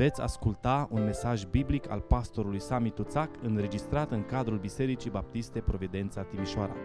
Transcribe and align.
Veți 0.00 0.20
asculta 0.20 0.88
un 0.90 1.04
mesaj 1.04 1.44
biblic 1.44 1.90
al 1.90 2.00
pastorului 2.00 2.60
Sami 2.60 2.90
Tuțac 2.90 3.30
înregistrat 3.42 4.10
în 4.10 4.24
cadrul 4.24 4.58
Bisericii 4.58 5.10
Baptiste 5.10 5.60
Providența 5.60 6.22
Timișoara. 6.22 6.76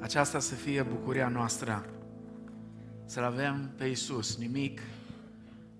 Aceasta 0.00 0.38
să 0.38 0.54
fie 0.54 0.82
bucuria 0.82 1.28
noastră, 1.28 1.84
să-L 3.04 3.24
avem 3.24 3.74
pe 3.76 3.84
Isus. 3.84 4.36
Nimic 4.36 4.80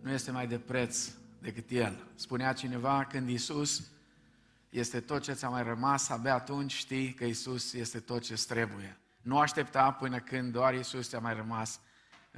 nu 0.00 0.10
este 0.10 0.30
mai 0.30 0.46
de 0.46 0.58
preț 0.58 1.10
decât 1.38 1.70
El. 1.70 2.04
Spunea 2.14 2.52
cineva, 2.52 3.06
când 3.08 3.28
Isus 3.28 3.90
este 4.70 5.00
tot 5.00 5.22
ce 5.22 5.32
ți-a 5.32 5.48
mai 5.48 5.62
rămas, 5.62 6.08
abia 6.08 6.34
atunci 6.34 6.72
știi 6.72 7.12
că 7.12 7.24
Isus 7.24 7.72
este 7.72 7.98
tot 7.98 8.22
ce 8.22 8.44
trebuie. 8.48 8.98
Nu 9.22 9.38
aștepta 9.38 9.90
până 9.90 10.18
când 10.18 10.52
doar 10.52 10.74
Isus 10.74 11.08
ți-a 11.08 11.18
mai 11.18 11.34
rămas. 11.34 11.80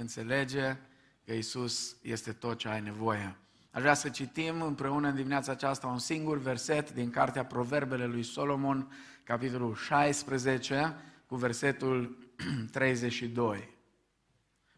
Înțelege 0.01 0.77
că 1.25 1.33
Isus 1.33 1.97
este 2.03 2.33
tot 2.33 2.59
ce 2.59 2.69
ai 2.69 2.81
nevoie. 2.81 3.37
Aș 3.71 3.81
vrea 3.81 3.95
să 3.95 4.09
citim 4.09 4.63
împreună 4.63 5.09
în 5.09 5.15
dimineața 5.15 5.53
aceasta 5.53 5.87
un 5.87 5.99
singur 5.99 6.39
verset 6.39 6.93
din 6.93 7.11
Cartea 7.11 7.45
Proverbele 7.45 8.07
lui 8.07 8.23
Solomon, 8.23 8.93
capitolul 9.25 9.75
16, 9.75 10.97
cu 11.27 11.37
versetul 11.37 12.19
32. 12.73 13.77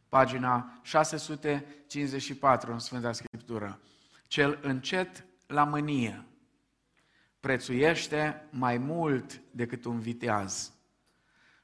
Pagina 0.09 0.80
654 0.83 2.73
în 2.73 2.78
Sfânta 2.78 3.12
Scriptură. 3.12 3.80
Cel 4.27 4.59
încet 4.62 5.25
la 5.47 5.64
mânie 5.64 6.25
prețuiește 7.41 8.48
mai 8.50 8.78
mult 8.78 9.41
decât 9.50 9.84
un 9.84 9.98
viteaz. 9.98 10.73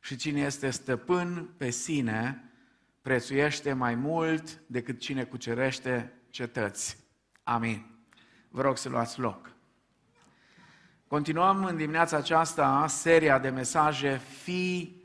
Și 0.00 0.16
cine 0.16 0.40
este 0.40 0.70
stăpân 0.70 1.54
pe 1.56 1.70
sine, 1.70 2.45
prețuiește 3.06 3.72
mai 3.72 3.94
mult 3.94 4.60
decât 4.66 4.98
cine 4.98 5.24
cucerește 5.24 6.12
cetăți. 6.30 6.96
Amin. 7.42 7.86
Vă 8.48 8.62
rog 8.62 8.76
să 8.76 8.88
luați 8.88 9.20
loc. 9.20 9.50
Continuăm 11.06 11.64
în 11.64 11.76
dimineața 11.76 12.16
aceasta 12.16 12.86
seria 12.88 13.38
de 13.38 13.48
mesaje 13.48 14.16
Fii 14.16 15.04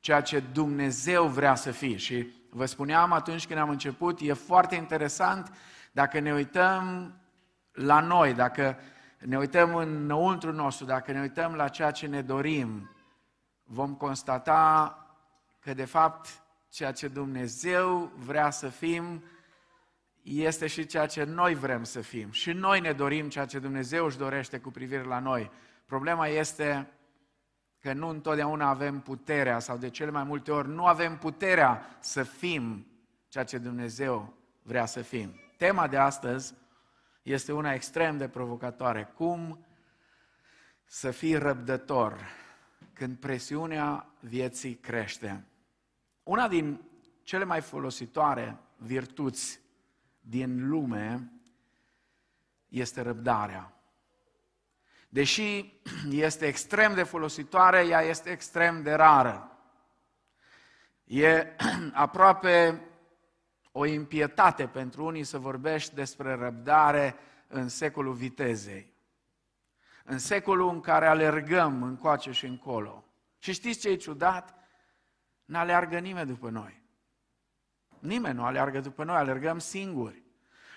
ceea 0.00 0.20
ce 0.20 0.42
Dumnezeu 0.52 1.26
vrea 1.26 1.54
să 1.54 1.70
fii. 1.70 1.96
Și 1.96 2.26
vă 2.50 2.66
spuneam 2.66 3.12
atunci 3.12 3.46
când 3.46 3.58
am 3.58 3.68
început, 3.68 4.20
e 4.20 4.32
foarte 4.32 4.74
interesant 4.74 5.52
dacă 5.92 6.18
ne 6.18 6.32
uităm 6.32 7.14
la 7.72 8.00
noi, 8.00 8.34
dacă 8.34 8.78
ne 9.18 9.38
uităm 9.38 9.74
înăuntru 9.74 10.52
nostru, 10.52 10.84
dacă 10.84 11.12
ne 11.12 11.20
uităm 11.20 11.54
la 11.54 11.68
ceea 11.68 11.90
ce 11.90 12.06
ne 12.06 12.22
dorim, 12.22 12.90
vom 13.64 13.94
constata 13.94 14.94
că 15.58 15.74
de 15.74 15.84
fapt 15.84 16.48
ceea 16.70 16.92
ce 16.92 17.08
Dumnezeu 17.08 18.12
vrea 18.16 18.50
să 18.50 18.68
fim 18.68 19.24
este 20.22 20.66
și 20.66 20.86
ceea 20.86 21.06
ce 21.06 21.24
noi 21.24 21.54
vrem 21.54 21.84
să 21.84 22.00
fim. 22.00 22.30
Și 22.30 22.52
noi 22.52 22.80
ne 22.80 22.92
dorim 22.92 23.28
ceea 23.28 23.46
ce 23.46 23.58
Dumnezeu 23.58 24.04
își 24.04 24.18
dorește 24.18 24.58
cu 24.58 24.70
privire 24.70 25.02
la 25.02 25.18
noi. 25.18 25.50
Problema 25.86 26.26
este 26.26 26.90
că 27.80 27.92
nu 27.92 28.08
întotdeauna 28.08 28.68
avem 28.68 29.00
puterea 29.00 29.58
sau 29.58 29.76
de 29.76 29.90
cele 29.90 30.10
mai 30.10 30.24
multe 30.24 30.50
ori 30.52 30.68
nu 30.68 30.86
avem 30.86 31.18
puterea 31.18 31.96
să 32.00 32.22
fim 32.22 32.86
ceea 33.28 33.44
ce 33.44 33.58
Dumnezeu 33.58 34.34
vrea 34.62 34.86
să 34.86 35.02
fim. 35.02 35.40
Tema 35.56 35.88
de 35.88 35.96
astăzi 35.96 36.54
este 37.22 37.52
una 37.52 37.72
extrem 37.72 38.18
de 38.18 38.28
provocatoare. 38.28 39.12
Cum 39.14 39.64
să 40.84 41.10
fii 41.10 41.34
răbdător 41.34 42.28
când 42.92 43.16
presiunea 43.16 44.06
vieții 44.20 44.74
crește? 44.74 45.44
Una 46.22 46.48
din 46.48 46.80
cele 47.22 47.44
mai 47.44 47.60
folositoare 47.60 48.58
virtuți 48.76 49.60
din 50.20 50.68
lume 50.68 51.32
este 52.68 53.00
răbdarea. 53.00 53.74
Deși 55.08 55.80
este 56.10 56.46
extrem 56.46 56.94
de 56.94 57.02
folositoare, 57.02 57.86
ea 57.86 58.00
este 58.00 58.30
extrem 58.30 58.82
de 58.82 58.92
rară. 58.92 59.58
E 61.04 61.46
aproape 61.92 62.80
o 63.72 63.84
impietate 63.84 64.66
pentru 64.66 65.04
unii 65.04 65.24
să 65.24 65.38
vorbești 65.38 65.94
despre 65.94 66.34
răbdare 66.34 67.16
în 67.48 67.68
secolul 67.68 68.14
vitezei. 68.14 68.92
În 70.04 70.18
secolul 70.18 70.68
în 70.68 70.80
care 70.80 71.06
alergăm 71.06 71.82
încoace 71.82 72.30
și 72.30 72.46
încolo. 72.46 73.04
Și 73.38 73.52
știți 73.52 73.78
ce 73.80 73.88
e 73.88 73.96
ciudat? 73.96 74.54
N-aleargă 75.50 75.98
nimeni 75.98 76.26
după 76.26 76.50
noi. 76.50 76.82
Nimeni 77.98 78.34
nu 78.34 78.44
aleargă 78.44 78.80
după 78.80 79.04
noi, 79.04 79.16
alergăm 79.16 79.58
singuri. 79.58 80.22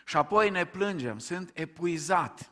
Și 0.05 0.17
apoi 0.17 0.49
ne 0.49 0.65
plângem, 0.65 1.17
sunt 1.17 1.51
epuizat, 1.53 2.51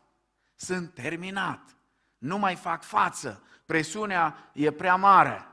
sunt 0.55 0.93
terminat, 0.93 1.75
nu 2.17 2.37
mai 2.37 2.55
fac 2.55 2.83
față, 2.83 3.43
presiunea 3.65 4.51
e 4.53 4.71
prea 4.71 4.95
mare. 4.95 5.47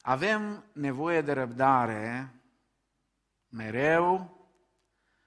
Avem 0.00 0.64
nevoie 0.72 1.20
de 1.20 1.32
răbdare 1.32 2.34
mereu 3.48 4.38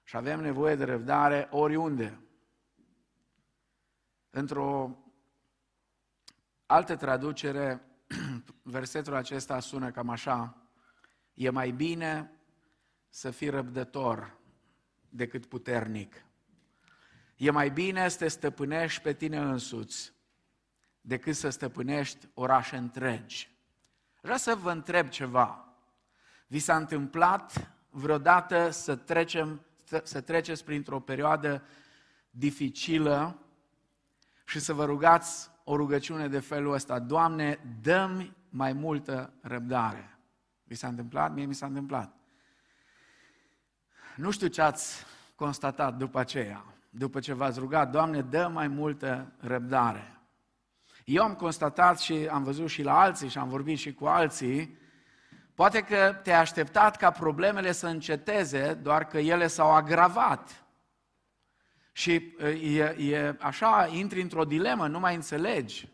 și 0.04 0.16
avem 0.16 0.40
nevoie 0.40 0.76
de 0.76 0.84
răbdare 0.84 1.48
oriunde. 1.52 2.20
Într-o 4.30 4.98
altă 6.66 6.96
traducere, 6.96 7.91
versetul 8.62 9.16
acesta 9.16 9.60
sună 9.60 9.92
cam 9.92 10.10
așa. 10.10 10.58
E 11.34 11.50
mai 11.50 11.72
bine 11.72 12.32
să 13.10 13.32
fii 13.32 13.50
răbdător 13.50 14.38
decât 15.10 15.46
puternic. 15.46 16.26
E 17.36 17.52
mai 17.52 17.70
bine 17.70 18.08
să 18.08 18.18
te 18.18 18.28
stăpânești 18.28 19.02
pe 19.02 19.14
tine 19.14 19.38
însuți 19.38 20.14
decât 21.02 21.36
să 21.36 21.50
stăpânești 21.50 22.28
orașe 22.34 22.76
întregi. 22.76 23.56
Vreau 24.22 24.38
să 24.38 24.56
vă 24.56 24.72
întreb 24.72 25.08
ceva. 25.08 25.76
Vi 26.48 26.60
s-a 26.60 26.76
întâmplat 26.76 27.72
vreodată 27.90 28.70
să, 28.70 28.96
trecem, 28.96 29.66
să 30.04 30.22
treceți 30.22 30.64
printr-o 30.64 31.00
perioadă 31.00 31.64
dificilă 32.30 33.40
și 34.46 34.60
să 34.60 34.74
vă 34.74 34.86
rugați 34.86 35.50
o 35.64 35.76
rugăciune 35.76 36.28
de 36.28 36.40
felul 36.40 36.74
ăsta, 36.74 37.00
Doamne, 37.00 37.60
dă-mi 37.82 38.36
mai 38.50 38.74
multă 38.74 39.34
răbdare. 39.42 40.20
Vi 40.64 40.76
s-a 40.76 40.88
întâmplat? 40.88 41.34
Mie 41.34 41.46
mi 41.46 41.54
s-a 41.54 41.66
întâmplat. 41.66 42.16
Nu 44.16 44.32
știu 44.32 44.48
ce 44.48 44.62
ați 44.62 45.06
constatat 45.36 45.98
după 45.98 46.20
aceea, 46.20 46.66
după 46.90 47.20
ce 47.20 47.34
v-ați 47.34 47.60
rugat, 47.60 47.92
Doamne, 47.92 48.22
dă 48.22 48.50
mai 48.54 48.68
multă 48.68 49.32
răbdare. 49.38 50.22
Eu 51.06 51.24
am 51.24 51.34
constatat 51.34 52.00
și 52.00 52.28
am 52.32 52.44
văzut 52.44 52.70
și 52.70 52.84
la 52.84 53.00
alții 53.00 53.30
și 53.30 53.38
am 53.38 53.50
vorbit 53.50 53.78
și 53.78 53.94
cu 53.94 54.06
alții, 54.06 54.78
poate 55.56 55.82
că 55.82 56.20
te-ai 56.24 56.40
așteptat 56.40 56.98
ca 56.98 57.12
problemele 57.12 57.72
să 57.72 57.88
înceteze, 57.88 58.74
doar 58.74 59.06
că 59.06 59.18
ele 59.18 59.48
s-au 59.48 59.76
agravat. 59.76 60.66
Și 62.02 62.34
e, 62.62 62.84
e 62.84 63.36
așa, 63.40 63.90
intri 63.92 64.22
într-o 64.22 64.46
dilemă, 64.46 64.88
nu 64.88 65.00
mai 65.00 65.16
înțelegi. 65.16 65.88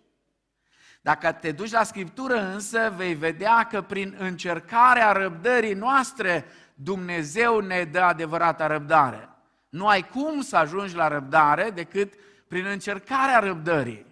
Dacă 1.02 1.32
te 1.32 1.52
duci 1.52 1.72
la 1.72 1.84
Scriptură 1.84 2.40
însă, 2.40 2.94
vei 2.96 3.14
vedea 3.14 3.68
că 3.72 3.82
prin 3.82 4.16
încercarea 4.18 5.12
răbdării 5.12 5.74
noastre, 5.74 6.46
Dumnezeu 6.74 7.60
ne 7.60 7.84
dă 7.84 8.00
adevărata 8.00 8.68
răbdare. 8.68 9.30
Nu 9.70 9.88
ai 9.88 10.08
cum 10.08 10.42
să 10.42 10.58
ajungi 10.58 10.96
la 10.96 11.08
răbdare 11.08 11.70
decât 11.70 12.14
prin 12.48 12.66
încercarea 12.66 13.40
răbdării. 13.40 14.06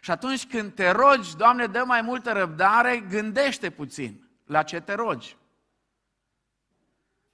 Și 0.00 0.10
atunci 0.10 0.46
când 0.46 0.74
te 0.74 0.90
rogi, 0.90 1.36
Doamne, 1.36 1.66
dă 1.66 1.82
mai 1.86 2.00
multă 2.02 2.32
răbdare, 2.32 3.04
gândește 3.10 3.70
puțin 3.70 4.28
la 4.46 4.62
ce 4.62 4.80
te 4.80 4.94
rogi. 4.94 5.36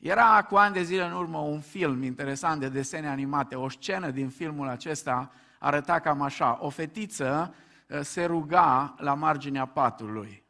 Era 0.01 0.43
cu 0.43 0.57
ani 0.57 0.75
de 0.75 0.83
zile 0.83 1.05
în 1.05 1.13
urmă 1.13 1.39
un 1.39 1.61
film 1.61 2.03
interesant 2.03 2.61
de 2.61 2.69
desene 2.69 3.09
animate. 3.09 3.55
O 3.55 3.69
scenă 3.69 4.11
din 4.11 4.29
filmul 4.29 4.69
acesta 4.69 5.33
arăta 5.59 6.01
cam 6.01 6.21
așa. 6.23 6.59
O 6.61 6.69
fetiță 6.69 7.55
uh, 7.89 8.01
se 8.01 8.25
ruga 8.25 8.95
la 8.99 9.15
marginea 9.15 9.67
patului. 9.67 10.45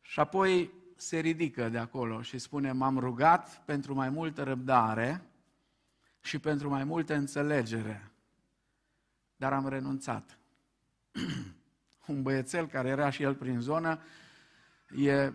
Și 0.00 0.20
apoi 0.20 0.70
se 0.96 1.18
ridică 1.18 1.68
de 1.68 1.78
acolo 1.78 2.22
și 2.22 2.38
spune, 2.38 2.72
m-am 2.72 2.98
rugat 2.98 3.62
pentru 3.64 3.94
mai 3.94 4.08
multă 4.08 4.42
răbdare 4.42 5.26
și 6.20 6.38
pentru 6.38 6.68
mai 6.68 6.84
multă 6.84 7.14
înțelegere, 7.14 8.10
dar 9.36 9.52
am 9.52 9.68
renunțat. 9.68 10.38
Un 12.06 12.22
băiețel 12.22 12.66
care 12.66 12.88
era 12.88 13.10
și 13.10 13.22
el 13.22 13.34
prin 13.34 13.60
zonă 13.60 14.00
e 14.96 15.32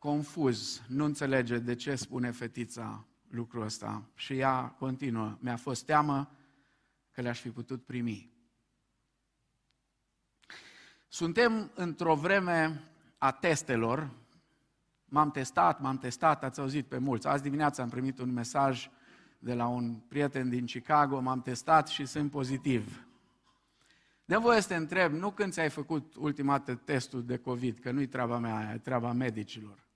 confuz, 0.00 0.82
nu 0.88 1.04
înțelege 1.04 1.58
de 1.58 1.74
ce 1.74 1.94
spune 1.94 2.30
fetița 2.30 3.06
lucrul 3.28 3.62
ăsta 3.62 4.08
și 4.14 4.38
ea 4.38 4.68
continuă. 4.78 5.36
Mi-a 5.40 5.56
fost 5.56 5.84
teamă 5.84 6.30
că 7.10 7.20
le-aș 7.20 7.40
fi 7.40 7.50
putut 7.50 7.84
primi. 7.84 8.32
Suntem 11.08 11.70
într-o 11.74 12.14
vreme 12.14 12.84
a 13.18 13.32
testelor, 13.32 14.10
m-am 15.04 15.30
testat, 15.30 15.80
m-am 15.80 15.98
testat, 15.98 16.44
ați 16.44 16.60
auzit 16.60 16.86
pe 16.86 16.98
mulți. 16.98 17.26
Azi 17.26 17.42
dimineața 17.42 17.82
am 17.82 17.88
primit 17.88 18.18
un 18.18 18.32
mesaj 18.32 18.90
de 19.38 19.54
la 19.54 19.66
un 19.66 19.94
prieten 19.94 20.48
din 20.48 20.66
Chicago, 20.66 21.20
m-am 21.20 21.42
testat 21.42 21.88
și 21.88 22.06
sunt 22.06 22.30
pozitiv. 22.30 23.06
De 24.24 24.36
voie 24.36 24.60
să 24.60 24.68
te 24.68 24.74
întreb, 24.74 25.12
nu 25.12 25.30
când 25.30 25.52
ți-ai 25.52 25.70
făcut 25.70 26.14
ultima 26.14 26.58
dată 26.58 26.74
testul 26.74 27.24
de 27.24 27.36
COVID, 27.36 27.78
că 27.78 27.90
nu-i 27.90 28.06
treaba 28.06 28.38
mea, 28.38 28.72
e 28.74 28.78
treaba 28.78 29.12
medicilor. 29.12 29.88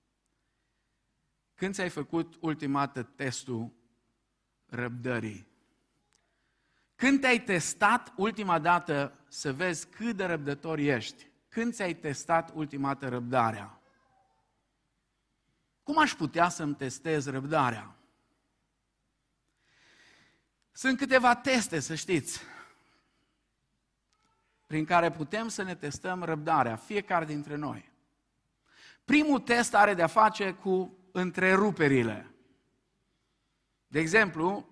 Când 1.55 1.73
ți-ai 1.73 1.89
făcut 1.89 2.35
ultima 2.39 2.85
dată 2.85 3.03
testul 3.03 3.73
răbdării? 4.65 5.47
Când 6.95 7.19
te-ai 7.19 7.39
testat 7.43 8.13
ultima 8.15 8.59
dată 8.59 9.19
să 9.27 9.53
vezi 9.53 9.87
cât 9.87 10.15
de 10.15 10.25
răbdător 10.25 10.77
ești? 10.77 11.27
Când 11.49 11.73
ți-ai 11.73 11.93
testat 11.95 12.51
ultima 12.53 12.93
dată 12.93 13.09
răbdarea? 13.09 13.79
Cum 15.83 15.97
aș 15.97 16.13
putea 16.13 16.49
să-mi 16.49 16.75
testez 16.75 17.27
răbdarea? 17.27 17.95
Sunt 20.71 20.97
câteva 20.97 21.35
teste, 21.35 21.79
să 21.79 21.95
știți, 21.95 22.41
prin 24.65 24.85
care 24.85 25.11
putem 25.11 25.47
să 25.47 25.63
ne 25.63 25.75
testăm 25.75 26.23
răbdarea, 26.23 26.75
fiecare 26.75 27.25
dintre 27.25 27.55
noi. 27.55 27.91
Primul 29.05 29.39
test 29.39 29.73
are 29.73 29.93
de-a 29.93 30.07
face 30.07 30.53
cu 30.53 30.97
întreruperile. 31.15 32.31
De 33.87 33.99
exemplu, 33.99 34.69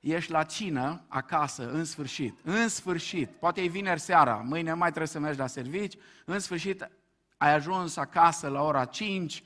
ești 0.00 0.30
la 0.30 0.42
cină 0.42 1.04
acasă, 1.08 1.70
în 1.70 1.84
sfârșit, 1.84 2.38
în 2.42 2.68
sfârșit, 2.68 3.30
poate 3.30 3.62
e 3.62 3.66
vineri 3.66 4.00
seara, 4.00 4.36
mâine 4.36 4.72
mai 4.72 4.88
trebuie 4.88 5.08
să 5.08 5.18
mergi 5.18 5.38
la 5.38 5.46
servici, 5.46 5.96
în 6.24 6.38
sfârșit 6.38 6.90
ai 7.36 7.54
ajuns 7.54 7.96
acasă 7.96 8.48
la 8.48 8.62
ora 8.62 8.84
5 8.84 9.44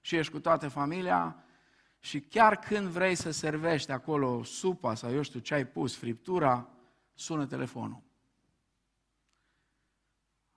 și 0.00 0.16
ești 0.16 0.32
cu 0.32 0.40
toată 0.40 0.68
familia 0.68 1.44
și 1.98 2.20
chiar 2.20 2.58
când 2.58 2.86
vrei 2.86 3.14
să 3.14 3.30
servești 3.30 3.90
acolo 3.90 4.42
supa 4.42 4.94
sau 4.94 5.12
eu 5.12 5.22
știu 5.22 5.40
ce 5.40 5.54
ai 5.54 5.66
pus, 5.66 5.96
friptura, 5.96 6.68
sună 7.14 7.46
telefonul. 7.46 8.02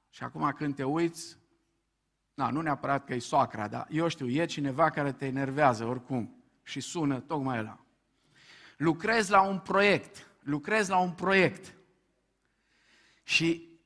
Și 0.10 0.24
acum 0.24 0.52
când 0.52 0.76
te 0.76 0.84
uiți, 0.84 1.38
na, 2.40 2.50
nu 2.50 2.62
neapărat 2.62 3.06
că 3.06 3.14
e 3.14 3.20
soacra, 3.20 3.68
dar 3.68 3.88
eu 3.90 4.08
știu, 4.08 4.28
e 4.28 4.46
cineva 4.46 4.90
care 4.90 5.12
te 5.12 5.26
enervează 5.26 5.86
oricum 5.86 6.44
și 6.64 6.80
sună 6.80 7.20
tocmai 7.20 7.64
la. 7.64 7.80
Lucrezi 8.78 9.32
la 9.32 9.42
un 9.42 9.60
proiect, 9.60 10.32
lucrezi 10.40 10.90
la 10.90 10.98
un 10.98 11.12
proiect 11.12 11.76
și 13.24 13.80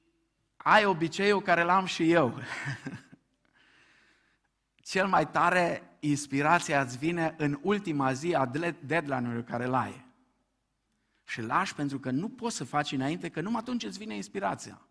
ai 0.57 0.85
obiceiul 0.85 1.41
care 1.41 1.63
l-am 1.63 1.85
și 1.85 2.11
eu. 2.11 2.39
Cel 4.91 5.07
mai 5.07 5.29
tare 5.29 5.97
inspirația 5.99 6.81
îți 6.81 6.97
vine 6.97 7.35
în 7.37 7.59
ultima 7.61 8.13
zi 8.13 8.33
a 8.33 8.45
deadline-ului 8.85 9.43
care 9.43 9.65
l 9.65 9.73
ai. 9.73 10.05
Și 11.23 11.41
lași 11.41 11.75
pentru 11.75 11.99
că 11.99 12.11
nu 12.11 12.29
poți 12.29 12.55
să 12.55 12.63
faci 12.63 12.91
înainte, 12.91 13.29
că 13.29 13.41
numai 13.41 13.61
atunci 13.61 13.83
îți 13.83 13.97
vine 13.97 14.15
inspirația. 14.15 14.81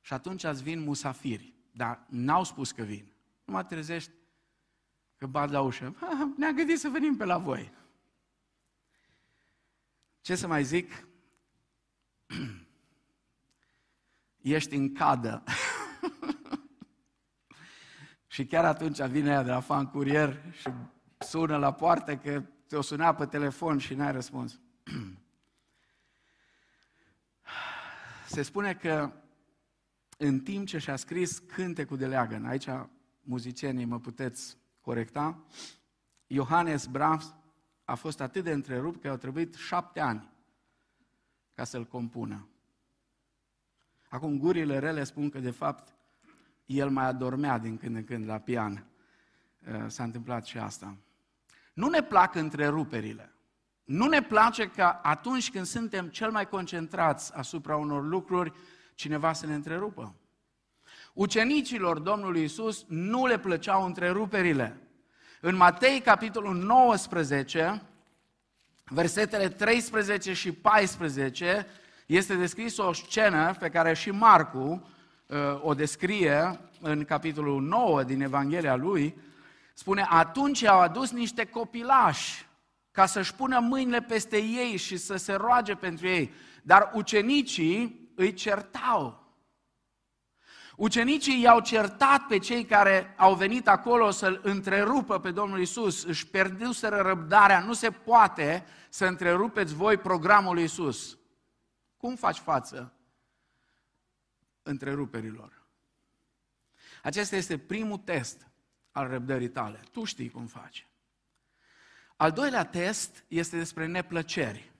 Și 0.00 0.12
atunci 0.12 0.44
îți 0.44 0.62
vin 0.62 0.80
musafiri, 0.80 1.61
dar 1.72 2.06
n-au 2.08 2.44
spus 2.44 2.72
că 2.72 2.82
vin. 2.82 3.12
Nu 3.44 3.52
mă 3.52 3.64
trezești 3.64 4.10
că 5.16 5.26
bat 5.26 5.50
la 5.50 5.60
ușă. 5.60 5.96
Ne-am 6.36 6.54
gândit 6.54 6.78
să 6.78 6.88
venim 6.88 7.16
pe 7.16 7.24
la 7.24 7.38
voi. 7.38 7.72
Ce 10.20 10.34
să 10.34 10.46
mai 10.46 10.64
zic? 10.64 11.06
Ești 14.40 14.74
în 14.74 14.94
cadă. 14.94 15.42
și 18.26 18.46
chiar 18.46 18.64
atunci 18.64 19.00
vine 19.00 19.30
ea 19.30 19.42
de 19.42 19.50
la 19.50 19.60
fan 19.60 19.86
curier 19.86 20.42
și 20.52 20.68
sună 21.18 21.56
la 21.56 21.72
poartă 21.72 22.16
că 22.16 22.42
te-o 22.68 22.80
suna 22.80 23.14
pe 23.14 23.26
telefon 23.26 23.78
și 23.78 23.94
n-ai 23.94 24.12
răspuns. 24.12 24.60
Se 28.26 28.42
spune 28.42 28.74
că 28.74 29.21
în 30.22 30.40
timp 30.40 30.66
ce 30.66 30.78
și-a 30.78 30.96
scris 30.96 31.38
cântecul 31.38 31.96
de 31.96 32.06
leagăn, 32.06 32.44
aici 32.44 32.68
muzicienii 33.20 33.84
mă 33.84 34.00
puteți 34.00 34.56
corecta, 34.80 35.44
Johannes 36.26 36.86
Brahms 36.86 37.34
a 37.84 37.94
fost 37.94 38.20
atât 38.20 38.44
de 38.44 38.52
întrerupt 38.52 39.00
că 39.00 39.08
au 39.08 39.16
trebuit 39.16 39.54
șapte 39.54 40.00
ani 40.00 40.30
ca 41.54 41.64
să-l 41.64 41.84
compună. 41.84 42.48
Acum 44.08 44.38
gurile 44.38 44.78
rele 44.78 45.04
spun 45.04 45.30
că 45.30 45.38
de 45.38 45.50
fapt 45.50 45.94
el 46.66 46.90
mai 46.90 47.04
adormea 47.04 47.58
din 47.58 47.76
când 47.76 47.96
în 47.96 48.04
când 48.04 48.26
la 48.26 48.38
pian. 48.38 48.86
Uh, 49.68 49.84
s-a 49.86 50.04
întâmplat 50.04 50.44
și 50.44 50.58
asta. 50.58 50.96
Nu 51.74 51.88
ne 51.88 52.02
plac 52.02 52.34
întreruperile. 52.34 53.32
Nu 53.84 54.06
ne 54.06 54.22
place 54.22 54.68
că 54.68 54.98
atunci 55.02 55.50
când 55.50 55.66
suntem 55.66 56.08
cel 56.08 56.30
mai 56.30 56.48
concentrați 56.48 57.34
asupra 57.34 57.76
unor 57.76 58.04
lucruri, 58.04 58.52
cineva 59.02 59.32
să 59.32 59.46
ne 59.46 59.54
întrerupă. 59.54 60.14
Ucenicilor 61.12 61.98
Domnului 61.98 62.42
Isus 62.42 62.84
nu 62.88 63.26
le 63.26 63.38
plăceau 63.38 63.84
întreruperile. 63.84 64.80
În 65.40 65.56
Matei, 65.56 66.00
capitolul 66.00 66.54
19, 66.54 67.82
versetele 68.84 69.48
13 69.48 70.32
și 70.32 70.52
14, 70.52 71.66
este 72.06 72.34
descris 72.34 72.76
o 72.76 72.92
scenă 72.92 73.54
pe 73.58 73.68
care 73.68 73.94
și 73.94 74.10
Marcu 74.10 74.88
uh, 75.26 75.36
o 75.62 75.74
descrie 75.74 76.60
în 76.80 77.04
capitolul 77.04 77.62
9 77.62 78.02
din 78.02 78.20
Evanghelia 78.20 78.76
lui. 78.76 79.18
Spune, 79.74 80.06
atunci 80.08 80.64
au 80.64 80.80
adus 80.80 81.10
niște 81.10 81.44
copilași 81.44 82.46
ca 82.90 83.06
să-și 83.06 83.34
pună 83.34 83.58
mâinile 83.58 84.00
peste 84.00 84.36
ei 84.36 84.76
și 84.76 84.96
să 84.96 85.16
se 85.16 85.32
roage 85.32 85.74
pentru 85.74 86.06
ei. 86.06 86.32
Dar 86.62 86.90
ucenicii 86.94 88.01
îi 88.14 88.32
certau. 88.32 89.22
Ucenicii 90.76 91.40
i-au 91.40 91.60
certat 91.60 92.26
pe 92.26 92.38
cei 92.38 92.64
care 92.64 93.14
au 93.16 93.34
venit 93.34 93.68
acolo 93.68 94.10
să-l 94.10 94.40
întrerupă 94.42 95.20
pe 95.20 95.30
Domnul 95.30 95.60
Isus, 95.60 96.04
își 96.04 96.26
pierduseră 96.26 96.96
răbdarea, 96.96 97.60
nu 97.60 97.72
se 97.72 97.90
poate 97.90 98.66
să 98.88 99.06
întrerupeți 99.06 99.74
voi 99.74 99.96
programul 99.96 100.54
lui 100.54 100.64
Isus. 100.64 101.18
Cum 101.96 102.16
faci 102.16 102.38
față 102.38 102.92
întreruperilor? 104.62 105.62
Acesta 107.02 107.36
este 107.36 107.58
primul 107.58 107.98
test 107.98 108.46
al 108.90 109.08
răbdării 109.08 109.50
tale. 109.50 109.80
Tu 109.92 110.04
știi 110.04 110.30
cum 110.30 110.46
faci. 110.46 110.86
Al 112.16 112.32
doilea 112.32 112.64
test 112.64 113.24
este 113.28 113.56
despre 113.56 113.86
neplăceri. 113.86 114.72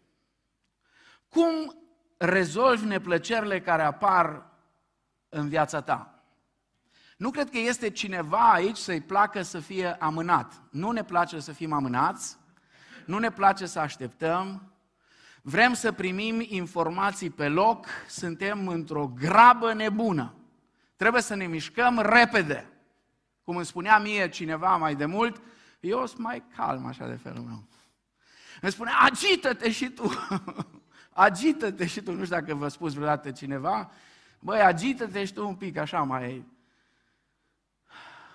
Cum 1.28 1.81
rezolvi 2.24 2.86
neplăcerile 2.86 3.60
care 3.60 3.82
apar 3.82 4.46
în 5.28 5.48
viața 5.48 5.80
ta. 5.80 6.22
Nu 7.16 7.30
cred 7.30 7.50
că 7.50 7.58
este 7.58 7.90
cineva 7.90 8.52
aici 8.52 8.76
să-i 8.76 9.00
placă 9.00 9.42
să 9.42 9.58
fie 9.58 9.96
amânat. 9.98 10.62
Nu 10.70 10.90
ne 10.90 11.04
place 11.04 11.40
să 11.40 11.52
fim 11.52 11.72
amânați, 11.72 12.36
nu 13.06 13.18
ne 13.18 13.30
place 13.30 13.66
să 13.66 13.78
așteptăm, 13.78 14.72
vrem 15.42 15.72
să 15.74 15.92
primim 15.92 16.44
informații 16.48 17.30
pe 17.30 17.48
loc, 17.48 17.86
suntem 18.08 18.68
într-o 18.68 19.06
grabă 19.06 19.72
nebună. 19.72 20.34
Trebuie 20.96 21.22
să 21.22 21.34
ne 21.34 21.46
mișcăm 21.46 22.00
repede. 22.00 22.72
Cum 23.44 23.56
îmi 23.56 23.66
spunea 23.66 23.98
mie 23.98 24.28
cineva 24.28 24.76
mai 24.76 24.94
de 24.94 25.04
mult, 25.04 25.42
eu 25.80 26.06
sunt 26.06 26.20
mai 26.20 26.44
calm 26.56 26.86
așa 26.86 27.06
de 27.06 27.18
felul 27.22 27.42
meu. 27.42 27.64
Îmi 28.60 28.72
spunea, 28.72 28.92
agită-te 29.00 29.70
și 29.70 29.88
tu! 29.88 30.12
agită-te 31.12 31.86
și 31.86 32.00
tu! 32.00 32.12
Nu 32.12 32.24
știu 32.24 32.36
dacă 32.36 32.54
vă 32.54 32.68
spus 32.68 32.92
vreodată 32.92 33.30
cineva, 33.30 33.90
Băi, 34.44 34.60
agită-te 34.60 35.24
și 35.24 35.32
tu 35.32 35.46
un 35.46 35.54
pic, 35.54 35.76
așa 35.76 36.02
mai... 36.02 36.44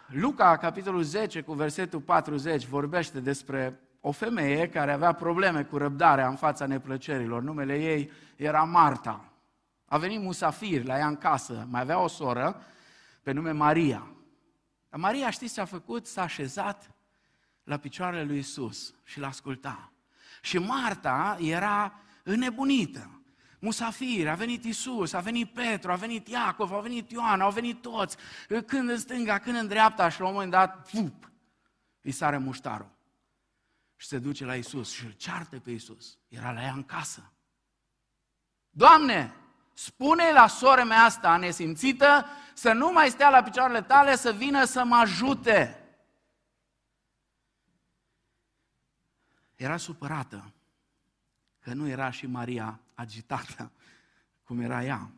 Luca, 0.05 0.57
capitolul 0.57 1.03
10, 1.03 1.41
cu 1.41 1.53
versetul 1.53 1.99
40, 1.99 2.65
vorbește 2.65 3.19
despre 3.19 3.79
o 4.01 4.11
femeie 4.11 4.69
care 4.69 4.91
avea 4.91 5.11
probleme 5.11 5.63
cu 5.63 5.77
răbdarea 5.77 6.27
în 6.27 6.35
fața 6.35 6.65
neplăcerilor. 6.65 7.41
Numele 7.41 7.81
ei 7.81 8.11
era 8.35 8.63
Marta. 8.63 9.25
A 9.85 9.97
venit 9.97 10.21
musafir 10.21 10.83
la 10.83 10.97
ea 10.97 11.07
în 11.07 11.15
casă, 11.15 11.67
mai 11.69 11.81
avea 11.81 11.99
o 11.99 12.07
soră 12.07 12.63
pe 13.23 13.31
nume 13.31 13.51
Maria. 13.51 14.07
Dar 14.89 14.99
Maria, 14.99 15.29
știți 15.29 15.53
ce 15.53 15.61
a 15.61 15.65
făcut? 15.65 16.05
S-a 16.05 16.21
așezat 16.21 16.91
la 17.63 17.77
picioarele 17.77 18.23
lui 18.23 18.37
Isus 18.37 18.93
și 19.03 19.19
l-asculta. 19.19 19.91
Și 20.41 20.57
Marta 20.57 21.37
era 21.39 21.93
înnebunită 22.27 23.21
musafiri, 23.59 24.29
a 24.29 24.35
venit 24.35 24.63
Isus, 24.63 25.13
a 25.13 25.19
venit 25.19 25.53
Petru, 25.53 25.91
a 25.91 25.95
venit 25.95 26.27
Iacov, 26.27 26.73
a 26.73 26.79
venit 26.79 27.11
Ioan, 27.11 27.41
au 27.41 27.51
venit 27.51 27.81
toți, 27.81 28.17
când 28.65 28.89
în 28.89 28.97
stânga, 28.97 29.39
când 29.39 29.57
în 29.57 29.67
dreapta 29.67 30.09
și 30.09 30.19
la 30.19 30.27
un 30.27 30.33
moment 30.33 30.51
dat, 30.51 30.89
fup, 30.89 31.31
îi 32.01 32.11
sare 32.11 32.37
muștarul. 32.37 32.95
Și 33.95 34.07
se 34.07 34.19
duce 34.19 34.45
la 34.45 34.55
Isus 34.55 34.91
și 34.91 35.05
îl 35.05 35.11
ceartă 35.11 35.59
pe 35.59 35.71
Isus. 35.71 36.17
Era 36.27 36.51
la 36.51 36.61
ea 36.61 36.73
în 36.73 36.83
casă. 36.83 37.31
Doamne, 38.69 39.33
spune 39.73 40.31
la 40.31 40.47
sora 40.47 40.83
mea 40.83 41.03
asta 41.03 41.37
nesimțită 41.37 42.25
să 42.53 42.71
nu 42.71 42.91
mai 42.91 43.09
stea 43.09 43.29
la 43.29 43.43
picioarele 43.43 43.81
tale, 43.81 44.15
să 44.15 44.31
vină 44.31 44.63
să 44.63 44.83
mă 44.83 44.95
ajute. 44.95 45.81
Era 49.55 49.77
supărată 49.77 50.51
că 51.67 51.73
nu 51.73 51.87
era 51.87 52.09
și 52.09 52.25
Maria 52.25 52.79
agitată 52.93 53.71
cum 54.43 54.59
era 54.59 54.83
ea. 54.83 55.11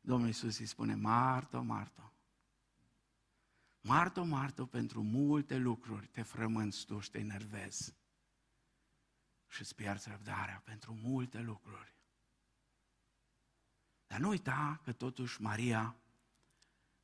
Domnul 0.00 0.26
Iisus 0.26 0.58
îi 0.58 0.66
spune, 0.66 0.94
Marto, 0.94 1.62
Marto, 1.62 2.12
Marto, 3.80 4.24
Marto, 4.24 4.66
pentru 4.66 5.02
multe 5.02 5.56
lucruri 5.56 6.06
te 6.06 6.22
frămânți 6.22 6.86
tu 6.86 7.00
și 7.00 7.10
te 7.10 7.18
enervezi 7.18 7.94
și 9.48 9.60
îți 9.60 9.74
pierzi 9.74 10.08
răbdarea 10.08 10.62
pentru 10.64 10.94
multe 10.94 11.40
lucruri. 11.40 11.94
Dar 14.06 14.18
nu 14.18 14.28
uita 14.28 14.80
că 14.84 14.92
totuși 14.92 15.40
Maria 15.40 15.96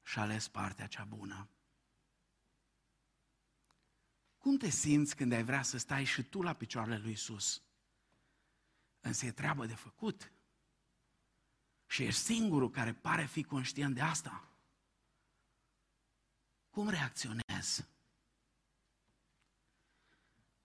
și-a 0.02 0.22
ales 0.22 0.48
partea 0.48 0.86
cea 0.86 1.04
bună. 1.04 1.48
Cum 4.38 4.56
te 4.56 4.68
simți 4.68 5.16
când 5.16 5.32
ai 5.32 5.44
vrea 5.44 5.62
să 5.62 5.78
stai 5.78 6.04
și 6.04 6.22
tu 6.22 6.42
la 6.42 6.54
picioarele 6.54 6.98
lui 6.98 7.12
Isus? 7.12 7.62
Însă 9.00 9.26
e 9.26 9.32
treabă 9.32 9.66
de 9.66 9.74
făcut. 9.74 10.32
Și 11.86 12.02
ești 12.02 12.20
singurul 12.20 12.70
care 12.70 12.94
pare 12.94 13.26
fi 13.26 13.42
conștient 13.42 13.94
de 13.94 14.00
asta. 14.00 14.48
Cum 16.70 16.88
reacționezi? 16.88 17.88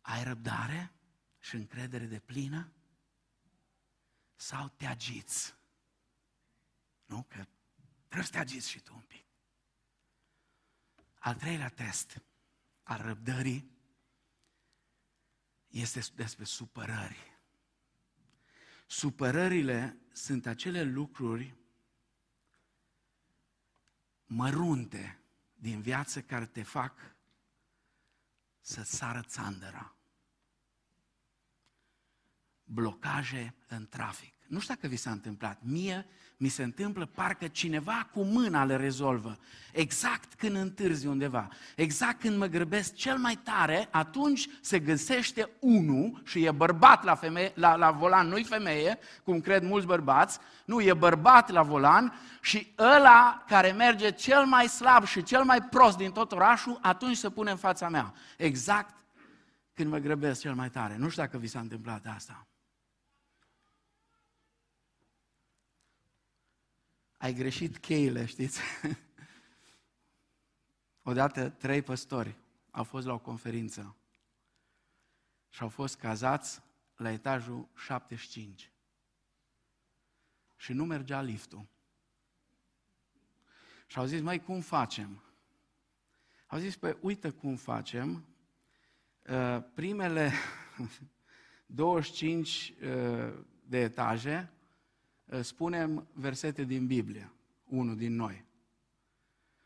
Ai 0.01 0.23
răbdare 0.23 0.91
și 1.39 1.55
încredere 1.55 2.05
de 2.05 2.19
plină? 2.19 2.71
Sau 4.35 4.67
te 4.67 4.85
agiți? 4.85 5.55
Nu? 7.05 7.23
Că 7.23 7.47
trebuie 7.97 8.23
să 8.23 8.31
te 8.31 8.37
agiți 8.37 8.69
și 8.69 8.79
tu 8.79 8.93
un 8.95 9.01
pic. 9.01 9.25
Al 11.19 11.35
treilea 11.35 11.69
test 11.69 12.21
al 12.83 13.01
răbdării 13.01 13.71
este 15.67 16.03
despre 16.15 16.43
supărări. 16.43 17.37
Supărările 18.87 19.97
sunt 20.11 20.45
acele 20.45 20.83
lucruri 20.83 21.55
mărunte 24.25 25.19
din 25.53 25.81
viață 25.81 26.21
care 26.21 26.45
te 26.45 26.63
fac 26.63 27.15
să 28.61 28.83
sară 28.83 29.21
țandăra. 29.21 29.95
Blocaje 32.63 33.55
în 33.67 33.87
trafic. 33.87 34.33
Nu 34.47 34.59
știu 34.59 34.73
dacă 34.73 34.87
vi 34.87 34.95
s-a 34.95 35.11
întâmplat. 35.11 35.61
Mie 35.63 36.05
mi 36.43 36.49
se 36.49 36.63
întâmplă 36.63 37.05
parcă 37.05 37.47
cineva 37.47 38.07
cu 38.13 38.23
mâna 38.23 38.63
le 38.63 38.75
rezolvă. 38.75 39.37
Exact 39.71 40.33
când 40.33 40.55
întârzi 40.55 41.07
undeva, 41.07 41.47
exact 41.75 42.19
când 42.19 42.37
mă 42.37 42.45
grăbesc 42.45 42.93
cel 42.93 43.17
mai 43.17 43.39
tare, 43.43 43.87
atunci 43.91 44.47
se 44.61 44.79
găsește 44.79 45.49
unul 45.59 46.21
și 46.25 46.45
e 46.45 46.51
bărbat 46.51 47.03
la, 47.03 47.15
femeie, 47.15 47.51
la, 47.55 47.75
la 47.75 47.91
volan, 47.91 48.27
nu-i 48.27 48.43
femeie, 48.43 48.99
cum 49.23 49.41
cred 49.41 49.63
mulți 49.63 49.87
bărbați, 49.87 50.39
nu, 50.65 50.81
e 50.81 50.93
bărbat 50.93 51.49
la 51.49 51.61
volan 51.61 52.13
și 52.41 52.73
ăla 52.77 53.43
care 53.47 53.71
merge 53.71 54.11
cel 54.11 54.45
mai 54.45 54.67
slab 54.67 55.05
și 55.05 55.23
cel 55.23 55.43
mai 55.43 55.61
prost 55.61 55.97
din 55.97 56.11
tot 56.11 56.31
orașul, 56.31 56.79
atunci 56.81 57.17
se 57.17 57.29
pune 57.29 57.51
în 57.51 57.57
fața 57.57 57.89
mea. 57.89 58.13
Exact 58.37 58.95
când 59.73 59.89
mă 59.89 59.97
grăbesc 59.97 60.41
cel 60.41 60.53
mai 60.53 60.69
tare. 60.69 60.95
Nu 60.97 61.09
știu 61.09 61.23
dacă 61.23 61.37
vi 61.37 61.47
s-a 61.47 61.59
întâmplat 61.59 62.05
asta. 62.15 62.47
Ai 67.23 67.33
greșit 67.33 67.77
cheile, 67.77 68.25
știți? 68.25 68.59
Odată 71.11 71.49
trei 71.49 71.81
păstori 71.81 72.35
au 72.71 72.83
fost 72.83 73.05
la 73.05 73.13
o 73.13 73.19
conferință 73.19 73.95
și 75.49 75.61
au 75.61 75.69
fost 75.69 75.97
cazați 75.97 76.61
la 76.95 77.11
etajul 77.11 77.69
75. 77.75 78.71
Și 80.55 80.73
nu 80.73 80.85
mergea 80.85 81.21
liftul. 81.21 81.67
Și 83.87 83.97
au 83.97 84.05
zis, 84.05 84.21
mai 84.21 84.43
cum 84.43 84.61
facem? 84.61 85.23
Au 86.47 86.59
zis, 86.59 86.75
păi 86.75 86.97
uite 87.01 87.29
cum 87.29 87.55
facem. 87.55 88.25
Uh, 89.29 89.63
primele 89.73 90.31
25 91.65 92.73
uh, 92.81 93.45
de 93.65 93.79
etaje 93.79 94.52
Eh, 94.52 94.52
spunem 95.41 96.07
versete 96.13 96.63
din 96.63 96.87
Biblie, 96.87 97.31
unul 97.63 97.95
din 97.95 98.15
noi. 98.15 98.45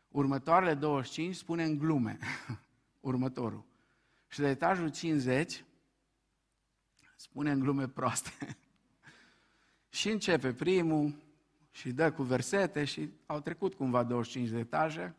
Următoarele 0.08 0.74
25 0.74 1.34
spunem 1.34 1.78
glume, 1.78 2.18
următorul. 3.00 3.64
Și 4.28 4.40
de 4.40 4.48
etajul 4.48 4.90
50 4.90 5.64
spunem 7.16 7.60
glume 7.60 7.88
proaste. 7.88 8.30
și 9.98 10.10
începe 10.10 10.52
primul 10.52 11.14
și 11.70 11.92
dă 11.92 12.12
cu 12.12 12.22
versete 12.22 12.84
și 12.84 13.10
au 13.26 13.40
trecut 13.40 13.74
cumva 13.74 14.02
25 14.02 14.48
de 14.48 14.58
etaje 14.58 15.14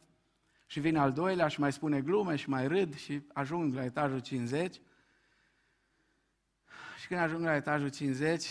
și 0.66 0.80
vine 0.80 1.00
al 1.00 1.14
doilea 1.14 1.48
și 1.48 1.60
mai 1.60 1.74
spune 1.74 2.02
glume 2.02 2.36
și 2.36 2.50
mai 2.50 2.68
râd 2.68 2.96
și 2.96 3.22
ajung 3.34 3.74
la 3.74 3.84
etajul 3.84 4.20
50 4.20 4.82
și 7.00 7.08
când 7.08 7.20
ajung 7.20 7.44
la 7.44 7.56
etajul 7.56 7.90
50 7.90 8.46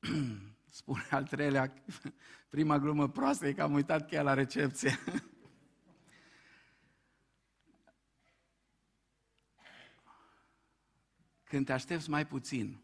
Spune 0.76 1.06
al 1.10 1.26
treilea, 1.26 1.72
prima 2.54 2.78
glumă 2.78 3.08
proastă 3.08 3.46
e 3.46 3.52
că 3.52 3.62
am 3.62 3.72
uitat 3.72 4.08
chiar 4.08 4.24
la 4.24 4.34
recepție. 4.34 4.98
Când 11.44 11.66
te 11.66 11.72
aștepți 11.72 12.10
mai 12.10 12.26
puțin, 12.26 12.80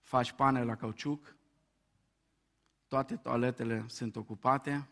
faci 0.00 0.32
pane 0.32 0.62
la 0.62 0.76
cauciuc, 0.76 1.36
toate 2.88 3.16
toaletele 3.16 3.84
sunt 3.88 4.16
ocupate 4.16 4.88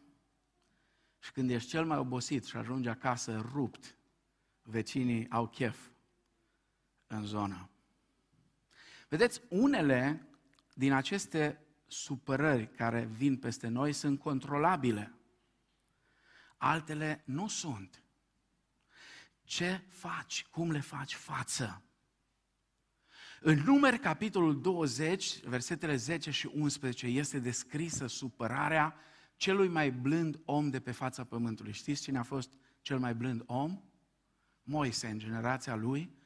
și 1.19 1.33
când 1.33 1.51
ești 1.51 1.69
cel 1.69 1.85
mai 1.85 1.99
obosit 1.99 2.45
și 2.45 2.57
ajungi 2.57 2.89
acasă 2.89 3.49
rupt, 3.53 3.97
vecinii 4.63 5.31
au 5.31 5.49
chef 5.49 5.89
în 7.07 7.25
zonă. 7.25 7.71
Vedeți, 9.09 9.43
unele 9.49 10.28
din 10.79 10.93
aceste 10.93 11.61
supărări 11.87 12.71
care 12.71 13.05
vin 13.05 13.37
peste 13.37 13.69
noi 13.69 13.93
sunt 13.93 14.19
controlabile. 14.19 15.15
Altele 16.57 17.23
nu 17.25 17.49
sunt. 17.49 18.03
Ce 19.43 19.81
faci? 19.89 20.47
Cum 20.51 20.71
le 20.71 20.81
faci 20.81 21.15
față? 21.15 21.83
În 23.41 23.59
numeri, 23.59 23.99
capitolul 23.99 24.61
20, 24.61 25.41
versetele 25.41 25.97
10 25.97 26.31
și 26.31 26.51
11, 26.55 27.07
este 27.07 27.39
descrisă 27.39 28.07
supărarea 28.07 28.97
celui 29.37 29.69
mai 29.69 29.91
blând 29.91 30.41
om 30.45 30.71
de 30.71 30.81
pe 30.81 30.93
fața 30.93 31.25
pământului. 31.25 31.73
Știți 31.73 32.03
cine 32.03 32.19
a 32.19 32.23
fost 32.23 32.53
cel 32.81 32.99
mai 32.99 33.15
blând 33.15 33.43
om? 33.47 33.83
Moise, 34.63 35.07
în 35.07 35.19
generația 35.19 35.75
lui, 35.75 36.18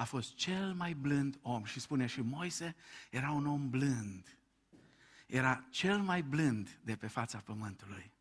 a 0.00 0.04
fost 0.04 0.34
cel 0.34 0.72
mai 0.72 0.92
blând 0.92 1.38
om. 1.42 1.64
Și 1.64 1.80
spune 1.80 2.06
și 2.06 2.20
Moise 2.20 2.76
era 3.10 3.30
un 3.30 3.46
om 3.46 3.70
blând. 3.70 4.38
Era 5.26 5.64
cel 5.70 5.98
mai 5.98 6.22
blând 6.22 6.78
de 6.82 6.96
pe 6.96 7.06
fața 7.06 7.38
pământului. 7.38 8.12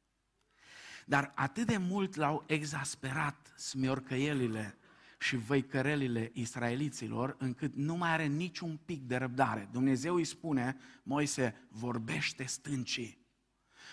Dar 1.05 1.31
atât 1.36 1.65
de 1.67 1.77
mult 1.77 2.15
l-au 2.15 2.43
exasperat 2.48 3.53
smiorcăielile 3.57 4.77
și 5.19 5.36
văicărelile 5.36 6.31
israeliților, 6.33 7.36
încât 7.39 7.75
nu 7.75 7.95
mai 7.95 8.09
are 8.09 8.25
niciun 8.25 8.79
pic 8.86 9.01
de 9.01 9.15
răbdare. 9.15 9.69
Dumnezeu 9.71 10.15
îi 10.15 10.25
spune, 10.25 10.77
Moise, 11.03 11.67
vorbește 11.69 12.43
stâncii. 12.43 13.25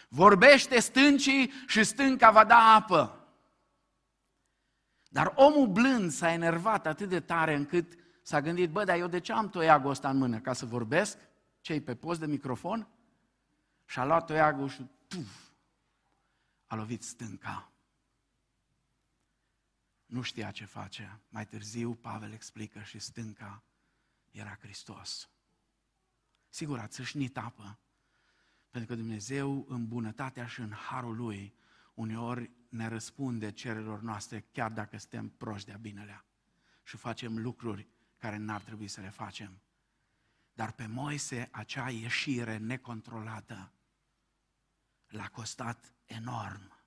Vorbește 0.08 0.80
stâncii 0.80 1.52
și 1.66 1.84
stânca 1.84 2.30
va 2.30 2.44
da 2.44 2.58
apă. 2.58 3.25
Dar 5.08 5.32
omul 5.36 5.66
blând 5.66 6.10
s-a 6.10 6.32
enervat 6.32 6.86
atât 6.86 7.08
de 7.08 7.20
tare 7.20 7.54
încât 7.54 7.92
s-a 8.22 8.40
gândit, 8.40 8.70
bă, 8.70 8.84
dar 8.84 8.98
eu 8.98 9.06
de 9.06 9.20
ce 9.20 9.32
am 9.32 9.48
toiagul 9.48 9.90
ăsta 9.90 10.10
în 10.10 10.16
mână? 10.16 10.40
Ca 10.40 10.52
să 10.52 10.66
vorbesc? 10.66 11.18
Cei 11.60 11.80
pe 11.80 11.94
post 11.94 12.20
de 12.20 12.26
microfon? 12.26 12.88
Și 13.84 13.98
a 13.98 14.04
luat 14.04 14.26
toiagul 14.26 14.68
și 14.68 14.86
tuf, 15.08 15.48
a 16.66 16.74
lovit 16.74 17.02
stânca. 17.02 17.70
Nu 20.06 20.22
știa 20.22 20.50
ce 20.50 20.64
face. 20.64 21.20
Mai 21.28 21.46
târziu 21.46 21.94
Pavel 21.94 22.32
explică 22.32 22.80
și 22.80 22.98
stânca 22.98 23.62
era 24.30 24.58
Hristos. 24.60 25.28
Sigur, 26.48 26.78
a 26.78 26.86
țâșnit 26.86 27.36
apă, 27.36 27.78
pentru 28.70 28.90
că 28.90 29.00
Dumnezeu 29.00 29.64
în 29.68 29.88
bunătatea 29.88 30.46
și 30.46 30.60
în 30.60 30.72
harul 30.72 31.16
Lui 31.16 31.54
uneori 31.96 32.50
ne 32.68 32.88
răspunde 32.88 33.50
cererilor 33.50 34.00
noastre, 34.00 34.46
chiar 34.52 34.70
dacă 34.70 34.98
suntem 34.98 35.28
proști 35.28 35.66
de-a 35.66 35.76
binelea 35.76 36.24
și 36.82 36.96
facem 36.96 37.38
lucruri 37.38 37.88
care 38.16 38.36
n-ar 38.36 38.60
trebui 38.60 38.88
să 38.88 39.00
le 39.00 39.10
facem. 39.10 39.60
Dar 40.52 40.72
pe 40.72 40.86
Moise 40.86 41.48
acea 41.52 41.90
ieșire 41.90 42.56
necontrolată 42.56 43.72
l-a 45.06 45.28
costat 45.28 45.92
enorm. 46.04 46.84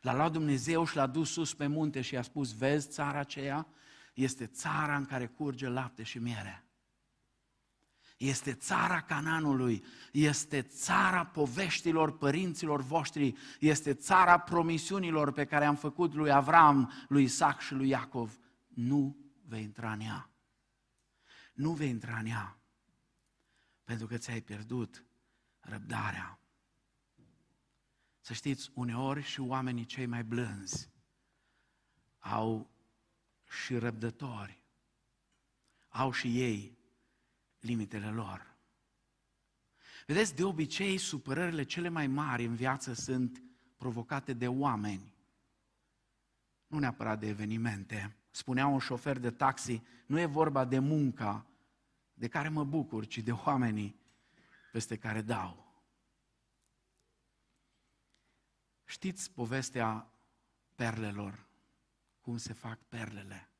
L-a 0.00 0.14
luat 0.14 0.32
Dumnezeu 0.32 0.84
și 0.84 0.96
l-a 0.96 1.06
dus 1.06 1.30
sus 1.30 1.54
pe 1.54 1.66
munte 1.66 2.00
și 2.00 2.14
i-a 2.14 2.22
spus, 2.22 2.56
vezi 2.56 2.88
țara 2.88 3.18
aceea? 3.18 3.66
Este 4.14 4.46
țara 4.46 4.96
în 4.96 5.04
care 5.04 5.26
curge 5.26 5.68
lapte 5.68 6.02
și 6.02 6.18
miere. 6.18 6.64
Este 8.22 8.54
țara 8.54 9.00
Cananului, 9.00 9.84
este 10.12 10.62
țara 10.62 11.26
poveștilor 11.26 12.16
părinților 12.16 12.82
voștri, 12.82 13.34
este 13.60 13.94
țara 13.94 14.38
promisiunilor 14.38 15.32
pe 15.32 15.44
care 15.44 15.64
am 15.64 15.76
făcut 15.76 16.14
lui 16.14 16.30
Avram, 16.30 16.92
lui 17.08 17.22
Isaac 17.22 17.60
și 17.60 17.74
lui 17.74 17.88
Iacov. 17.88 18.38
Nu 18.68 19.16
vei 19.46 19.62
intra 19.62 19.92
în 19.92 20.00
ea. 20.00 20.30
Nu 21.52 21.72
vei 21.72 21.88
intra 21.88 22.18
în 22.18 22.26
ea. 22.26 22.58
Pentru 23.84 24.06
că 24.06 24.16
ți-ai 24.16 24.40
pierdut 24.40 25.04
răbdarea. 25.60 26.38
Să 28.20 28.32
știți, 28.32 28.70
uneori 28.74 29.22
și 29.22 29.40
oamenii 29.40 29.84
cei 29.84 30.06
mai 30.06 30.24
blânzi 30.24 30.90
au 32.18 32.70
și 33.48 33.76
răbdători, 33.76 34.62
au 35.88 36.12
și 36.12 36.40
ei 36.40 36.80
limitele 37.62 38.10
lor. 38.10 38.56
Vedeți, 40.06 40.34
de 40.34 40.44
obicei, 40.44 40.98
supărările 40.98 41.62
cele 41.62 41.88
mai 41.88 42.06
mari 42.06 42.44
în 42.44 42.54
viață 42.54 42.92
sunt 42.92 43.42
provocate 43.76 44.32
de 44.32 44.48
oameni, 44.48 45.14
nu 46.66 46.78
neapărat 46.78 47.18
de 47.18 47.26
evenimente. 47.28 48.16
Spunea 48.30 48.66
un 48.66 48.78
șofer 48.78 49.18
de 49.18 49.30
taxi, 49.30 49.82
nu 50.06 50.20
e 50.20 50.26
vorba 50.26 50.64
de 50.64 50.78
munca 50.78 51.46
de 52.14 52.28
care 52.28 52.48
mă 52.48 52.64
bucur, 52.64 53.06
ci 53.06 53.18
de 53.18 53.32
oamenii 53.32 54.00
peste 54.72 54.96
care 54.96 55.22
dau. 55.22 55.82
Știți 58.84 59.30
povestea 59.30 60.10
perlelor, 60.74 61.46
cum 62.20 62.36
se 62.36 62.52
fac 62.52 62.78
perlele. 62.78 63.51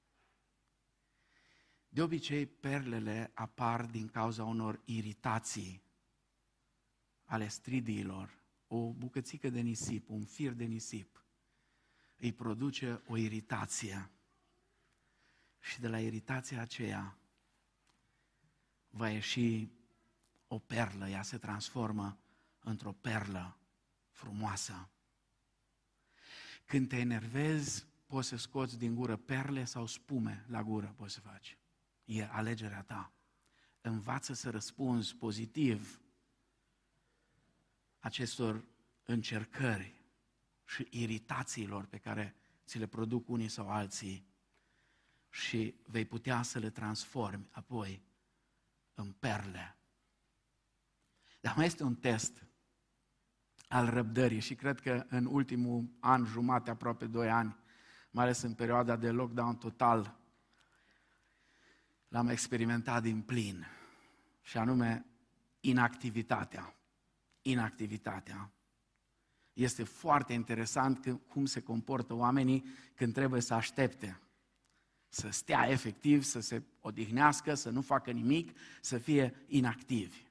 De 1.92 2.02
obicei, 2.02 2.46
perlele 2.46 3.30
apar 3.34 3.86
din 3.86 4.08
cauza 4.08 4.44
unor 4.44 4.80
iritații 4.84 5.82
ale 7.24 7.48
stridiilor. 7.48 8.40
O 8.66 8.92
bucățică 8.92 9.50
de 9.50 9.60
nisip, 9.60 10.08
un 10.10 10.24
fir 10.24 10.52
de 10.52 10.64
nisip, 10.64 11.24
îi 12.16 12.32
produce 12.32 13.02
o 13.06 13.16
iritație. 13.16 14.10
Și 15.60 15.80
de 15.80 15.88
la 15.88 16.00
iritația 16.00 16.60
aceea 16.60 17.18
va 18.88 19.08
ieși 19.08 19.68
o 20.46 20.58
perlă, 20.58 21.08
ea 21.08 21.22
se 21.22 21.38
transformă 21.38 22.18
într-o 22.58 22.92
perlă 22.92 23.56
frumoasă. 24.10 24.88
Când 26.66 26.88
te 26.88 26.96
enervezi, 26.96 27.86
poți 28.06 28.28
să 28.28 28.36
scoți 28.36 28.78
din 28.78 28.94
gură 28.94 29.16
perle 29.16 29.64
sau 29.64 29.86
spume 29.86 30.44
la 30.48 30.62
gură, 30.62 30.94
poți 30.96 31.14
să 31.14 31.20
faci. 31.20 31.56
E 32.04 32.24
alegerea 32.24 32.82
ta. 32.82 33.12
Învață 33.80 34.32
să 34.32 34.50
răspunzi 34.50 35.14
pozitiv 35.14 36.00
acestor 37.98 38.64
încercări 39.02 40.02
și 40.64 40.86
iritațiilor 40.90 41.84
pe 41.84 41.98
care 41.98 42.36
ți 42.66 42.78
le 42.78 42.86
produc 42.86 43.28
unii 43.28 43.48
sau 43.48 43.70
alții 43.70 44.26
și 45.28 45.74
vei 45.86 46.04
putea 46.04 46.42
să 46.42 46.58
le 46.58 46.70
transformi 46.70 47.48
apoi 47.50 48.02
în 48.94 49.12
perle. 49.12 49.76
Dar 51.40 51.56
mai 51.56 51.66
este 51.66 51.82
un 51.82 51.94
test 51.94 52.46
al 53.68 53.90
răbdării 53.90 54.40
și 54.40 54.54
cred 54.54 54.80
că 54.80 55.06
în 55.08 55.26
ultimul 55.26 55.90
an, 56.00 56.24
jumate, 56.24 56.70
aproape 56.70 57.06
doi 57.06 57.30
ani, 57.30 57.56
mai 58.10 58.24
ales 58.24 58.42
în 58.42 58.54
perioada 58.54 58.96
de 58.96 59.10
lockdown 59.10 59.56
total, 59.56 60.20
l-am 62.12 62.28
experimentat 62.28 63.02
din 63.02 63.20
plin, 63.20 63.66
și 64.42 64.58
anume 64.58 65.06
inactivitatea. 65.60 66.74
Inactivitatea. 67.42 68.52
Este 69.52 69.84
foarte 69.84 70.32
interesant 70.32 71.20
cum 71.28 71.44
se 71.44 71.60
comportă 71.60 72.14
oamenii 72.14 72.64
când 72.94 73.12
trebuie 73.12 73.40
să 73.40 73.54
aștepte. 73.54 74.20
Să 75.08 75.30
stea 75.30 75.68
efectiv, 75.68 76.22
să 76.22 76.40
se 76.40 76.62
odihnească, 76.80 77.54
să 77.54 77.70
nu 77.70 77.80
facă 77.80 78.10
nimic, 78.10 78.58
să 78.80 78.98
fie 78.98 79.34
inactivi 79.46 80.22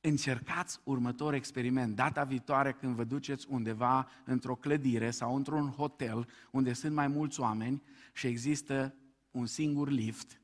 încercați 0.00 0.80
următor 0.84 1.34
experiment. 1.34 1.96
Data 1.96 2.24
viitoare 2.24 2.72
când 2.72 2.94
vă 2.94 3.04
duceți 3.04 3.46
undeva 3.48 4.08
într-o 4.24 4.54
clădire 4.54 5.10
sau 5.10 5.36
într-un 5.36 5.70
hotel 5.70 6.28
unde 6.50 6.72
sunt 6.72 6.94
mai 6.94 7.08
mulți 7.08 7.40
oameni 7.40 7.82
și 8.12 8.26
există 8.26 8.94
un 9.30 9.46
singur 9.46 9.88
lift 9.88 10.40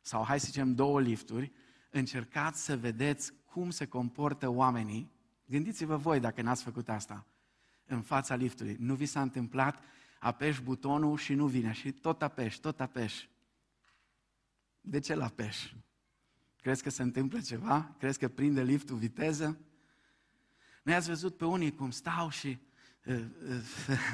sau 0.00 0.24
hai 0.24 0.40
să 0.40 0.46
zicem 0.46 0.74
două 0.74 1.00
lifturi, 1.00 1.52
încercați 1.90 2.64
să 2.64 2.76
vedeți 2.76 3.32
cum 3.44 3.70
se 3.70 3.86
comportă 3.86 4.48
oamenii. 4.48 5.12
Gândiți-vă 5.44 5.96
voi 5.96 6.20
dacă 6.20 6.42
n-ați 6.42 6.62
făcut 6.62 6.88
asta 6.88 7.26
în 7.86 8.02
fața 8.02 8.34
liftului. 8.34 8.76
Nu 8.78 8.94
vi 8.94 9.06
s-a 9.06 9.22
întâmplat, 9.22 9.82
apeși 10.18 10.62
butonul 10.62 11.16
și 11.16 11.34
nu 11.34 11.46
vine 11.46 11.72
și 11.72 11.92
tot 11.92 12.22
apeși, 12.22 12.60
tot 12.60 12.80
apeși. 12.80 13.28
De 14.80 15.00
ce 15.00 15.14
l-apeși? 15.14 15.76
Crezi 16.56 16.82
că 16.82 16.90
se 16.90 17.02
întâmplă 17.02 17.40
ceva? 17.40 17.94
Crezi 17.98 18.18
că 18.18 18.28
prinde 18.28 18.62
liftul 18.62 18.96
viteză? 18.96 19.58
Noi 20.82 20.94
ați 20.94 21.08
văzut 21.08 21.36
pe 21.36 21.44
unii 21.44 21.74
cum 21.74 21.90
stau 21.90 22.30
și, 22.30 22.58
uh, 23.04 23.24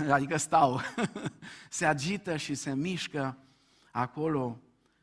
uh, 0.00 0.10
adică 0.16 0.36
stau, 0.36 0.80
se 1.70 1.84
agită 1.84 2.36
și 2.36 2.54
se 2.54 2.74
mișcă 2.74 3.38
acolo, 3.90 4.58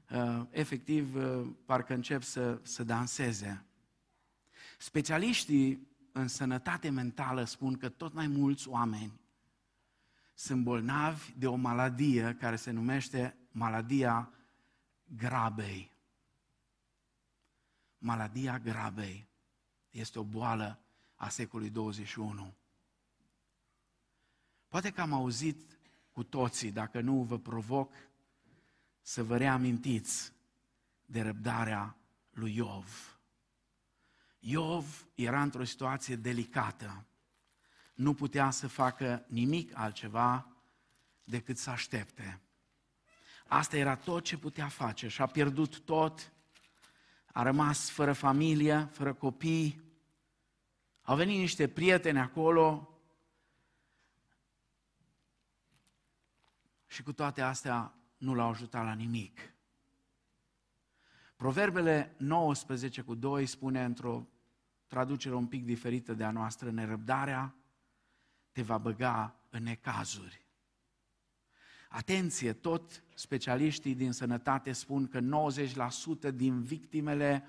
uh, 0.09 0.41
efectiv, 0.49 1.17
parcă 1.65 1.93
încep 1.93 2.21
să, 2.21 2.59
să 2.63 2.83
danseze. 2.83 3.65
Specialiștii 4.77 5.87
în 6.11 6.27
sănătate 6.27 6.89
mentală 6.89 7.43
spun 7.43 7.77
că 7.77 7.89
tot 7.89 8.13
mai 8.13 8.27
mulți 8.27 8.67
oameni 8.67 9.19
sunt 10.33 10.63
bolnavi 10.63 11.33
de 11.37 11.47
o 11.47 11.55
maladie 11.55 12.35
care 12.39 12.55
se 12.55 12.71
numește 12.71 13.35
maladia 13.51 14.31
grabei. 15.15 15.91
Maladia 17.97 18.59
grabei 18.59 19.27
este 19.89 20.19
o 20.19 20.23
boală 20.23 20.79
a 21.15 21.29
secolului 21.29 21.71
21. 21.71 22.53
Poate 24.67 24.91
că 24.91 25.01
am 25.01 25.13
auzit 25.13 25.79
cu 26.11 26.23
toții, 26.23 26.71
dacă 26.71 27.01
nu 27.01 27.23
vă 27.23 27.39
provoc, 27.39 27.93
să 29.07 29.23
vă 29.23 29.37
reamintiți 29.37 30.33
de 31.05 31.21
răbdarea 31.21 31.97
lui 32.29 32.55
Iov. 32.55 33.19
Iov 34.39 35.07
era 35.15 35.41
într-o 35.41 35.63
situație 35.63 36.15
delicată. 36.15 37.05
Nu 37.93 38.13
putea 38.13 38.49
să 38.49 38.67
facă 38.67 39.25
nimic 39.27 39.77
altceva 39.77 40.47
decât 41.23 41.57
să 41.57 41.69
aștepte. 41.69 42.41
Asta 43.47 43.77
era 43.77 43.95
tot 43.95 44.23
ce 44.23 44.37
putea 44.37 44.67
face 44.67 45.07
și 45.07 45.21
a 45.21 45.25
pierdut 45.25 45.79
tot 45.79 46.31
a 47.31 47.43
rămas 47.43 47.89
fără 47.89 48.13
familie, 48.13 48.89
fără 48.91 49.13
copii, 49.13 49.81
au 51.01 51.15
venit 51.15 51.37
niște 51.37 51.67
prieteni 51.67 52.19
acolo 52.19 52.99
și 56.87 57.03
cu 57.03 57.13
toate 57.13 57.41
astea 57.41 57.91
nu 58.17 58.33
l-au 58.33 58.49
ajutat 58.49 58.83
la 58.83 58.93
nimic. 58.93 59.39
Proverbele 61.35 62.15
19 62.17 63.01
cu 63.01 63.15
2 63.15 63.45
spune 63.45 63.83
într-o 63.83 64.27
traducere 64.87 65.35
un 65.35 65.45
pic 65.45 65.65
diferită 65.65 66.13
de 66.13 66.23
a 66.23 66.31
noastră, 66.31 66.71
nerăbdarea 66.71 67.55
te 68.51 68.61
va 68.61 68.77
băga 68.77 69.35
în 69.49 69.63
necazuri. 69.63 70.45
Atenție, 71.89 72.53
tot 72.53 73.03
specialiștii 73.13 73.95
din 73.95 74.11
sănătate 74.11 74.71
spun 74.71 75.07
că 75.07 75.19
90% 76.29 76.33
din 76.33 76.61
victimele 76.61 77.47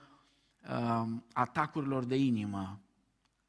uh, 0.70 1.06
atacurilor 1.32 2.04
de 2.04 2.16
inimă 2.16 2.80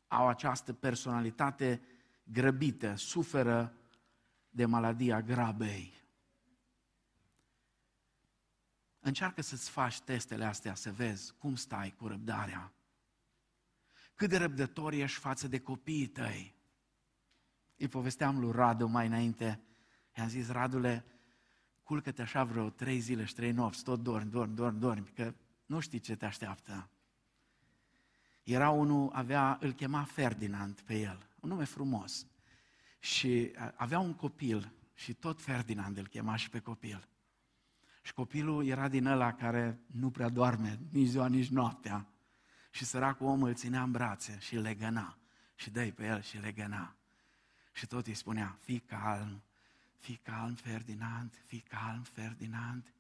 au 0.08 0.28
această 0.28 0.74
personalitate 0.74 1.82
grăbită, 2.24 2.96
suferă 2.96 3.74
de 4.50 4.66
maladia 4.66 5.22
grabei. 5.22 5.99
Încearcă 9.10 9.42
să-ți 9.42 9.70
faci 9.70 10.00
testele 10.00 10.46
astea, 10.46 10.76
să 10.76 10.92
vezi 10.92 11.34
cum 11.38 11.56
stai 11.56 11.94
cu 11.98 12.08
răbdarea. 12.08 12.74
Cât 14.16 14.30
de 14.30 14.38
răbdător 14.38 14.94
ești 14.94 15.20
față 15.20 15.48
de 15.48 15.60
copiii 15.60 16.08
tăi. 16.08 16.56
Îi 17.78 17.88
povesteam 17.88 18.40
lui 18.40 18.52
Radu 18.52 18.88
mai 18.88 19.06
înainte 19.06 19.62
I-am 20.18 20.28
zis, 20.28 20.50
Radule, 20.50 21.06
culcă-te 21.84 22.22
așa 22.22 22.44
vreo 22.44 22.70
trei 22.70 23.00
zile 23.00 23.26
și 23.26 23.34
trei 23.34 23.52
nopți, 23.52 23.84
tot 23.84 24.00
dormi, 24.00 24.32
dormi, 24.32 24.56
dormi, 24.56 24.80
dormi, 24.80 25.08
că 25.16 25.34
nu 25.66 25.80
știi 25.80 26.00
ce 26.00 26.16
te 26.16 26.26
așteaptă. 26.26 26.90
Era 28.44 28.70
unul, 28.70 29.10
avea, 29.14 29.58
îl 29.62 29.72
chema 29.72 30.04
Ferdinand 30.04 30.82
pe 30.82 31.00
el, 31.00 31.30
un 31.40 31.50
nume 31.50 31.64
frumos. 31.64 32.28
Și 33.00 33.52
avea 33.76 34.00
un 34.00 34.14
copil 34.14 34.74
și 34.94 35.14
tot 35.14 35.42
Ferdinand 35.42 35.98
îl 35.98 36.08
chema 36.08 36.36
și 36.36 36.50
pe 36.50 36.60
copil. 36.60 37.09
Și 38.10 38.16
copilul 38.16 38.66
era 38.66 38.88
din 38.88 39.06
ăla 39.06 39.34
care 39.34 39.80
nu 39.86 40.10
prea 40.10 40.30
doarme 40.30 40.80
nici 40.92 41.08
ziua, 41.08 41.28
nici 41.28 41.50
noaptea. 41.50 42.08
Și 42.70 42.86
săracul 42.86 43.28
om 43.28 43.44
îl 43.44 43.54
ținea 43.54 43.84
în 43.84 43.92
brațe 43.92 44.38
și 44.40 44.56
îl 44.56 44.62
legăna. 44.62 45.18
Și 45.56 45.70
dă 45.70 45.92
pe 45.96 46.06
el 46.06 46.22
și 46.22 46.36
îl 46.36 46.42
legăna. 46.42 46.96
Și 47.72 47.88
tot 47.88 48.08
îi 48.08 48.14
spunea, 48.14 48.58
fii 48.62 48.80
calm, 48.80 49.42
fii 49.98 50.20
calm, 50.24 50.54
Ferdinand, 50.54 51.42
fii 51.46 51.64
calm, 51.70 52.02
Ferdinand. 52.02 52.94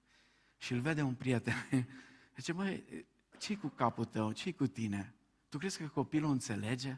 Și 0.58 0.74
îl 0.74 0.80
vede 0.80 1.02
un 1.02 1.14
prieten. 1.14 1.56
Zice, 2.36 2.54
măi, 2.54 3.06
ce 3.38 3.56
cu 3.56 3.68
capul 3.68 4.06
tău, 4.06 4.32
ce 4.32 4.54
cu 4.54 4.68
tine? 4.68 5.14
Tu 5.50 5.58
crezi 5.58 5.78
că 5.78 5.88
copilul 5.88 6.32
înțelege? 6.32 6.98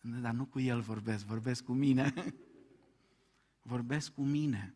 Dar 0.00 0.32
nu 0.32 0.44
cu 0.44 0.60
el 0.60 0.80
vorbesc, 0.80 1.24
vorbesc 1.24 1.64
cu 1.64 1.72
mine. 1.72 2.14
vorbesc 3.72 4.14
cu 4.14 4.22
mine. 4.22 4.74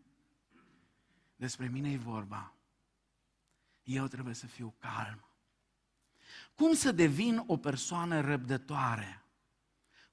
Despre 1.37 1.69
mine 1.69 1.93
e 1.93 1.97
vorba. 1.97 2.51
Eu 3.87 4.07
trebuie 4.07 4.35
să 4.35 4.47
fiu 4.47 4.75
calm. 4.79 5.25
Cum 6.55 6.75
să 6.75 6.93
devin 6.93 7.43
o 7.47 7.57
persoană 7.57 8.21
răbdătoare? 8.21 9.25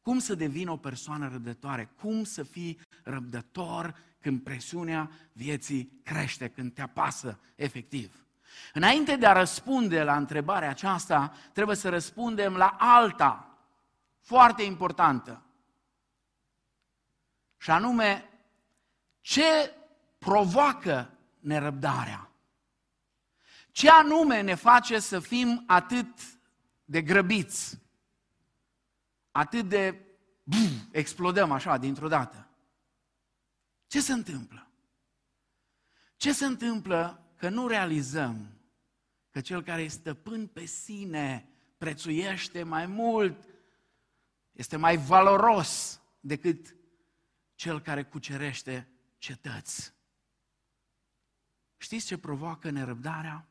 Cum 0.01 0.19
să 0.19 0.35
devin 0.35 0.67
o 0.67 0.77
persoană 0.77 1.27
răbdătoare? 1.27 1.85
Cum 1.85 2.23
să 2.23 2.43
fii 2.43 2.79
răbdător 3.03 3.95
când 4.19 4.41
presiunea 4.41 5.11
vieții 5.31 5.99
crește, 6.03 6.49
când 6.49 6.73
te 6.73 6.81
apasă 6.81 7.39
efectiv? 7.55 8.25
Înainte 8.73 9.15
de 9.15 9.25
a 9.25 9.31
răspunde 9.31 10.03
la 10.03 10.15
întrebarea 10.15 10.69
aceasta, 10.69 11.33
trebuie 11.53 11.75
să 11.75 11.89
răspundem 11.89 12.55
la 12.55 12.75
alta, 12.79 13.57
foarte 14.19 14.63
importantă. 14.63 15.41
Și 17.57 17.71
anume, 17.71 18.29
ce 19.21 19.73
provoacă 20.17 21.09
nerăbdarea? 21.39 22.32
Ce 23.73 23.89
anume 23.89 24.41
ne 24.41 24.55
face 24.55 24.99
să 24.99 25.19
fim 25.19 25.63
atât 25.67 26.07
de 26.85 27.01
grăbiți? 27.01 27.79
Atât 29.31 29.69
de 29.69 30.05
buf, 30.43 30.71
explodăm 30.91 31.51
așa 31.51 31.77
dintr-o 31.77 32.07
dată? 32.07 32.49
Ce 33.87 34.01
se 34.01 34.13
întâmplă? 34.13 34.71
Ce 36.17 36.33
se 36.33 36.45
întâmplă 36.45 37.31
că 37.35 37.49
nu 37.49 37.67
realizăm 37.67 38.61
că 39.29 39.41
cel 39.41 39.63
care 39.63 39.81
este 39.81 39.99
stăpân 39.99 40.47
pe 40.47 40.65
sine 40.65 41.49
prețuiește 41.77 42.63
mai 42.63 42.85
mult, 42.85 43.47
este 44.51 44.75
mai 44.75 44.97
valoros 44.97 46.01
decât 46.19 46.75
cel 47.55 47.81
care 47.81 48.03
cucerește 48.03 48.87
cetăți. 49.17 49.93
Știți 51.77 52.05
ce 52.05 52.17
provoacă 52.17 52.69
nerăbdarea? 52.69 53.47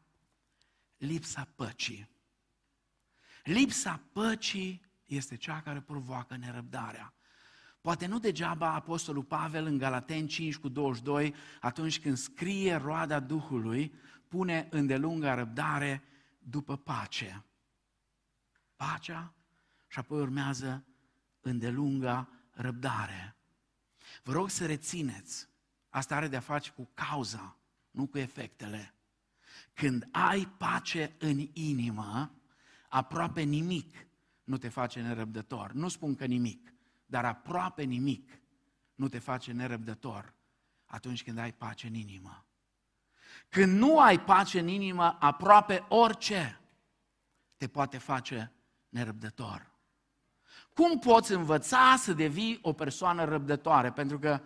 Lipsa 1.03 1.49
păcii. 1.57 2.09
Lipsa 3.45 4.01
păcii 4.12 4.83
este 5.05 5.37
cea 5.37 5.61
care 5.62 5.81
provoacă 5.81 6.37
nerăbdarea. 6.37 7.15
Poate 7.81 8.07
nu 8.07 8.19
degeaba 8.19 8.73
Apostolul 8.73 9.23
Pavel 9.23 9.67
în 9.67 9.79
Galaten 9.79 10.27
5 10.27 10.57
cu 10.57 10.69
22, 10.69 11.35
atunci 11.61 12.01
când 12.01 12.17
scrie 12.17 12.75
roada 12.75 13.21
Duhului, 13.21 13.95
pune 14.29 14.69
îndelunga 14.71 15.35
răbdare 15.35 16.03
după 16.38 16.77
pace. 16.77 17.45
Pacea 18.77 19.35
și 19.88 19.99
apoi 19.99 20.21
urmează 20.21 20.85
îndelunga 21.41 22.29
răbdare. 22.51 23.37
Vă 24.23 24.33
rog 24.33 24.51
să 24.51 24.67
rețineți, 24.67 25.49
asta 25.88 26.17
are 26.17 26.29
de-a 26.29 26.41
face 26.41 26.71
cu 26.71 26.91
cauza, 26.95 27.57
nu 27.91 28.07
cu 28.07 28.19
efectele. 28.19 28.95
Când 29.75 30.09
ai 30.11 30.47
pace 30.59 31.15
în 31.19 31.49
inimă, 31.53 32.35
aproape 32.89 33.43
nimic 33.43 34.07
nu 34.45 34.57
te 34.57 34.69
face 34.69 35.01
nerăbdător. 35.01 35.73
Nu 35.73 35.89
spun 35.89 36.15
că 36.15 36.25
nimic, 36.25 36.73
dar 37.07 37.25
aproape 37.25 37.83
nimic 37.83 38.41
nu 38.95 39.09
te 39.09 39.19
face 39.19 39.53
nerăbdător 39.53 40.35
atunci 40.85 41.23
când 41.23 41.39
ai 41.39 41.53
pace 41.53 41.87
în 41.87 41.95
inimă. 41.95 42.47
Când 43.49 43.79
nu 43.79 44.01
ai 44.01 44.21
pace 44.21 44.59
în 44.59 44.69
inimă, 44.69 45.17
aproape 45.21 45.87
orice 45.89 46.61
te 47.57 47.69
poate 47.69 47.99
face 47.99 48.53
nerăbdător. 48.89 49.71
Cum 50.75 50.99
poți 50.99 51.33
învăța 51.33 51.95
să 51.99 52.13
devii 52.13 52.59
o 52.63 52.73
persoană 52.73 53.25
răbdătoare? 53.25 53.93
Pentru 53.93 54.19
că, 54.19 54.41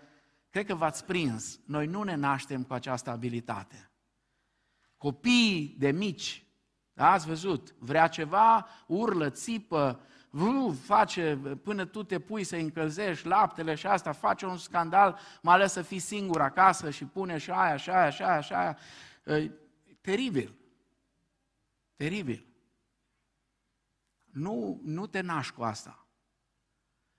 cred 0.51 0.67
că 0.67 0.75
v-ați 0.75 1.05
prins, 1.05 1.61
noi 1.65 1.87
nu 1.87 2.03
ne 2.03 2.15
naștem 2.15 2.63
cu 2.63 2.73
această 2.73 3.11
abilitate. 3.11 3.91
Copiii 4.97 5.75
de 5.79 5.91
mici, 5.91 6.47
da, 6.93 7.11
ați 7.11 7.27
văzut, 7.27 7.75
vrea 7.79 8.09
ceva, 8.09 8.69
urlă, 8.87 9.31
țipă, 9.31 10.01
face 10.85 11.37
până 11.63 11.85
tu 11.85 12.03
te 12.03 12.21
pui 12.21 12.45
să 12.45 12.57
încălzești 12.57 13.27
laptele 13.27 13.75
și 13.75 13.87
asta, 13.87 14.13
face 14.13 14.47
un 14.47 14.57
scandal, 14.57 15.19
mai 15.43 15.55
ales 15.55 15.73
să 15.73 15.83
fii 15.83 15.99
singur 15.99 16.41
acasă 16.41 16.91
și 16.91 17.05
pune 17.05 17.39
și 17.39 17.51
aia, 17.51 17.77
și 17.77 17.91
aia, 17.91 18.11
și 18.11 18.23
aia, 18.23 18.41
și 18.41 18.53
aia. 18.53 18.79
E, 19.25 19.51
teribil. 20.01 20.55
Teribil. 21.97 22.47
Nu, 24.25 24.81
nu 24.85 25.07
te 25.07 25.21
naști 25.21 25.55
cu 25.55 25.63
asta. 25.63 26.07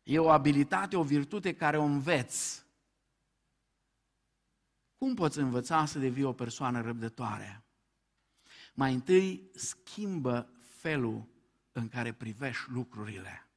E 0.04 0.20
o 0.20 0.30
abilitate, 0.30 0.96
o 0.96 1.04
virtute 1.04 1.56
care 1.56 1.78
o 1.78 1.84
înveți. 1.84 2.66
Cum 4.98 5.14
poți 5.14 5.40
învăța 5.40 5.86
să 5.86 6.00
devii 6.00 6.24
o 6.24 6.34
persoană 6.34 6.82
răbdătoare? 6.82 7.67
Mai 8.80 8.94
întâi 8.94 9.50
schimbă 9.56 10.50
felul 10.80 11.28
în 11.72 11.88
care 11.88 12.12
privești 12.12 12.64
lucrurile. 12.68 13.48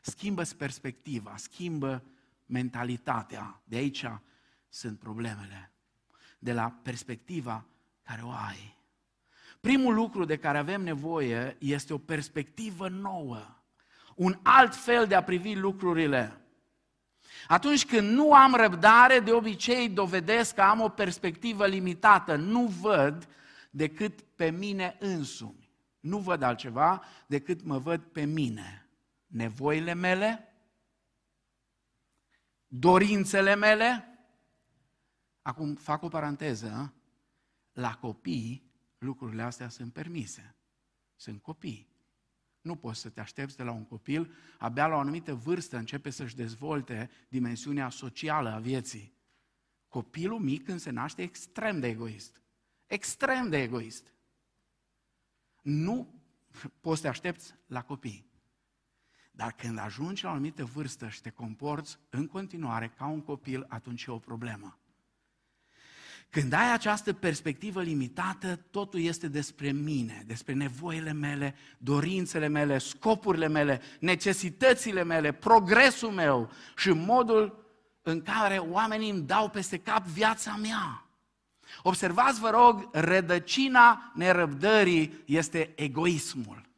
schimbă 0.00 0.42
perspectiva, 0.56 1.34
schimbă 1.36 2.02
mentalitatea. 2.46 3.60
De 3.64 3.76
aici 3.76 4.04
sunt 4.68 4.98
problemele. 4.98 5.72
De 6.38 6.52
la 6.52 6.70
perspectiva 6.82 7.64
care 8.02 8.22
o 8.22 8.30
ai. 8.30 8.78
Primul 9.60 9.94
lucru 9.94 10.24
de 10.24 10.36
care 10.36 10.58
avem 10.58 10.82
nevoie 10.82 11.56
este 11.58 11.92
o 11.92 11.98
perspectivă 11.98 12.88
nouă, 12.88 13.56
un 14.14 14.38
alt 14.42 14.74
fel 14.74 15.06
de 15.06 15.14
a 15.14 15.22
privi 15.22 15.54
lucrurile. 15.54 16.40
Atunci 17.48 17.86
când 17.86 18.08
nu 18.08 18.34
am 18.34 18.54
răbdare, 18.54 19.18
de 19.18 19.32
obicei 19.32 19.88
dovedesc 19.88 20.54
că 20.54 20.62
am 20.62 20.80
o 20.80 20.88
perspectivă 20.88 21.66
limitată, 21.66 22.36
nu 22.36 22.66
văd 22.66 23.28
decât 23.70 24.20
pe 24.20 24.50
mine 24.50 24.96
însumi. 24.98 25.70
Nu 26.00 26.18
văd 26.18 26.42
altceva 26.42 27.04
decât 27.26 27.62
mă 27.62 27.78
văd 27.78 28.02
pe 28.02 28.24
mine. 28.24 28.88
Nevoile 29.26 29.94
mele, 29.94 30.54
dorințele 32.66 33.54
mele. 33.54 34.04
Acum 35.42 35.74
fac 35.74 36.02
o 36.02 36.08
paranteză. 36.08 36.94
La 37.72 37.94
copii 37.94 38.70
lucrurile 38.98 39.42
astea 39.42 39.68
sunt 39.68 39.92
permise. 39.92 40.54
Sunt 41.16 41.42
copii. 41.42 41.88
Nu 42.60 42.76
poți 42.76 43.00
să 43.00 43.08
te 43.08 43.20
aștepți 43.20 43.56
de 43.56 43.62
la 43.62 43.72
un 43.72 43.84
copil, 43.84 44.34
abia 44.58 44.86
la 44.86 44.94
o 44.94 44.98
anumită 44.98 45.34
vârstă 45.34 45.76
începe 45.76 46.10
să-și 46.10 46.36
dezvolte 46.36 47.10
dimensiunea 47.28 47.88
socială 47.88 48.48
a 48.48 48.58
vieții. 48.58 49.12
Copilul 49.88 50.38
mic 50.38 50.64
când 50.64 50.80
se 50.80 50.90
naște 50.90 51.22
extrem 51.22 51.80
de 51.80 51.88
egoist. 51.88 52.39
Extrem 52.90 53.48
de 53.48 53.62
egoist. 53.62 54.12
Nu 55.62 56.14
poți 56.80 56.96
să 56.96 57.02
te 57.02 57.08
aștepți 57.08 57.54
la 57.66 57.82
copii. 57.82 58.30
Dar 59.30 59.52
când 59.52 59.78
ajungi 59.78 60.24
la 60.24 60.30
o 60.30 60.32
anumită 60.32 60.64
vârstă 60.64 61.08
și 61.08 61.20
te 61.20 61.30
comporți 61.30 61.98
în 62.08 62.26
continuare 62.26 62.92
ca 62.96 63.06
un 63.06 63.20
copil, 63.20 63.66
atunci 63.68 64.04
e 64.04 64.10
o 64.10 64.18
problemă. 64.18 64.78
Când 66.30 66.52
ai 66.52 66.72
această 66.72 67.12
perspectivă 67.12 67.82
limitată, 67.82 68.56
totul 68.56 69.00
este 69.00 69.28
despre 69.28 69.70
mine, 69.70 70.22
despre 70.26 70.52
nevoile 70.52 71.12
mele, 71.12 71.54
dorințele 71.78 72.46
mele, 72.46 72.78
scopurile 72.78 73.48
mele, 73.48 73.80
necesitățile 74.00 75.04
mele, 75.04 75.32
progresul 75.32 76.10
meu 76.10 76.50
și 76.76 76.90
modul 76.90 77.64
în 78.02 78.22
care 78.22 78.58
oamenii 78.58 79.10
îmi 79.10 79.26
dau 79.26 79.50
peste 79.50 79.78
cap 79.78 80.06
viața 80.06 80.56
mea. 80.56 81.09
Observați, 81.82 82.40
vă 82.40 82.50
rog, 82.50 82.88
rădăcina 82.92 84.12
nerăbdării 84.14 85.22
este 85.26 85.72
egoismul. 85.76 86.68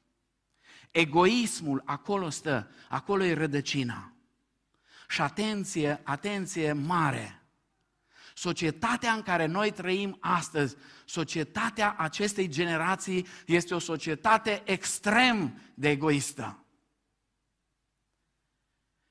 Egoismul, 0.91 1.83
acolo 1.85 2.29
stă, 2.29 2.71
acolo 2.89 3.25
e 3.25 3.35
rădăcina. 3.35 4.13
Și 5.09 5.21
atenție, 5.21 6.01
atenție 6.05 6.73
mare. 6.73 7.43
Societatea 8.35 9.13
în 9.13 9.23
care 9.23 9.47
noi 9.47 9.71
trăim 9.71 10.17
astăzi, 10.21 10.77
societatea 11.05 11.95
acestei 11.99 12.49
generații 12.49 13.27
este 13.47 13.75
o 13.75 13.79
societate 13.79 14.63
extrem 14.65 15.61
de 15.75 15.89
egoistă. 15.89 16.65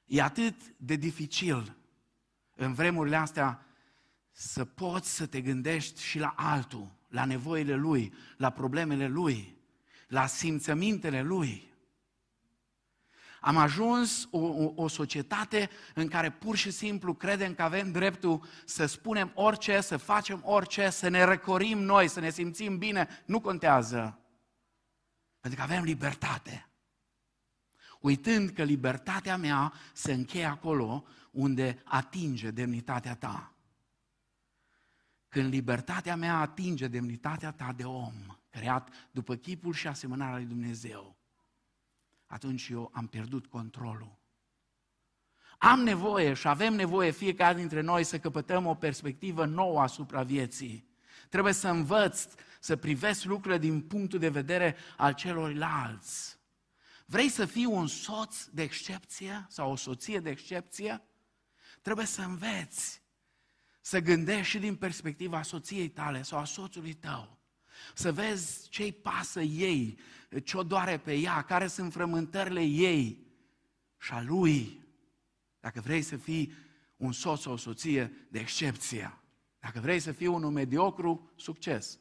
E 0.05 0.21
atât 0.21 0.55
de 0.77 0.95
dificil 0.95 1.75
în 2.55 2.73
vremurile 2.73 3.15
astea 3.15 3.65
să 4.31 4.65
poți 4.65 5.15
să 5.15 5.25
te 5.25 5.41
gândești 5.41 6.01
și 6.01 6.19
la 6.19 6.33
altul, 6.35 6.91
la 7.07 7.25
nevoile 7.25 7.75
lui, 7.75 8.13
la 8.37 8.49
problemele 8.49 9.07
lui, 9.07 9.57
la 10.07 10.25
simțămintele 10.25 11.21
lui. 11.21 11.71
Am 13.39 13.57
ajuns 13.57 14.27
o, 14.31 14.39
o, 14.39 14.73
o 14.75 14.87
societate 14.87 15.69
în 15.93 16.07
care 16.07 16.31
pur 16.31 16.55
și 16.55 16.71
simplu 16.71 17.13
credem 17.13 17.53
că 17.53 17.61
avem 17.61 17.91
dreptul 17.91 18.45
să 18.65 18.85
spunem 18.85 19.31
orice, 19.35 19.81
să 19.81 19.97
facem 19.97 20.41
orice, 20.45 20.89
să 20.89 21.07
ne 21.07 21.23
răcorim 21.23 21.79
noi, 21.79 22.07
să 22.07 22.19
ne 22.19 22.29
simțim 22.29 22.77
bine. 22.77 23.07
Nu 23.25 23.39
contează. 23.39 24.19
Pentru 25.39 25.59
că 25.59 25.71
avem 25.71 25.83
libertate. 25.83 26.69
Uitând 27.99 28.49
că 28.49 28.63
libertatea 28.63 29.37
mea 29.37 29.73
se 29.93 30.13
încheie 30.13 30.45
acolo 30.45 31.03
unde 31.31 31.81
atinge 31.83 32.51
demnitatea 32.51 33.15
ta. 33.15 33.53
Când 35.31 35.53
libertatea 35.53 36.15
mea 36.15 36.37
atinge 36.37 36.87
demnitatea 36.87 37.51
ta 37.51 37.73
de 37.75 37.83
om, 37.83 38.13
creat 38.49 38.89
după 39.11 39.35
chipul 39.35 39.73
și 39.73 39.87
asemănarea 39.87 40.35
lui 40.35 40.45
Dumnezeu, 40.45 41.17
atunci 42.25 42.67
eu 42.67 42.89
am 42.93 43.07
pierdut 43.07 43.47
controlul. 43.47 44.19
Am 45.57 45.79
nevoie 45.79 46.33
și 46.33 46.47
avem 46.47 46.73
nevoie 46.73 47.11
fiecare 47.11 47.57
dintre 47.57 47.81
noi 47.81 48.03
să 48.03 48.19
căpătăm 48.19 48.65
o 48.65 48.75
perspectivă 48.75 49.45
nouă 49.45 49.81
asupra 49.81 50.23
vieții. 50.23 50.87
Trebuie 51.29 51.53
să 51.53 51.67
învăț 51.67 52.27
să 52.59 52.75
privesc 52.75 53.23
lucrurile 53.23 53.59
din 53.59 53.81
punctul 53.81 54.19
de 54.19 54.29
vedere 54.29 54.75
al 54.97 55.13
celorlalți. 55.13 56.39
Vrei 57.05 57.29
să 57.29 57.45
fii 57.45 57.65
un 57.65 57.87
soț 57.87 58.45
de 58.45 58.61
excepție 58.61 59.45
sau 59.49 59.71
o 59.71 59.75
soție 59.75 60.19
de 60.19 60.29
excepție? 60.29 61.01
Trebuie 61.81 62.05
să 62.05 62.21
înveți 62.21 63.00
să 63.81 63.99
gândești 63.99 64.51
și 64.51 64.59
din 64.59 64.75
perspectiva 64.75 65.41
soției 65.41 65.89
tale 65.89 66.21
sau 66.21 66.39
a 66.39 66.45
soțului 66.45 66.93
tău. 66.93 67.39
Să 67.93 68.11
vezi 68.11 68.69
ce-i 68.69 68.91
pasă 68.91 69.41
ei, 69.41 69.97
ce-o 70.43 70.63
doare 70.63 70.97
pe 70.97 71.13
ea, 71.13 71.41
care 71.41 71.67
sunt 71.67 71.93
frământările 71.93 72.63
ei 72.63 73.27
și 73.97 74.11
a 74.11 74.21
lui. 74.21 74.81
Dacă 75.59 75.81
vrei 75.81 76.01
să 76.01 76.17
fii 76.17 76.53
un 76.97 77.11
soț 77.11 77.41
sau 77.41 77.53
o 77.53 77.57
soție 77.57 78.27
de 78.29 78.39
excepție, 78.39 79.21
dacă 79.59 79.79
vrei 79.79 79.99
să 79.99 80.11
fii 80.11 80.27
unul 80.27 80.51
mediocru, 80.51 81.31
succes. 81.35 81.99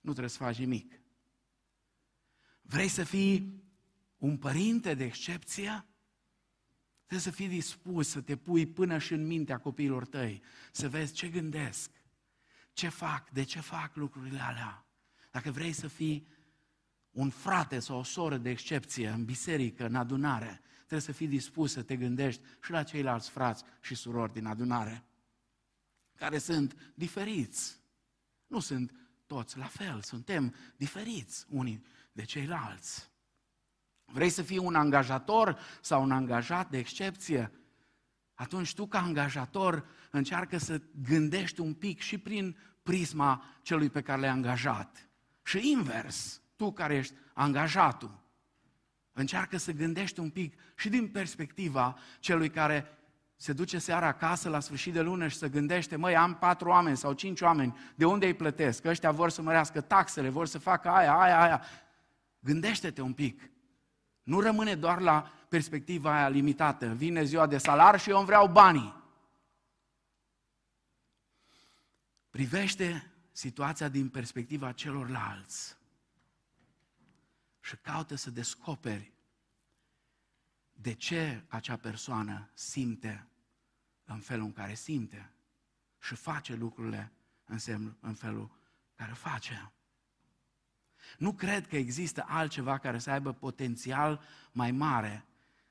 Nu 0.00 0.10
trebuie 0.10 0.30
să 0.30 0.42
faci 0.42 0.58
nimic. 0.58 1.00
Vrei 2.60 2.88
să 2.88 3.04
fii 3.04 3.62
un 4.16 4.38
părinte 4.38 4.94
de 4.94 5.04
excepție? 5.04 5.86
Trebuie 7.06 7.20
să 7.20 7.30
fii 7.30 7.48
dispus 7.48 8.08
să 8.08 8.20
te 8.20 8.36
pui 8.36 8.66
până 8.66 8.98
și 8.98 9.12
în 9.12 9.26
mintea 9.26 9.58
copiilor 9.58 10.06
tăi, 10.06 10.42
să 10.72 10.88
vezi 10.88 11.12
ce 11.12 11.28
gândesc, 11.28 11.90
ce 12.72 12.88
fac, 12.88 13.30
de 13.30 13.42
ce 13.42 13.60
fac 13.60 13.96
lucrurile 13.96 14.40
alea. 14.40 14.86
Dacă 15.30 15.50
vrei 15.50 15.72
să 15.72 15.88
fii 15.88 16.26
un 17.10 17.30
frate 17.30 17.78
sau 17.78 17.98
o 17.98 18.02
soră 18.02 18.36
de 18.36 18.50
excepție 18.50 19.08
în 19.08 19.24
biserică, 19.24 19.86
în 19.86 19.94
adunare, 19.94 20.60
trebuie 20.76 21.00
să 21.00 21.12
fii 21.12 21.28
dispus 21.28 21.72
să 21.72 21.82
te 21.82 21.96
gândești 21.96 22.42
și 22.62 22.70
la 22.70 22.82
ceilalți 22.82 23.30
frați 23.30 23.64
și 23.80 23.94
surori 23.94 24.32
din 24.32 24.46
adunare, 24.46 25.04
care 26.14 26.38
sunt 26.38 26.92
diferiți. 26.94 27.76
Nu 28.46 28.60
sunt 28.60 28.92
toți 29.26 29.58
la 29.58 29.66
fel, 29.66 30.02
suntem 30.02 30.54
diferiți 30.76 31.46
unii 31.48 31.84
de 32.12 32.24
ceilalți. 32.24 33.10
Vrei 34.04 34.28
să 34.28 34.42
fii 34.42 34.58
un 34.58 34.74
angajator 34.74 35.58
sau 35.80 36.02
un 36.02 36.10
angajat 36.10 36.70
de 36.70 36.78
excepție? 36.78 37.52
Atunci 38.34 38.74
tu 38.74 38.86
ca 38.86 38.98
angajator 38.98 39.86
încearcă 40.10 40.58
să 40.58 40.80
gândești 41.08 41.60
un 41.60 41.74
pic 41.74 42.00
și 42.00 42.18
prin 42.18 42.56
prisma 42.82 43.44
celui 43.62 43.90
pe 43.90 44.00
care 44.00 44.20
l-ai 44.20 44.30
angajat. 44.30 45.08
Și 45.42 45.70
invers, 45.70 46.40
tu 46.56 46.72
care 46.72 46.94
ești 46.94 47.14
angajatul, 47.32 48.22
încearcă 49.12 49.56
să 49.56 49.72
gândești 49.72 50.20
un 50.20 50.30
pic 50.30 50.58
și 50.76 50.88
din 50.88 51.08
perspectiva 51.08 51.98
celui 52.20 52.50
care 52.50 52.98
se 53.36 53.52
duce 53.52 53.78
seara 53.78 54.06
acasă 54.06 54.48
la 54.48 54.60
sfârșit 54.60 54.92
de 54.92 55.00
lună 55.00 55.28
și 55.28 55.36
să 55.36 55.48
gândește, 55.48 55.96
măi, 55.96 56.16
am 56.16 56.34
patru 56.34 56.68
oameni 56.68 56.96
sau 56.96 57.12
cinci 57.12 57.40
oameni, 57.40 57.76
de 57.94 58.04
unde 58.04 58.26
îi 58.26 58.34
plătesc? 58.34 58.82
Că 58.82 58.88
ăștia 58.88 59.10
vor 59.10 59.30
să 59.30 59.42
mărească 59.42 59.80
taxele, 59.80 60.28
vor 60.28 60.46
să 60.46 60.58
facă 60.58 60.88
aia, 60.88 61.14
aia, 61.14 61.40
aia. 61.40 61.62
Gândește-te 62.38 63.00
un 63.00 63.12
pic. 63.12 63.50
Nu 64.24 64.40
rămâne 64.40 64.74
doar 64.74 65.00
la 65.00 65.32
perspectiva 65.48 66.16
aia 66.16 66.28
limitată. 66.28 66.92
Vine 66.92 67.24
ziua 67.24 67.46
de 67.46 67.58
salar 67.58 68.00
și 68.00 68.10
eu 68.10 68.16
îmi 68.16 68.26
vreau 68.26 68.48
banii. 68.48 69.02
Privește 72.30 73.12
situația 73.32 73.88
din 73.88 74.08
perspectiva 74.08 74.72
celorlalți 74.72 75.76
și 77.60 77.76
caută 77.76 78.14
să 78.14 78.30
descoperi 78.30 79.12
de 80.72 80.94
ce 80.94 81.44
acea 81.48 81.76
persoană 81.76 82.50
simte 82.54 83.28
în 84.04 84.20
felul 84.20 84.44
în 84.44 84.52
care 84.52 84.74
simte 84.74 85.30
și 86.00 86.14
face 86.14 86.54
lucrurile 86.54 87.12
în, 87.44 87.58
semn, 87.58 87.96
în 88.00 88.14
felul 88.14 88.50
care 88.94 89.12
face. 89.12 89.72
Nu 91.18 91.32
cred 91.32 91.66
că 91.66 91.76
există 91.76 92.24
altceva 92.28 92.78
care 92.78 92.98
să 92.98 93.10
aibă 93.10 93.32
potențial 93.32 94.20
mai 94.52 94.70
mare 94.70 95.24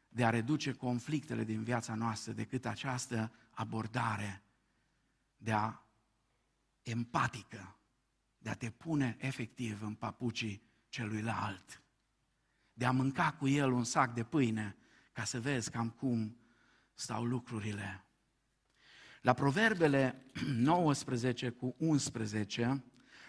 de 0.10 0.25
a 0.25 0.29
reduce 0.29 0.73
conflictele 0.73 1.43
din 1.43 1.63
viața 1.63 1.95
noastră 1.95 2.32
decât 2.32 2.65
această 2.65 3.32
abordare 3.51 4.43
de 5.38 5.51
a 5.51 5.84
empatică, 6.82 7.77
de 8.38 8.49
a 8.49 8.53
te 8.53 8.69
pune 8.69 9.17
efectiv 9.19 9.82
în 9.82 9.93
papucii 9.93 10.63
celuilalt, 10.89 11.84
de 12.73 12.86
a 12.86 12.91
mânca 12.91 13.32
cu 13.32 13.47
el 13.47 13.71
un 13.71 13.84
sac 13.84 14.13
de 14.13 14.23
pâine 14.23 14.75
ca 15.12 15.23
să 15.23 15.39
vezi 15.39 15.71
cam 15.71 15.89
cum 15.89 16.38
stau 16.93 17.23
lucrurile. 17.23 18.06
La 19.21 19.34
Proverbele 19.34 20.25
19 20.56 21.49
cu 21.49 21.75
11 21.77 22.84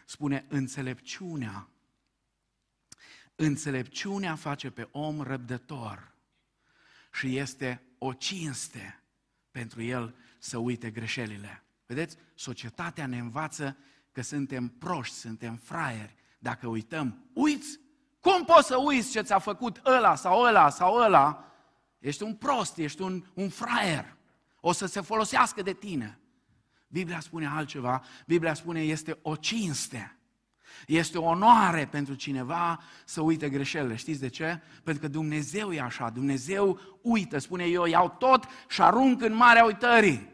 spune 0.07 0.45
înțelepciunea 0.49 1.69
Înțelepciunea 3.37 4.35
face 4.35 4.71
pe 4.71 4.89
om 4.91 5.21
răbdător 5.21 6.15
și 7.13 7.37
este 7.37 7.83
o 7.99 8.13
cinste 8.13 9.03
pentru 9.51 9.83
el 9.83 10.15
să 10.39 10.59
uite 10.59 10.91
greșelile. 10.91 11.65
Vedeți, 11.87 12.17
societatea 12.35 13.07
ne 13.07 13.19
învață 13.19 13.77
că 14.13 14.23
suntem 14.23 14.69
proști, 14.69 15.15
suntem 15.15 15.57
fraieri. 15.57 16.15
Dacă 16.39 16.67
uităm, 16.67 17.25
uiți! 17.33 17.81
Cum 18.21 18.45
poți 18.45 18.67
să 18.67 18.77
uiți 18.77 19.11
ce 19.11 19.23
ți-a 19.23 19.39
făcut 19.39 19.81
ăla 19.85 20.15
sau 20.15 20.41
ăla 20.41 20.71
sau 20.71 20.95
ăla? 20.95 21.53
Ești 21.99 22.23
un 22.23 22.35
prost, 22.35 22.77
ești 22.77 23.03
un, 23.03 23.25
un 23.35 23.49
fraier. 23.49 24.17
O 24.61 24.73
să 24.73 24.87
se 24.87 25.01
folosească 25.01 25.63
de 25.63 25.73
tine. 25.73 26.19
Biblia 26.89 27.21
spune 27.21 27.47
altceva. 27.47 28.05
Biblia 28.27 28.55
spune 28.55 28.81
este 28.81 29.19
o 29.23 29.37
cinste 29.37 30.19
este 30.87 31.19
o 31.19 31.25
onoare 31.25 31.87
pentru 31.87 32.15
cineva 32.15 32.81
să 33.05 33.21
uite 33.21 33.49
greșelile. 33.49 33.95
Știți 33.95 34.21
de 34.21 34.29
ce? 34.29 34.61
Pentru 34.83 35.03
că 35.03 35.09
Dumnezeu 35.09 35.73
e 35.73 35.81
așa. 35.81 36.11
Dumnezeu 36.11 36.81
uită. 37.03 37.39
Spune, 37.39 37.65
eu 37.65 37.85
iau 37.85 38.15
tot 38.19 38.45
și 38.69 38.83
arunc 38.83 39.23
în 39.23 39.35
marea 39.35 39.65
uitării. 39.65 40.29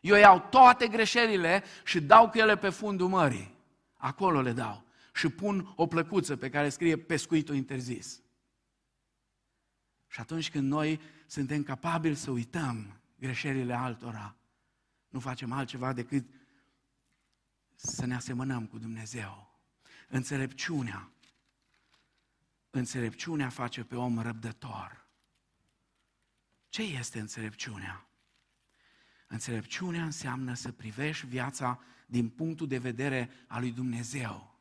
Eu 0.00 0.16
iau 0.16 0.46
toate 0.50 0.88
greșelile 0.88 1.64
și 1.84 2.00
dau 2.00 2.28
cu 2.28 2.38
ele 2.38 2.56
pe 2.56 2.68
fundul 2.68 3.08
mării. 3.08 3.54
Acolo 3.96 4.40
le 4.40 4.52
dau. 4.52 4.84
Și 5.14 5.28
pun 5.28 5.72
o 5.76 5.86
plăcuță 5.86 6.36
pe 6.36 6.50
care 6.50 6.68
scrie 6.68 6.96
pescuitul 6.96 7.54
interzis. 7.54 8.22
Și 10.08 10.20
atunci 10.20 10.50
când 10.50 10.68
noi 10.68 11.00
suntem 11.26 11.62
capabili 11.62 12.14
să 12.14 12.30
uităm 12.30 13.00
greșelile 13.18 13.74
altora, 13.74 14.36
nu 15.08 15.20
facem 15.20 15.52
altceva 15.52 15.92
decât 15.92 16.24
să 17.76 18.06
ne 18.06 18.14
asemănăm 18.14 18.66
cu 18.66 18.78
Dumnezeu. 18.78 19.60
Înțelepciunea. 20.08 21.10
Înțelepciunea 22.70 23.48
face 23.48 23.84
pe 23.84 23.96
om 23.96 24.18
răbdător. 24.18 25.06
Ce 26.68 26.82
este 26.82 27.20
înțelepciunea? 27.20 28.06
Înțelepciunea 29.26 30.04
înseamnă 30.04 30.54
să 30.54 30.72
privești 30.72 31.26
viața 31.26 31.80
din 32.06 32.28
punctul 32.28 32.66
de 32.66 32.78
vedere 32.78 33.30
al 33.46 33.60
lui 33.60 33.72
Dumnezeu. 33.72 34.54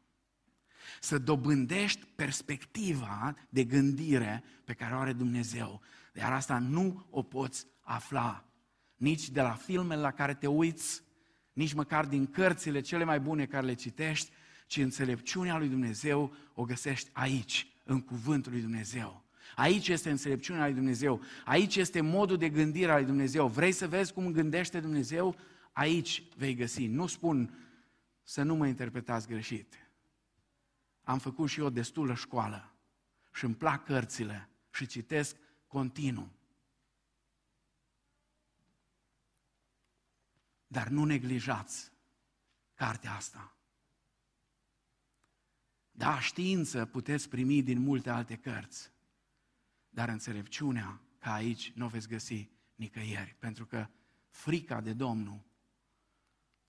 Să 1.00 1.18
dobândești 1.18 2.06
perspectiva 2.16 3.36
de 3.50 3.64
gândire 3.64 4.44
pe 4.66 4.74
care 4.74 4.96
o 4.96 4.98
are 4.98 5.14
Dumnezeu. 5.14 5.82
Iar 6.14 6.34
asta 6.34 6.60
nu 6.60 7.06
o 7.10 7.24
poți 7.24 7.68
afla 7.82 8.46
nici 8.96 9.30
de 9.30 9.42
la 9.42 9.54
filmele 9.54 10.02
la 10.02 10.12
care 10.12 10.34
te 10.34 10.48
uiți, 10.48 11.04
nici 11.56 11.74
măcar 11.74 12.06
din 12.06 12.28
cărțile 12.28 12.82
cele 12.82 13.04
mai 13.04 13.20
bune 13.20 13.46
care 13.46 13.66
le 13.66 13.74
citești, 13.74 14.32
ci 14.68 14.78
înțelepciunea 14.78 15.58
lui 15.58 15.68
Dumnezeu 15.68 16.36
o 16.54 16.64
găsești 16.64 17.10
aici, 17.14 17.68
în 17.84 18.02
cuvântul 18.02 18.52
lui 18.52 18.62
Dumnezeu. 18.62 19.24
Aici 19.56 19.88
este 19.88 20.10
înțelepciunea 20.10 20.66
lui 20.66 20.74
Dumnezeu. 20.74 21.22
Aici 21.46 21.76
este 21.76 22.02
modul 22.02 22.38
de 22.38 22.50
gândire 22.50 22.92
al 22.92 22.98
lui 22.98 23.06
Dumnezeu. 23.06 23.48
Vrei 23.48 23.72
să 23.72 23.88
vezi 23.88 24.14
cum 24.14 24.32
gândește 24.32 24.80
Dumnezeu? 24.80 25.36
Aici 25.72 26.24
vei 26.38 26.56
găsi. 26.56 26.88
Nu 26.88 27.08
spun 27.08 27.58
să 28.24 28.44
nu 28.44 28.56
mă 28.56 28.68
interpretați 28.68 29.28
greșit. 29.28 29.90
Am 31.04 31.18
făcut 31.18 31.50
și 31.50 31.60
eu 31.60 31.70
destulă 31.70 32.14
școală 32.14 32.74
și 33.34 33.46
îmi 33.46 33.56
plac 33.56 33.86
cărțile 33.86 34.50
și 34.72 34.86
citesc 34.86 35.36
continuu. 35.68 36.30
Dar 40.68 40.88
nu 40.88 41.06
neglijați 41.06 41.92
cartea 42.74 43.14
asta. 43.14 43.58
Da, 45.92 46.20
știință 46.20 46.86
puteți 46.86 47.30
primi 47.30 47.64
din 47.64 47.80
multe 47.80 48.10
alte 48.10 48.36
cărți, 48.36 48.92
dar 49.90 50.10
înțelepciunea, 50.10 51.02
ca 51.20 51.34
aici, 51.34 51.72
nu 51.76 51.86
o 51.86 51.88
veți 51.88 52.08
găsi 52.08 52.50
nicăieri, 52.76 53.36
pentru 53.40 53.66
că 53.66 53.88
frica 54.30 54.82
de 54.82 54.94
Domnul, 54.94 55.46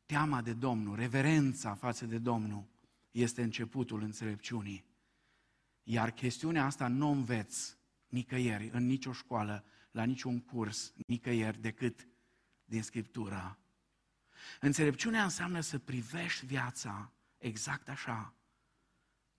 teama 0.07 0.43
de 0.43 0.53
Domnul, 0.53 0.97
reverența 0.97 1.75
față 1.75 2.07
de 2.07 2.19
Domnul, 2.19 2.67
este 3.11 3.43
începutul 3.43 4.03
înțelepciunii. 4.03 4.85
Iar 5.83 6.11
chestiunea 6.11 6.65
asta 6.65 6.89
nu 6.89 7.09
o 7.09 7.11
înveți 7.11 7.77
nicăieri, 8.09 8.71
în 8.73 8.87
nicio 8.87 9.13
școală, 9.13 9.65
la 9.91 10.05
niciun 10.05 10.41
curs, 10.41 10.95
nicăieri, 11.07 11.61
decât 11.61 12.09
din 12.65 12.83
Scriptură. 12.83 13.59
Înțelepciunea 14.61 15.23
înseamnă 15.23 15.61
să 15.61 15.79
privești 15.79 16.47
viața 16.47 17.13
exact 17.39 17.89
așa 17.89 18.35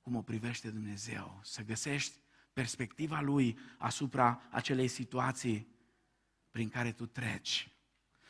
cum 0.01 0.15
o 0.15 0.21
privește 0.21 0.69
Dumnezeu, 0.69 1.39
să 1.43 1.63
găsești 1.63 2.17
perspectiva 2.53 3.21
Lui 3.21 3.57
asupra 3.77 4.41
acelei 4.51 4.87
situații 4.87 5.67
prin 6.51 6.69
care 6.69 6.91
tu 6.91 7.05
treci. 7.05 7.71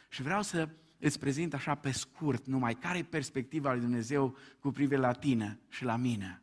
Și 0.10 0.22
vreau 0.22 0.42
să 0.42 0.70
îți 1.00 1.20
prezint 1.20 1.54
așa 1.54 1.76
pe 1.76 1.92
scurt 1.92 2.46
numai 2.46 2.76
care 2.76 2.98
e 2.98 3.04
perspectiva 3.04 3.72
lui 3.72 3.82
Dumnezeu 3.82 4.38
cu 4.60 4.72
privire 4.72 5.00
la 5.00 5.12
tine 5.12 5.60
și 5.70 5.84
la 5.84 5.96
mine. 5.96 6.42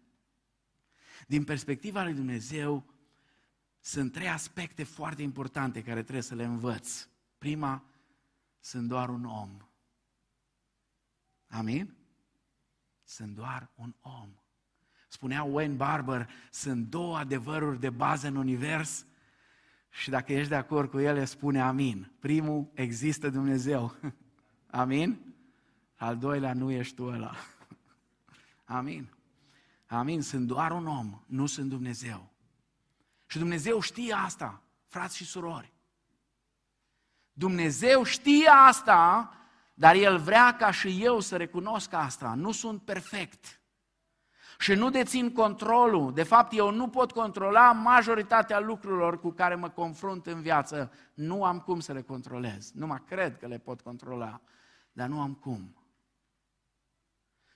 Din 1.27 1.45
perspectiva 1.45 2.03
lui 2.03 2.15
Dumnezeu 2.15 2.95
sunt 3.81 4.13
trei 4.13 4.29
aspecte 4.29 4.85
foarte 4.85 5.23
importante 5.23 5.83
care 5.83 6.03
trebuie 6.03 6.23
să 6.23 6.35
le 6.35 6.45
învăț. 6.45 7.09
Prima, 7.39 7.85
sunt 8.61 8.89
doar 8.89 9.09
un 9.09 9.25
om. 9.25 9.57
Amin? 11.55 11.95
Sunt 13.05 13.35
doar 13.35 13.71
un 13.75 13.95
om. 14.01 14.29
Spunea 15.09 15.43
Wayne 15.43 15.75
Barber, 15.75 16.31
sunt 16.51 16.87
două 16.87 17.17
adevăruri 17.17 17.81
de 17.81 17.91
bază 17.91 18.27
în 18.27 18.37
univers 18.37 19.07
și 19.91 20.11
dacă 20.11 20.33
ești 20.33 20.49
de 20.49 20.55
acord 20.55 20.91
cu 20.91 20.99
ele, 20.99 21.25
spune 21.25 21.61
amin. 21.61 22.13
Primul, 22.19 22.71
există 22.73 23.31
Dumnezeu. 23.31 23.95
Amin? 24.71 25.35
Al 25.97 26.17
doilea, 26.19 26.53
nu 26.53 26.71
ești 26.71 26.95
tu 26.95 27.05
ăla. 27.05 27.35
Amin. 28.79 29.15
Amin. 29.87 30.23
Sunt 30.23 30.47
doar 30.47 30.71
un 30.71 30.87
om, 30.87 31.23
nu 31.27 31.47
sunt 31.47 31.69
Dumnezeu. 31.69 32.33
Și 33.27 33.39
Dumnezeu 33.39 33.81
știe 33.81 34.13
asta, 34.13 34.63
frați 34.87 35.17
și 35.17 35.25
surori. 35.25 35.73
Dumnezeu 37.33 38.03
știe 38.03 38.49
asta, 38.49 39.31
dar 39.75 39.95
El 39.95 40.19
vrea 40.19 40.57
ca 40.57 40.71
și 40.71 41.05
eu 41.05 41.21
să 41.21 41.37
recunosc 41.37 41.93
asta. 41.93 42.35
Nu 42.35 42.53
sunt 42.53 42.83
perfect. 42.83 43.59
Și 44.59 44.73
nu 44.73 44.91
dețin 44.91 45.33
controlul. 45.33 46.13
De 46.13 46.23
fapt, 46.23 46.53
eu 46.57 46.71
nu 46.71 46.89
pot 46.89 47.13
controla 47.13 47.73
majoritatea 47.73 48.61
lucrurilor 48.61 49.21
cu 49.21 49.31
care 49.31 49.55
mă 49.55 49.69
confrunt 49.69 50.27
în 50.27 50.41
viață. 50.41 50.93
Nu 51.15 51.45
am 51.45 51.61
cum 51.61 51.81
să 51.81 51.93
le 51.93 52.03
controlez. 52.03 52.73
Nu 52.73 52.87
mă 52.87 52.99
cred 53.07 53.39
că 53.39 53.47
le 53.47 53.59
pot 53.59 53.81
controla, 53.81 54.41
dar 54.93 55.09
nu 55.09 55.21
am 55.21 55.35
cum. 55.35 55.77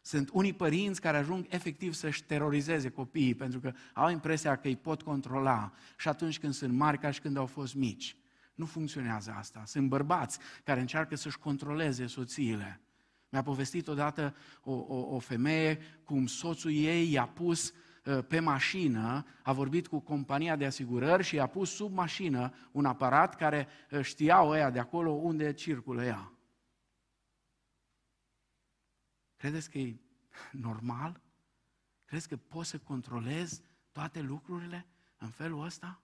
Sunt 0.03 0.31
unii 0.33 0.53
părinți 0.53 1.01
care 1.01 1.17
ajung 1.17 1.47
efectiv 1.49 1.93
să-și 1.93 2.25
terorizeze 2.25 2.91
copiii 2.91 3.35
pentru 3.35 3.61
că 3.61 3.73
au 3.95 4.11
impresia 4.11 4.57
că 4.57 4.69
îi 4.69 4.77
pot 4.77 5.03
controla 5.03 5.73
și 5.97 6.09
atunci 6.09 6.39
când 6.39 6.55
sunt 6.55 6.73
mari 6.73 6.99
ca 6.99 7.11
și 7.11 7.21
când 7.21 7.37
au 7.37 7.47
fost 7.47 7.75
mici. 7.75 8.17
Nu 8.59 8.67
funcționează 8.67 9.35
asta. 9.37 9.65
Sunt 9.65 9.89
bărbați 9.89 10.39
care 10.65 10.81
încearcă 10.81 11.17
să-și 11.17 11.39
controleze 11.39 12.07
soțiile. 12.07 12.81
Mi-a 13.29 13.43
povestit 13.43 13.89
odată 13.89 14.37
o, 14.63 14.73
o, 14.73 15.15
o 15.15 15.19
femeie 15.19 15.79
cum 16.05 16.27
soțul 16.27 16.73
ei 16.73 17.11
i-a 17.13 17.27
pus 17.27 17.73
uh, 18.05 18.25
pe 18.29 18.41
mașină, 18.41 19.27
a 19.43 19.53
vorbit 19.53 19.87
cu 19.87 19.99
compania 19.99 20.57
de 20.57 20.67
asigurări 20.67 21.23
și 21.23 21.35
i-a 21.35 21.47
pus 21.47 21.71
sub 21.75 21.93
mașină 21.93 22.55
un 22.73 22.85
aparat 22.85 23.37
care 23.37 23.69
uh, 23.91 24.03
știau 24.03 24.49
ăia 24.49 24.71
de 24.71 24.79
acolo 24.79 25.11
unde 25.11 25.53
circulă 25.53 26.05
ea. 26.05 26.33
Credeți 29.37 29.71
că 29.71 29.79
e 29.79 30.01
normal? 30.53 31.21
Crezi 32.05 32.29
că 32.29 32.37
poți 32.37 32.69
să 32.69 32.79
controlezi 32.79 33.63
toate 33.93 34.21
lucrurile 34.21 34.87
în 35.19 35.29
felul 35.29 35.65
ăsta? 35.65 36.03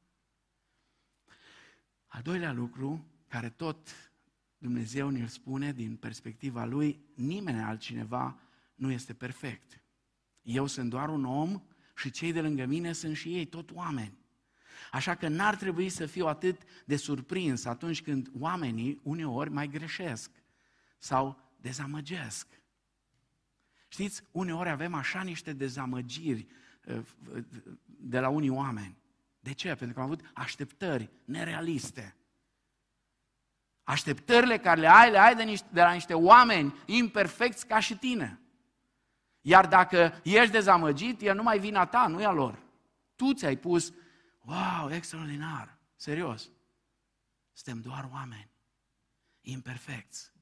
Al 2.15 2.23
doilea 2.23 2.53
lucru, 2.53 3.07
care 3.29 3.51
tot 3.51 3.89
Dumnezeu 4.59 5.09
ne-l 5.09 5.27
spune 5.27 5.73
din 5.73 5.97
perspectiva 5.97 6.65
Lui, 6.65 7.01
nimeni 7.15 7.63
altcineva 7.63 8.41
nu 8.75 8.91
este 8.91 9.15
perfect. 9.15 9.83
Eu 10.43 10.67
sunt 10.67 10.91
doar 10.91 11.09
un 11.09 11.25
om 11.25 11.63
și 11.97 12.11
cei 12.11 12.33
de 12.33 12.41
lângă 12.41 12.65
mine 12.65 12.93
sunt 12.93 13.17
și 13.17 13.35
ei, 13.37 13.45
tot 13.45 13.71
oameni. 13.71 14.19
Așa 14.93 15.15
că 15.15 15.29
n-ar 15.29 15.57
trebui 15.57 15.89
să 15.89 16.07
fiu 16.07 16.27
atât 16.27 16.63
de 16.85 16.97
surprins 16.97 17.65
atunci 17.65 18.03
când 18.03 18.31
oamenii 18.39 19.01
uneori 19.03 19.51
mai 19.51 19.69
greșesc 19.69 20.31
sau 20.99 21.53
dezamăgesc. 21.61 22.47
Știți, 23.89 24.23
uneori 24.31 24.69
avem 24.69 24.95
așa 24.95 25.23
niște 25.23 25.53
dezamăgiri 25.53 26.47
uh, 26.87 27.03
de 27.87 28.21
la 28.21 28.29
unii 28.29 28.49
oameni. 28.49 29.03
De 29.45 29.53
ce? 29.53 29.75
Pentru 29.75 29.95
că 29.95 30.01
am 30.01 30.07
avut 30.07 30.31
așteptări 30.35 31.11
nerealiste. 31.25 32.17
Așteptările 33.83 34.59
care 34.59 34.81
le 34.81 34.89
ai, 34.89 35.11
le 35.11 35.19
ai 35.19 35.35
de, 35.35 35.43
niște, 35.43 35.67
de 35.73 35.81
la 35.81 35.93
niște 35.93 36.15
oameni 36.15 36.75
imperfecți 36.87 37.67
ca 37.67 37.81
și 37.81 37.97
tine. 37.97 38.41
Iar 39.41 39.67
dacă 39.67 40.21
ești 40.23 40.51
dezamăgit, 40.51 41.21
e 41.21 41.33
numai 41.33 41.59
vina 41.59 41.87
ta, 41.87 42.07
nu 42.07 42.21
e 42.21 42.25
a 42.25 42.31
lor. 42.31 42.63
Tu 43.17 43.33
ți-ai 43.33 43.57
pus, 43.57 43.93
wow, 44.41 44.91
extraordinar, 44.91 45.79
serios. 45.97 46.51
Suntem 47.53 47.81
doar 47.81 48.09
oameni, 48.13 48.51
imperfecți. 49.41 50.33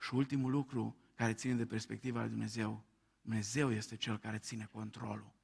Și 0.00 0.14
ultimul 0.14 0.50
lucru 0.50 0.96
care 1.14 1.34
ține 1.34 1.54
de 1.54 1.66
perspectiva 1.66 2.20
lui 2.20 2.28
Dumnezeu, 2.28 2.84
Dumnezeu 3.20 3.72
este 3.72 3.96
Cel 3.96 4.18
care 4.18 4.38
ține 4.38 4.68
controlul. 4.72 5.38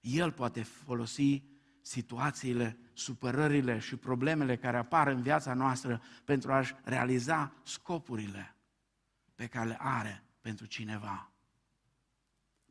El 0.00 0.32
poate 0.32 0.62
folosi 0.62 1.42
situațiile, 1.82 2.78
supărările 2.92 3.78
și 3.78 3.96
problemele 3.96 4.56
care 4.56 4.76
apar 4.76 5.06
în 5.06 5.22
viața 5.22 5.54
noastră 5.54 6.02
pentru 6.24 6.52
a-și 6.52 6.74
realiza 6.82 7.52
scopurile 7.62 8.56
pe 9.34 9.46
care 9.46 9.68
le 9.68 9.76
are 9.78 10.24
pentru 10.40 10.66
cineva. 10.66 11.32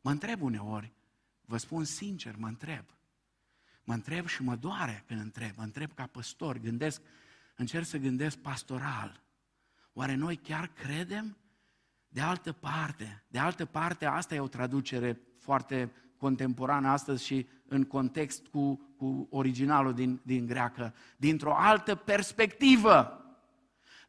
Mă 0.00 0.10
întreb 0.10 0.42
uneori, 0.42 0.92
vă 1.40 1.56
spun 1.56 1.84
sincer, 1.84 2.36
mă 2.36 2.46
întreb. 2.46 2.84
Mă 3.84 3.94
întreb 3.94 4.26
și 4.26 4.42
mă 4.42 4.56
doare 4.56 5.04
când 5.06 5.20
întreb. 5.20 5.56
Mă 5.56 5.62
întreb 5.62 5.92
ca 5.92 6.06
păstor, 6.06 6.58
gândesc, 6.58 7.02
încerc 7.56 7.86
să 7.86 7.98
gândesc 7.98 8.38
pastoral. 8.38 9.22
Oare 9.92 10.14
noi 10.14 10.36
chiar 10.36 10.66
credem? 10.66 11.36
De 12.08 12.20
altă 12.20 12.52
parte, 12.52 13.24
de 13.28 13.38
altă 13.38 13.64
parte, 13.64 14.04
asta 14.06 14.34
e 14.34 14.40
o 14.40 14.48
traducere 14.48 15.20
foarte 15.38 15.92
contemporană 16.18 16.88
astăzi 16.88 17.24
și 17.24 17.46
în 17.68 17.84
context 17.84 18.46
cu, 18.46 18.80
cu 18.96 19.26
originalul 19.30 19.94
din, 19.94 20.20
din 20.22 20.46
greacă, 20.46 20.94
dintr-o 21.16 21.54
altă 21.54 21.94
perspectivă. 21.94 23.12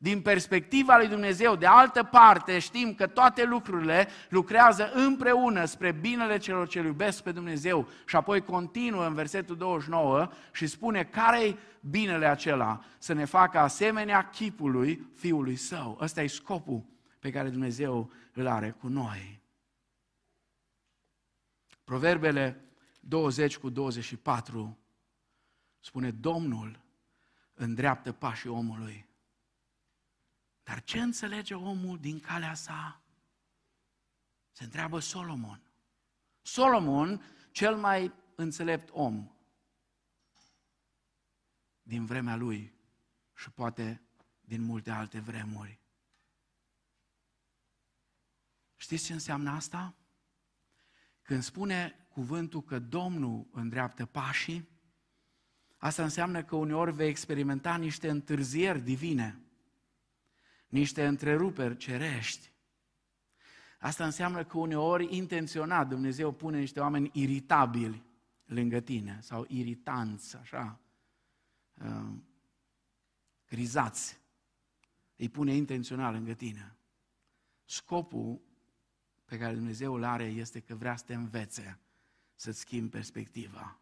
Din 0.02 0.22
perspectiva 0.22 0.98
lui 0.98 1.08
Dumnezeu, 1.08 1.56
de 1.56 1.66
altă 1.66 2.04
parte, 2.04 2.60
știm 2.60 2.94
că 2.94 3.08
toate 3.08 3.44
lucrurile 3.44 4.08
lucrează 4.30 4.92
împreună 4.94 5.66
spre 5.66 5.92
binele 5.92 6.38
celor 6.38 6.68
ce 6.68 6.80
iubesc 6.80 7.24
pe 7.24 7.32
Dumnezeu. 7.32 7.88
Și 8.06 8.16
apoi 8.16 8.42
continuă 8.42 9.06
în 9.06 9.14
versetul 9.14 9.58
29 9.58 10.30
și 10.52 10.68
spune 10.68 11.04
care 11.04 11.44
e 11.44 11.56
binele 11.82 12.26
acela? 12.26 12.80
Să 12.98 13.14
ne 13.14 13.26
facă 13.26 13.58
asemenea 13.58 14.30
chipului 14.30 15.08
Fiului 15.16 15.56
Său. 15.56 15.98
Ăsta 16.02 16.22
e 16.22 16.28
scopul 16.28 16.84
pe 17.20 17.30
care 17.30 17.50
Dumnezeu 17.50 18.12
îl 18.34 18.48
are 18.48 18.76
cu 18.80 18.88
noi. 18.88 19.39
Proverbele 21.90 22.66
20 23.00 23.58
cu 23.58 23.70
24 23.70 24.80
spune 25.80 26.12
Domnul 26.12 26.82
îndreaptă 27.54 28.12
pașii 28.12 28.50
omului, 28.50 29.10
dar 30.64 30.84
Dar 30.84 30.84
ce 30.84 31.00
înțelege 31.02 31.54
omul 31.54 32.00
din 32.00 32.20
calea 32.20 32.54
sa? 32.54 33.02
Se 34.52 34.64
întreabă 34.64 35.00
Solomon. 35.00 35.72
Solomon, 36.42 37.22
cel 37.52 37.76
mai 37.76 38.14
înțelept 38.36 38.90
om 38.92 39.32
din 41.82 42.06
vremea 42.06 42.36
lui 42.36 42.74
și 43.36 43.50
poate 43.50 44.02
din 44.42 44.62
multe 44.62 44.92
alte 44.92 45.20
vremuri. 45.20 45.80
Știți 48.76 49.06
ce 49.06 49.14
înseamnă 49.14 49.50
asta? 49.50 49.99
Când 51.30 51.44
spune 51.44 52.08
cuvântul 52.14 52.62
că 52.62 52.80
Domnul 52.80 53.48
îndreaptă 53.52 54.06
pașii, 54.06 54.70
asta 55.78 56.04
înseamnă 56.04 56.44
că 56.44 56.56
uneori 56.56 56.92
vei 56.92 57.10
experimenta 57.10 57.76
niște 57.76 58.10
întârzieri 58.10 58.80
divine, 58.82 59.40
niște 60.68 61.06
întreruperi 61.06 61.78
cerești. 61.78 62.52
Asta 63.80 64.06
înseamnă 64.06 64.44
că 64.44 64.58
uneori 64.58 65.16
intenționat 65.16 65.88
Dumnezeu 65.88 66.32
pune 66.32 66.60
niște 66.60 66.80
oameni 66.80 67.10
iritabili 67.14 68.04
lângă 68.46 68.80
tine 68.80 69.20
sau 69.22 69.46
iritanți, 69.48 70.36
așa, 70.36 70.80
uh, 71.74 72.14
grizați. 73.48 74.20
Îi 75.16 75.30
pune 75.30 75.56
intențional 75.56 76.14
lângă 76.14 76.34
tine. 76.34 76.78
Scopul 77.66 78.42
pe 79.30 79.38
care 79.38 79.54
Dumnezeu 79.54 79.94
îl 79.94 80.04
are 80.04 80.24
este 80.24 80.60
că 80.60 80.76
vrea 80.76 80.96
să 80.96 81.04
te 81.04 81.14
învețe 81.14 81.80
să-ți 82.36 82.60
schimbi 82.60 82.90
perspectiva. 82.90 83.80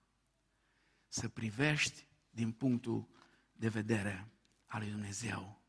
Să 1.08 1.28
privești 1.28 2.08
din 2.30 2.52
punctul 2.52 3.08
de 3.54 3.68
vedere 3.68 4.28
al 4.66 4.80
lui 4.82 4.89
Dumnezeu. 4.89 5.62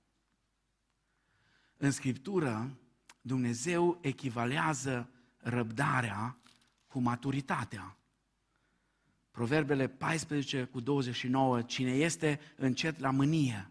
În 1.77 1.91
Scriptură, 1.91 2.79
Dumnezeu 3.21 3.99
echivalează 4.01 5.11
răbdarea 5.37 6.39
cu 6.87 6.99
maturitatea. 6.99 7.97
Proverbele 9.31 9.89
14 9.89 10.65
cu 10.65 10.81
29, 10.81 11.63
cine 11.63 11.91
este 11.91 12.41
încet 12.57 12.99
la 12.99 13.11
mânie, 13.11 13.71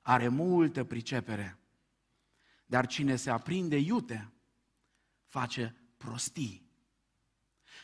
are 0.00 0.28
multă 0.28 0.84
pricepere, 0.84 1.58
dar 2.66 2.86
cine 2.86 3.16
se 3.16 3.30
aprinde 3.30 3.76
iute, 3.76 4.32
face 5.32 5.76
prostii. 5.96 6.70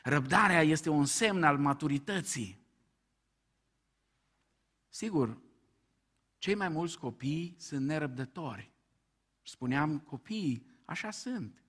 Răbdarea 0.02 0.62
este 0.62 0.88
un 0.88 1.04
semn 1.04 1.42
al 1.42 1.58
maturității. 1.58 2.60
Sigur, 4.88 5.40
cei 6.38 6.54
mai 6.54 6.68
mulți 6.68 6.98
copii 6.98 7.54
sunt 7.58 7.86
nerăbdători. 7.86 8.70
Spuneam, 9.42 9.98
copiii 9.98 10.66
așa 10.84 11.10
sunt. 11.10 11.62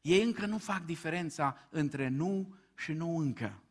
Ei 0.00 0.22
încă 0.22 0.46
nu 0.46 0.58
fac 0.58 0.84
diferența 0.84 1.68
între 1.70 2.08
nu 2.08 2.54
și 2.76 2.92
nu 2.92 3.16
încă. 3.16 3.62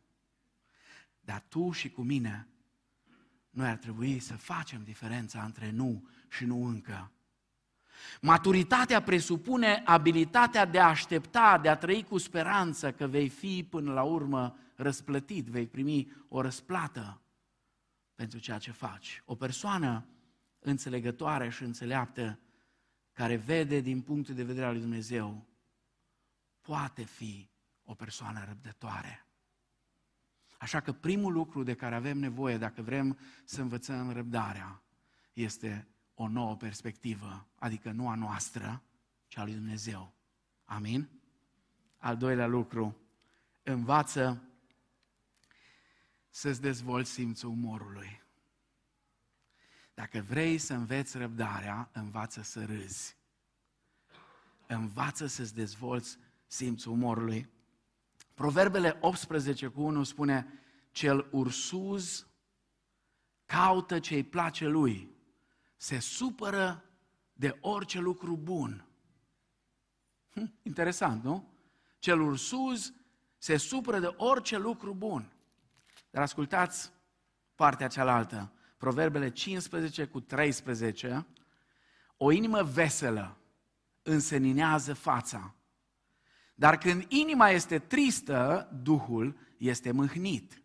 Dar 1.20 1.44
tu 1.48 1.70
și 1.70 1.90
cu 1.90 2.02
mine, 2.02 2.48
noi 3.50 3.68
ar 3.68 3.76
trebui 3.76 4.18
să 4.18 4.36
facem 4.36 4.84
diferența 4.84 5.44
între 5.44 5.70
nu 5.70 6.08
și 6.28 6.44
nu 6.44 6.66
încă. 6.66 7.13
Maturitatea 8.20 9.02
presupune 9.02 9.82
abilitatea 9.84 10.64
de 10.64 10.80
a 10.80 10.88
aștepta, 10.88 11.58
de 11.58 11.68
a 11.68 11.76
trăi 11.76 12.04
cu 12.04 12.18
speranță 12.18 12.92
că 12.92 13.06
vei 13.06 13.28
fi 13.28 13.66
până 13.70 13.92
la 13.92 14.02
urmă 14.02 14.56
răsplătit, 14.76 15.46
vei 15.46 15.66
primi 15.66 16.12
o 16.28 16.40
răsplată 16.40 17.20
pentru 18.14 18.38
ceea 18.38 18.58
ce 18.58 18.70
faci. 18.70 19.22
O 19.24 19.34
persoană 19.34 20.06
înțelegătoare 20.58 21.48
și 21.48 21.62
înțeleaptă 21.62 22.38
care 23.12 23.36
vede 23.36 23.80
din 23.80 24.00
punctul 24.00 24.34
de 24.34 24.44
vedere 24.44 24.66
al 24.66 24.72
lui 24.72 24.80
Dumnezeu 24.80 25.46
poate 26.60 27.02
fi 27.02 27.50
o 27.84 27.94
persoană 27.94 28.44
răbdătoare. 28.46 29.26
Așa 30.58 30.80
că 30.80 30.92
primul 30.92 31.32
lucru 31.32 31.62
de 31.62 31.74
care 31.74 31.94
avem 31.94 32.18
nevoie 32.18 32.58
dacă 32.58 32.82
vrem 32.82 33.18
să 33.44 33.60
învățăm 33.60 34.12
răbdarea 34.12 34.82
este 35.32 35.88
o 36.14 36.28
nouă 36.28 36.56
perspectivă, 36.56 37.46
adică 37.58 37.90
nu 37.90 38.08
a 38.08 38.14
noastră, 38.14 38.82
ci 39.26 39.36
a 39.36 39.44
lui 39.44 39.54
Dumnezeu. 39.54 40.14
Amin? 40.64 41.08
Al 41.98 42.16
doilea 42.16 42.46
lucru, 42.46 42.96
învață 43.62 44.42
să-ți 46.28 46.60
dezvolți 46.60 47.10
simțul 47.10 47.48
umorului. 47.48 48.22
Dacă 49.94 50.20
vrei 50.20 50.58
să 50.58 50.74
înveți 50.74 51.16
răbdarea, 51.16 51.90
învață 51.92 52.42
să 52.42 52.64
râzi. 52.64 53.16
Învață 54.66 55.26
să-ți 55.26 55.54
dezvolți 55.54 56.18
simțul 56.46 56.92
umorului. 56.92 57.48
Proverbele 58.34 58.98
18 59.00 59.66
cu 59.66 59.82
1 59.82 60.02
spune, 60.02 60.46
cel 60.90 61.28
ursuz 61.30 62.26
caută 63.44 63.98
ce 63.98 64.14
îi 64.14 64.22
place 64.22 64.66
lui, 64.66 65.13
se 65.76 65.98
supără 65.98 66.84
de 67.32 67.58
orice 67.60 67.98
lucru 68.00 68.36
bun. 68.36 68.86
Hm, 70.30 70.52
interesant, 70.62 71.24
nu? 71.24 71.52
Cel 71.98 72.20
ursuz 72.20 72.92
se 73.38 73.56
supără 73.56 73.98
de 73.98 74.14
orice 74.16 74.58
lucru 74.58 74.94
bun. 74.94 75.32
Dar 76.10 76.22
ascultați 76.22 76.92
partea 77.54 77.88
cealaltă. 77.88 78.52
Proverbele 78.76 79.30
15 79.30 80.06
cu 80.06 80.20
13. 80.20 81.26
O 82.16 82.30
inimă 82.30 82.62
veselă 82.62 83.36
înseninează 84.02 84.94
fața. 84.94 85.54
Dar 86.54 86.78
când 86.78 87.04
inima 87.08 87.50
este 87.50 87.78
tristă, 87.78 88.68
Duhul 88.82 89.36
este 89.58 89.90
mâhnit. 89.90 90.62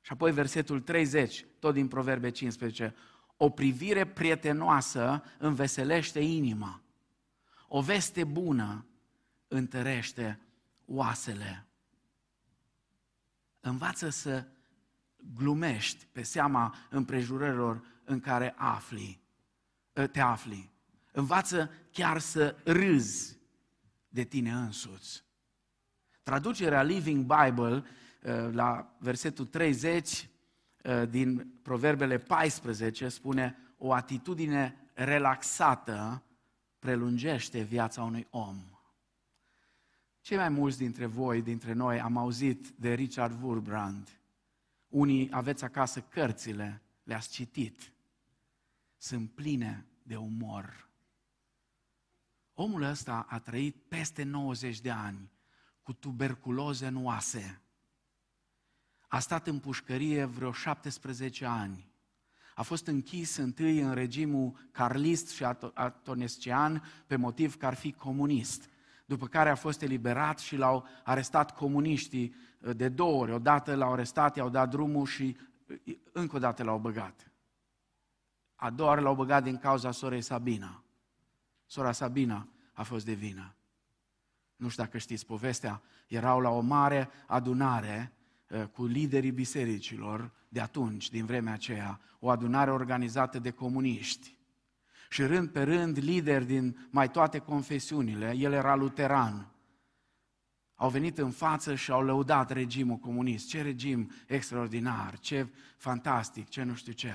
Și 0.00 0.12
apoi 0.12 0.32
versetul 0.32 0.80
30, 0.80 1.46
tot 1.58 1.74
din 1.74 1.88
Proverbe 1.88 2.30
15 2.30 2.94
o 3.42 3.50
privire 3.50 4.04
prietenoasă 4.04 5.22
înveselește 5.38 6.20
inima. 6.20 6.82
O 7.68 7.80
veste 7.80 8.24
bună 8.24 8.86
întărește 9.48 10.40
oasele. 10.86 11.66
Învață 13.60 14.08
să 14.08 14.46
glumești 15.34 16.06
pe 16.12 16.22
seama 16.22 16.74
împrejurărilor 16.90 17.84
în 18.04 18.20
care 18.20 18.54
afli, 18.56 19.20
ă, 19.96 20.06
te 20.06 20.20
afli. 20.20 20.70
Învață 21.12 21.70
chiar 21.90 22.18
să 22.18 22.56
râzi 22.64 23.38
de 24.08 24.24
tine 24.24 24.52
însuți. 24.52 25.24
Traducerea 26.22 26.82
Living 26.82 27.34
Bible 27.34 27.84
ă, 28.24 28.50
la 28.52 28.96
versetul 28.98 29.46
30 29.46 30.08
Uh, 30.10 30.31
din 31.08 31.58
Proverbele 31.62 32.18
14 32.18 33.08
spune 33.08 33.56
o 33.76 33.92
atitudine 33.92 34.90
relaxată 34.94 36.22
prelungește 36.78 37.62
viața 37.62 38.02
unui 38.02 38.26
om. 38.30 38.56
Cei 40.20 40.36
mai 40.36 40.48
mulți 40.48 40.78
dintre 40.78 41.06
voi, 41.06 41.42
dintre 41.42 41.72
noi, 41.72 42.00
am 42.00 42.16
auzit 42.16 42.68
de 42.68 42.94
Richard 42.94 43.42
Wurbrand. 43.42 44.20
Unii 44.88 45.28
aveți 45.30 45.64
acasă 45.64 46.00
cărțile, 46.00 46.82
le-ați 47.02 47.30
citit. 47.30 47.92
Sunt 48.96 49.30
pline 49.30 49.86
de 50.02 50.16
umor. 50.16 50.90
Omul 52.54 52.82
ăsta 52.82 53.26
a 53.28 53.38
trăit 53.38 53.76
peste 53.88 54.22
90 54.22 54.80
de 54.80 54.90
ani 54.90 55.32
cu 55.82 55.92
tuberculoze 55.92 56.86
în 56.86 57.04
oase 57.04 57.60
a 59.12 59.18
stat 59.18 59.46
în 59.46 59.58
pușcărie 59.58 60.24
vreo 60.24 60.52
17 60.52 61.44
ani. 61.46 61.90
A 62.54 62.62
fost 62.62 62.86
închis 62.86 63.36
întâi 63.36 63.80
în 63.80 63.94
regimul 63.94 64.68
carlist 64.70 65.28
și 65.28 65.44
atonescian 65.74 66.82
pe 67.06 67.16
motiv 67.16 67.56
că 67.56 67.66
ar 67.66 67.74
fi 67.74 67.92
comunist. 67.92 68.68
După 69.06 69.26
care 69.26 69.50
a 69.50 69.54
fost 69.54 69.82
eliberat 69.82 70.38
și 70.38 70.56
l-au 70.56 70.86
arestat 71.04 71.56
comuniștii 71.56 72.34
uh, 72.60 72.76
de 72.76 72.88
două 72.88 73.20
ori. 73.20 73.32
Odată 73.32 73.74
l-au 73.74 73.92
arestat, 73.92 74.36
i-au 74.36 74.48
dat 74.48 74.70
drumul 74.70 75.06
și 75.06 75.36
uh, 75.86 75.96
încă 76.12 76.36
o 76.36 76.38
dată 76.38 76.62
l-au 76.62 76.78
băgat. 76.78 77.30
A 78.54 78.70
doua 78.70 78.88
oară 78.88 79.00
l-au 79.00 79.14
băgat 79.14 79.42
din 79.42 79.58
cauza 79.58 79.90
sorei 79.90 80.22
Sabina. 80.22 80.82
Sora 81.66 81.92
Sabina 81.92 82.48
a 82.72 82.82
fost 82.82 83.04
de 83.04 83.12
vină. 83.12 83.54
Nu 84.56 84.68
știu 84.68 84.82
dacă 84.82 84.98
știți 84.98 85.26
povestea, 85.26 85.82
erau 86.06 86.40
la 86.40 86.50
o 86.50 86.60
mare 86.60 87.10
adunare 87.26 88.12
Eh, 88.12 88.21
cu 88.72 88.84
liderii 88.84 89.30
bisericilor 89.30 90.30
de 90.48 90.60
atunci, 90.60 91.10
din 91.10 91.26
vremea 91.26 91.52
aceea, 91.52 92.00
o 92.18 92.30
adunare 92.30 92.70
organizată 92.70 93.38
de 93.38 93.50
comuniști. 93.50 94.36
Și 95.08 95.22
rând 95.22 95.48
pe 95.48 95.62
rând, 95.62 95.98
lideri 95.98 96.44
din 96.44 96.88
mai 96.90 97.10
toate 97.10 97.38
confesiunile, 97.38 98.34
el 98.36 98.52
era 98.52 98.74
luteran, 98.74 99.52
au 100.82 100.90
venit 100.90 101.18
în 101.18 101.30
față 101.30 101.74
și 101.74 101.90
au 101.90 102.02
lăudat 102.02 102.50
regimul 102.50 102.96
comunist. 102.96 103.48
Ce 103.48 103.62
regim 103.62 104.10
extraordinar, 104.26 105.18
ce 105.18 105.46
fantastic, 105.76 106.48
ce 106.48 106.62
nu 106.62 106.74
știu 106.74 106.92
ce. 106.92 107.12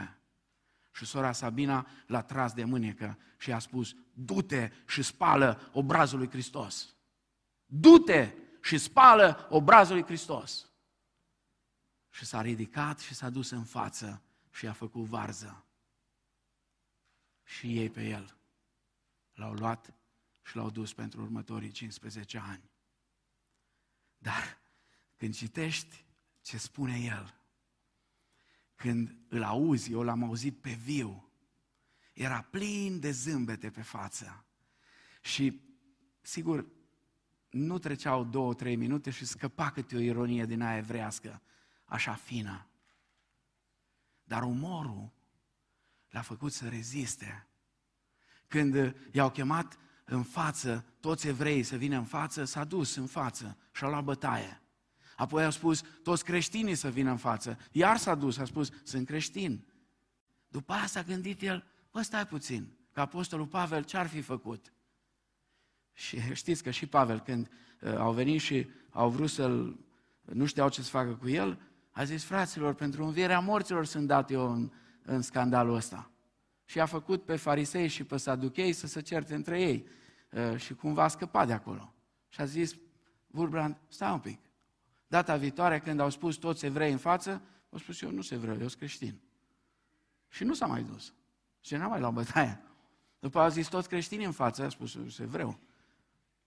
Și 0.92 1.06
sora 1.06 1.32
Sabina 1.32 1.88
l-a 2.06 2.22
tras 2.22 2.54
de 2.54 2.64
mânecă 2.64 3.18
și 3.38 3.52
a 3.52 3.60
spus, 3.60 3.96
du-te 4.14 4.72
și 4.88 5.02
spală 5.02 5.70
obrazul 5.72 6.18
lui 6.18 6.30
Hristos. 6.30 6.96
Du-te 7.66 8.34
și 8.62 8.78
spală 8.78 9.48
obrazul 9.50 9.96
lui 9.96 10.06
Hristos. 10.06 10.70
Și 12.18 12.26
s-a 12.26 12.42
ridicat 12.42 13.00
și 13.00 13.14
s-a 13.14 13.30
dus 13.30 13.50
în 13.50 13.64
față 13.64 14.22
și 14.52 14.68
a 14.68 14.74
făcut 14.74 15.06
varză. 15.06 15.66
Și 17.44 17.78
ei 17.78 17.90
pe 17.90 18.08
el 18.08 18.38
l-au 19.34 19.54
luat 19.54 19.94
și 20.44 20.56
l-au 20.56 20.70
dus 20.70 20.94
pentru 20.94 21.22
următorii 21.22 21.72
15 21.72 22.38
ani. 22.38 22.70
Dar 24.18 24.58
când 25.16 25.36
citești 25.36 26.06
ce 26.42 26.58
spune 26.58 27.00
el, 27.00 27.36
când 28.76 29.16
îl 29.28 29.44
auzi, 29.44 29.92
eu 29.92 30.02
l-am 30.04 30.24
auzit 30.24 30.58
pe 30.58 30.72
viu, 30.74 31.32
era 32.14 32.42
plin 32.42 33.00
de 33.00 33.12
zâmbete 33.12 33.70
pe 33.70 33.82
față. 33.82 34.46
Și, 35.22 35.62
sigur, 36.22 36.68
nu 37.50 37.78
treceau 37.78 38.24
două, 38.24 38.54
trei 38.54 38.76
minute 38.76 39.10
și 39.10 39.26
scăpa 39.26 39.72
câte 39.72 39.96
o 39.96 40.00
ironie 40.00 40.46
din 40.46 40.62
aia 40.62 40.78
evrească, 40.78 41.42
așa 41.88 42.14
fină. 42.14 42.68
Dar 44.24 44.44
umorul 44.44 45.12
l-a 46.10 46.22
făcut 46.22 46.52
să 46.52 46.68
reziste. 46.68 47.48
Când 48.48 48.96
i-au 49.12 49.32
chemat 49.32 49.78
în 50.06 50.24
față, 50.24 50.86
toți 51.00 51.28
evreii 51.28 51.64
să 51.64 51.76
vină 51.76 51.98
în 51.98 52.06
față, 52.06 52.44
s-a 52.44 52.64
dus 52.64 52.96
în 52.96 53.06
față 53.06 53.58
și 53.72 53.84
a 53.84 53.90
luat 53.90 54.04
bătaie. 54.04 54.62
Apoi 55.16 55.44
a 55.44 55.50
spus, 55.50 55.84
toți 56.04 56.24
creștinii 56.24 56.76
să 56.76 56.90
vină 56.90 57.12
în 57.12 57.18
față. 57.18 57.60
Iar 57.72 57.98
s-a 57.98 58.16
dus, 58.16 58.38
a 58.38 58.46
spus, 58.46 58.72
sunt 58.84 59.06
creștin. 59.06 59.68
După 60.48 60.74
asta 60.74 61.00
a 61.00 61.04
gândit 61.04 61.42
el, 61.42 61.66
bă, 61.92 62.02
stai 62.02 62.28
puțin, 62.28 62.78
că 62.92 63.00
apostolul 63.00 63.48
Pavel 63.48 63.84
ce-ar 63.84 64.08
fi 64.08 64.22
făcut? 64.22 64.74
Și 65.94 66.34
știți 66.34 66.64
că 66.64 66.72
și 66.72 66.86
Pavel, 66.86 67.20
când 67.20 67.50
uh, 67.82 67.96
au 67.96 68.14
venit 68.14 68.42
și 68.42 68.70
au 68.90 69.10
vrut 69.10 69.30
să-l, 69.30 69.80
nu 70.22 70.46
știau 70.46 70.70
ce 70.70 70.82
să 70.82 70.90
facă 70.90 71.16
cu 71.16 71.30
el, 71.30 71.60
a 71.98 72.04
zis, 72.04 72.24
fraților, 72.24 72.74
pentru 72.74 73.06
învierea 73.06 73.40
morților 73.40 73.86
sunt 73.86 74.08
dat 74.08 74.32
eu 74.32 74.52
în, 74.52 74.72
în 75.04 75.22
scandalul 75.22 75.76
ăsta. 75.76 76.12
Și 76.66 76.80
a 76.80 76.86
făcut 76.86 77.24
pe 77.24 77.36
farisei 77.36 77.88
și 77.88 78.04
pe 78.04 78.18
saduchei 78.18 78.74
să 78.74 78.88
se 78.88 79.02
certe 79.02 79.36
între 79.36 79.62
ei. 79.62 79.88
Uh, 80.32 80.58
și 80.58 80.76
cumva 80.76 81.04
a 81.04 81.08
scăpat 81.08 81.48
de 81.48 81.54
acolo. 81.54 81.94
Și 82.28 82.42
a 82.42 82.46
zis, 82.46 82.76
Vulbrand, 83.28 83.78
stai 83.88 84.12
un 84.12 84.20
pic. 84.20 84.40
Data 85.08 85.36
viitoare, 85.36 85.80
când 85.80 86.00
au 86.00 86.10
spus 86.10 86.36
toți 86.36 86.66
evrei 86.66 86.92
în 86.92 86.98
față, 86.98 87.42
au 87.70 87.78
spus, 87.78 88.02
eu 88.02 88.12
nu 88.12 88.22
sunt 88.22 88.40
evreu, 88.40 88.54
eu 88.54 88.68
sunt 88.68 88.80
creștin. 88.80 89.22
Și 90.30 90.44
nu 90.44 90.54
s-a 90.54 90.66
mai 90.66 90.84
dus. 90.84 91.14
Și 91.60 91.76
n-a 91.76 91.88
mai 91.88 92.00
luat 92.00 92.14
bătaia. 92.14 92.62
După 93.20 93.40
au 93.40 93.50
zis 93.50 93.68
toți 93.68 93.88
creștini 93.88 94.26
în 94.26 94.32
față, 94.32 94.64
a 94.64 94.70
spus, 94.70 94.96
eu 94.96 95.08
sunt 95.08 95.28
evreu. 95.28 95.60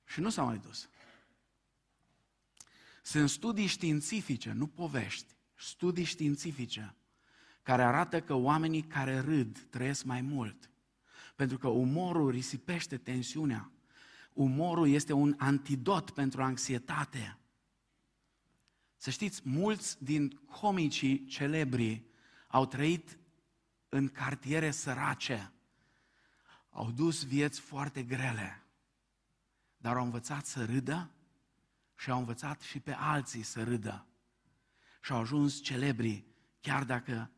Și 0.05 0.20
nu 0.20 0.30
s-a 0.30 0.42
mai 0.42 0.59
dus. 0.59 0.88
Sunt 3.03 3.28
studii 3.28 3.66
științifice, 3.66 4.53
nu 4.53 4.66
povești, 4.66 5.38
studii 5.61 6.05
științifice, 6.05 6.95
care 7.63 7.83
arată 7.83 8.21
că 8.21 8.35
oamenii 8.35 8.83
care 8.83 9.19
râd 9.19 9.67
trăiesc 9.71 10.05
mai 10.05 10.21
mult. 10.21 10.71
Pentru 11.37 11.59
că 11.59 11.69
umorul 11.69 12.31
risipește 12.31 12.97
tensiunea. 12.97 13.71
Umorul 14.33 14.89
este 14.89 15.13
un 15.13 15.35
antidot 15.39 16.11
pentru 16.11 16.43
anxietate. 16.43 17.39
Să 18.97 19.11
știți, 19.11 19.41
mulți 19.45 20.05
din 20.05 20.41
comicii 20.61 21.25
celebri 21.25 22.05
au 22.49 22.67
trăit 22.67 23.19
în 23.89 24.09
cartiere 24.09 24.71
sărace, 24.71 25.53
au 26.71 26.91
dus 26.91 27.25
vieți 27.25 27.61
foarte 27.61 28.03
grele, 28.03 28.63
dar 29.77 29.97
au 29.97 30.05
învățat 30.05 30.47
să 30.47 30.65
râdă 30.65 31.11
și 31.97 32.11
au 32.11 32.19
învățat 32.19 32.61
și 32.61 32.81
pe 32.81 32.93
alții 32.93 33.43
să 33.43 33.65
râdă. 33.65 34.05
Și 35.01 35.12
au 35.12 35.18
ajuns 35.18 35.62
celebri, 35.62 36.24
chiar 36.61 36.84
dacă 36.84 37.30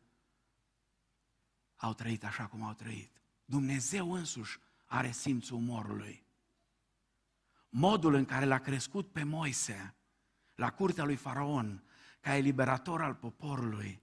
au 1.75 1.93
trăit 1.93 2.23
așa 2.23 2.45
cum 2.45 2.63
au 2.63 2.73
trăit. 2.73 3.21
Dumnezeu 3.45 4.11
însuși 4.11 4.59
are 4.85 5.11
simțul 5.11 5.57
umorului. 5.57 6.25
Modul 7.69 8.13
în 8.13 8.25
care 8.25 8.45
l-a 8.45 8.59
crescut 8.59 9.11
pe 9.11 9.23
Moise, 9.23 9.95
la 10.55 10.71
curtea 10.71 11.03
lui 11.03 11.15
Faraon, 11.15 11.83
ca 12.19 12.35
eliberator 12.35 13.01
al 13.01 13.13
poporului, 13.13 14.01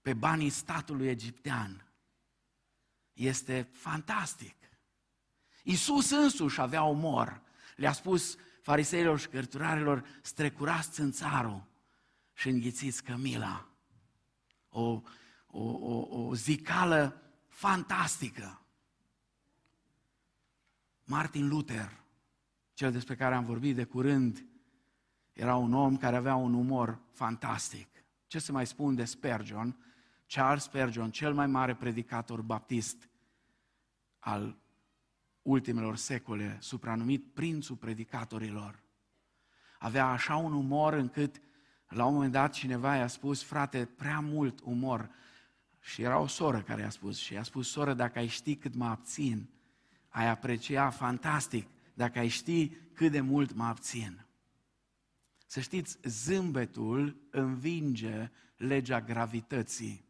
pe 0.00 0.14
banii 0.14 0.50
statului 0.50 1.08
egiptean, 1.08 1.92
este 3.12 3.68
fantastic. 3.72 4.56
Iisus 5.62 6.10
însuși 6.10 6.60
avea 6.60 6.82
umor. 6.82 7.42
Le-a 7.76 7.92
spus 7.92 8.36
fariseilor 8.62 9.18
și 9.18 9.28
cărturarilor, 9.28 10.04
strecurați 10.22 10.90
țânțarul 10.90 11.71
și 12.32 12.48
înghițiți 12.48 13.02
cămila. 13.02 13.68
O, 14.68 15.02
o, 15.46 15.62
o, 15.70 16.26
o 16.26 16.34
zicală 16.34 17.22
fantastică. 17.48 18.60
Martin 21.04 21.48
Luther, 21.48 22.04
cel 22.74 22.92
despre 22.92 23.14
care 23.14 23.34
am 23.34 23.44
vorbit 23.44 23.74
de 23.74 23.84
curând, 23.84 24.46
era 25.32 25.56
un 25.56 25.74
om 25.74 25.96
care 25.96 26.16
avea 26.16 26.34
un 26.34 26.54
umor 26.54 27.00
fantastic. 27.12 27.88
Ce 28.26 28.38
să 28.38 28.52
mai 28.52 28.66
spun 28.66 28.94
de 28.94 29.04
Spurgeon? 29.04 29.76
Charles 30.26 30.62
Spurgeon, 30.62 31.10
cel 31.10 31.34
mai 31.34 31.46
mare 31.46 31.74
predicator 31.74 32.42
baptist 32.42 33.08
al 34.18 34.58
ultimelor 35.42 35.96
secole, 35.96 36.58
supranumit 36.60 37.34
prințul 37.34 37.76
predicatorilor. 37.76 38.82
Avea 39.78 40.06
așa 40.06 40.36
un 40.36 40.52
umor 40.52 40.92
încât 40.92 41.40
la 41.94 42.04
un 42.04 42.14
moment 42.14 42.32
dat 42.32 42.52
cineva 42.52 42.96
i-a 42.96 43.06
spus, 43.06 43.42
frate, 43.42 43.84
prea 43.84 44.20
mult 44.20 44.60
umor. 44.60 45.10
Și 45.80 46.02
era 46.02 46.18
o 46.18 46.26
soră 46.26 46.62
care 46.62 46.80
i-a 46.80 46.90
spus 46.90 47.18
și 47.18 47.32
i-a 47.32 47.42
spus, 47.42 47.70
soră, 47.70 47.94
dacă 47.94 48.18
ai 48.18 48.26
ști 48.26 48.56
cât 48.56 48.74
mă 48.74 48.84
abțin, 48.84 49.48
ai 50.08 50.28
aprecia 50.28 50.90
fantastic, 50.90 51.68
dacă 51.94 52.18
ai 52.18 52.28
ști 52.28 52.68
cât 52.68 53.10
de 53.10 53.20
mult 53.20 53.54
mă 53.54 53.64
abțin. 53.64 54.24
Să 55.46 55.60
știți, 55.60 55.98
zâmbetul 56.02 57.16
învinge 57.30 58.30
legea 58.56 59.00
gravității. 59.00 60.04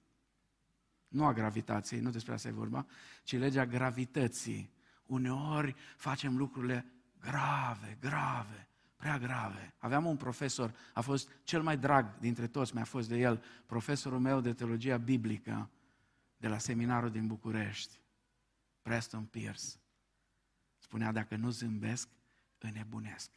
Nu 1.09 1.25
a 1.25 1.33
gravitației, 1.33 2.01
nu 2.01 2.11
despre 2.11 2.33
asta 2.33 2.49
e 2.49 2.53
vorba, 2.53 2.87
ci 3.25 3.37
legea 3.37 3.67
gravității. 3.67 4.73
Uneori 5.07 5.75
facem 5.97 6.37
lucrurile 6.37 6.87
grave, 7.21 7.97
grave, 8.01 8.69
prea 9.03 9.19
grave. 9.19 9.75
Aveam 9.79 10.07
un 10.07 10.17
profesor, 10.17 10.75
a 10.95 11.01
fost 11.01 11.31
cel 11.45 11.63
mai 11.63 11.79
drag 11.79 12.19
dintre 12.19 12.47
toți, 12.47 12.75
mi-a 12.75 12.85
fost 12.85 13.09
de 13.09 13.17
el, 13.17 13.45
profesorul 13.67 14.19
meu 14.19 14.41
de 14.41 14.53
teologia 14.53 14.97
biblică 14.97 15.71
de 16.37 16.49
la 16.49 16.59
seminarul 16.59 17.11
din 17.11 17.27
București, 17.27 18.01
Preston 18.83 19.25
Pierce. 19.25 19.67
Spunea, 20.79 21.13
dacă 21.13 21.37
nu 21.37 21.51
zâmbesc, 21.51 22.09
înnebunesc. 22.59 23.31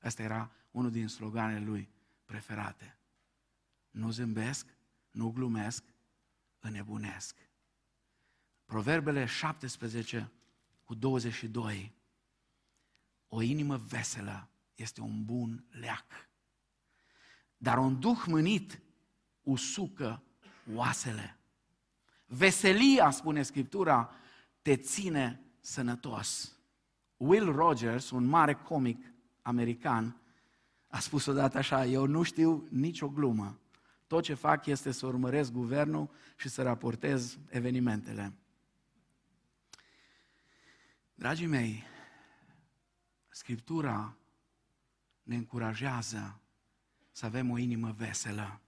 Asta 0.00 0.22
era 0.22 0.50
unul 0.70 0.90
din 0.90 1.08
sloganele 1.08 1.64
lui 1.64 1.88
preferate. 2.24 2.98
Nu 3.90 4.10
zâmbesc, 4.10 4.66
nu 5.10 5.30
glumesc, 5.30 5.84
înnebunesc. 6.58 7.36
Proverbele 8.64 9.24
17 9.24 10.30
cu 10.84 10.94
22. 10.94 11.94
O 13.28 13.42
inimă 13.42 13.76
veselă 13.76 14.48
este 14.78 15.00
un 15.00 15.24
bun 15.24 15.64
leac. 15.70 16.06
Dar 17.56 17.78
un 17.78 18.00
duh 18.00 18.22
mânit 18.26 18.80
usucă 19.42 20.22
oasele. 20.74 21.38
Veselia, 22.26 23.10
spune 23.10 23.42
Scriptura, 23.42 24.10
te 24.62 24.76
ține 24.76 25.40
sănătos. 25.60 26.56
Will 27.16 27.52
Rogers, 27.52 28.10
un 28.10 28.24
mare 28.24 28.54
comic 28.54 29.12
american, 29.42 30.20
a 30.88 30.98
spus 30.98 31.26
odată 31.26 31.58
așa, 31.58 31.84
eu 31.86 32.06
nu 32.06 32.22
știu 32.22 32.66
nicio 32.70 33.08
glumă. 33.08 33.58
Tot 34.06 34.22
ce 34.22 34.34
fac 34.34 34.66
este 34.66 34.90
să 34.90 35.06
urmăresc 35.06 35.52
guvernul 35.52 36.10
și 36.36 36.48
să 36.48 36.62
raportez 36.62 37.38
evenimentele. 37.48 38.32
Dragii 41.14 41.46
mei, 41.46 41.84
Scriptura 43.28 44.16
ne 45.28 45.36
încurajează 45.36 46.40
să 47.12 47.26
avem 47.26 47.50
o 47.50 47.58
inimă 47.58 47.92
veselă. 47.92 48.60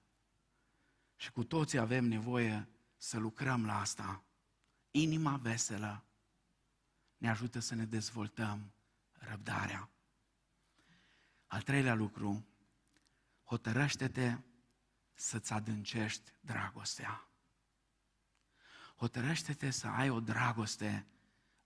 Și 1.16 1.30
cu 1.30 1.44
toții 1.44 1.78
avem 1.78 2.04
nevoie 2.04 2.68
să 2.96 3.18
lucrăm 3.18 3.66
la 3.66 3.80
asta. 3.80 4.22
Inima 4.90 5.36
veselă 5.36 6.04
ne 7.16 7.30
ajută 7.30 7.58
să 7.58 7.74
ne 7.74 7.84
dezvoltăm 7.84 8.72
răbdarea. 9.12 9.90
Al 11.46 11.62
treilea 11.62 11.94
lucru, 11.94 12.46
hotărăște-te 13.44 14.38
să-ți 15.14 15.52
adâncești 15.52 16.32
dragostea. 16.40 17.28
hotărăște-te 18.96 19.70
să 19.70 19.86
ai 19.86 20.10
o 20.10 20.20
dragoste 20.20 21.06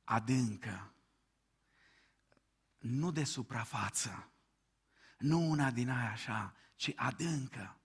adâncă, 0.04 0.94
nu 2.78 3.10
de 3.10 3.24
suprafață, 3.24 4.28
nu 5.24 5.50
una 5.50 5.70
din 5.70 5.90
aia 5.90 6.10
așa, 6.12 6.54
ci 6.76 6.92
adâncă. 6.96 7.76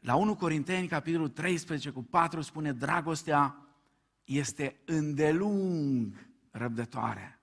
La 0.00 0.14
1 0.14 0.36
Corinteni, 0.36 0.88
capitolul 0.88 1.28
13 1.28 1.90
cu 1.90 2.02
4, 2.02 2.40
spune 2.40 2.72
dragostea 2.72 3.56
este 4.24 4.76
îndelung 4.84 6.28
răbdătoare. 6.50 7.40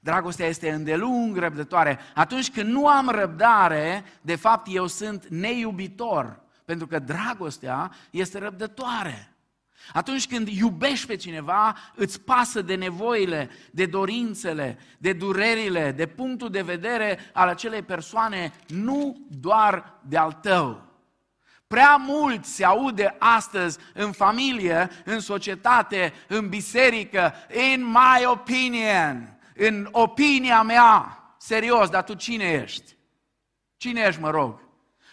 Dragostea 0.00 0.46
este 0.46 0.70
îndelung 0.70 1.36
răbdătoare. 1.36 1.98
Atunci 2.14 2.50
când 2.50 2.70
nu 2.70 2.88
am 2.88 3.08
răbdare, 3.08 4.04
de 4.22 4.36
fapt 4.36 4.66
eu 4.70 4.86
sunt 4.86 5.26
neiubitor, 5.26 6.42
pentru 6.64 6.86
că 6.86 6.98
dragostea 6.98 7.92
este 8.10 8.38
răbdătoare. 8.38 9.33
Atunci 9.92 10.26
când 10.26 10.48
iubești 10.48 11.06
pe 11.06 11.16
cineva, 11.16 11.76
îți 11.94 12.20
pasă 12.20 12.62
de 12.62 12.74
nevoile, 12.74 13.50
de 13.70 13.86
dorințele, 13.86 14.78
de 14.98 15.12
durerile, 15.12 15.92
de 15.92 16.06
punctul 16.06 16.50
de 16.50 16.62
vedere 16.62 17.18
al 17.32 17.48
acelei 17.48 17.82
persoane, 17.82 18.52
nu 18.66 19.26
doar 19.28 20.00
de 20.08 20.16
al 20.16 20.32
tău. 20.32 20.82
Prea 21.66 21.96
mult 21.96 22.44
se 22.44 22.64
aude 22.64 23.16
astăzi 23.18 23.78
în 23.94 24.12
familie, 24.12 24.90
în 25.04 25.20
societate, 25.20 26.12
în 26.28 26.48
biserică, 26.48 27.34
in 27.72 27.86
my 27.86 28.24
opinion, 28.26 29.38
în 29.54 29.88
opinia 29.90 30.62
mea. 30.62 31.18
Serios, 31.38 31.88
dar 31.88 32.04
tu 32.04 32.14
cine 32.14 32.44
ești? 32.44 32.96
Cine 33.76 34.00
ești, 34.00 34.20
mă 34.20 34.30
rog? 34.30 34.60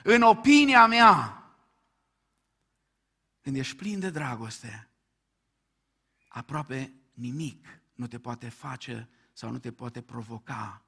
În 0.04 0.22
opinia 0.22 0.86
mea. 0.86 1.41
Când 3.42 3.56
ești 3.56 3.76
plin 3.76 4.00
de 4.00 4.10
dragoste, 4.10 4.90
aproape 6.28 6.94
nimic 7.14 7.82
nu 7.94 8.08
te 8.08 8.20
poate 8.20 8.50
face 8.50 9.10
sau 9.34 9.52
nu 9.52 9.60
te 9.60 9.72
poate 9.72 10.02
provoca 10.02 10.86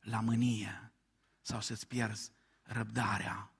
la 0.00 0.20
mânie 0.20 0.92
sau 1.40 1.60
să-ți 1.60 1.86
pierzi 1.86 2.32
răbdarea. 2.62 3.52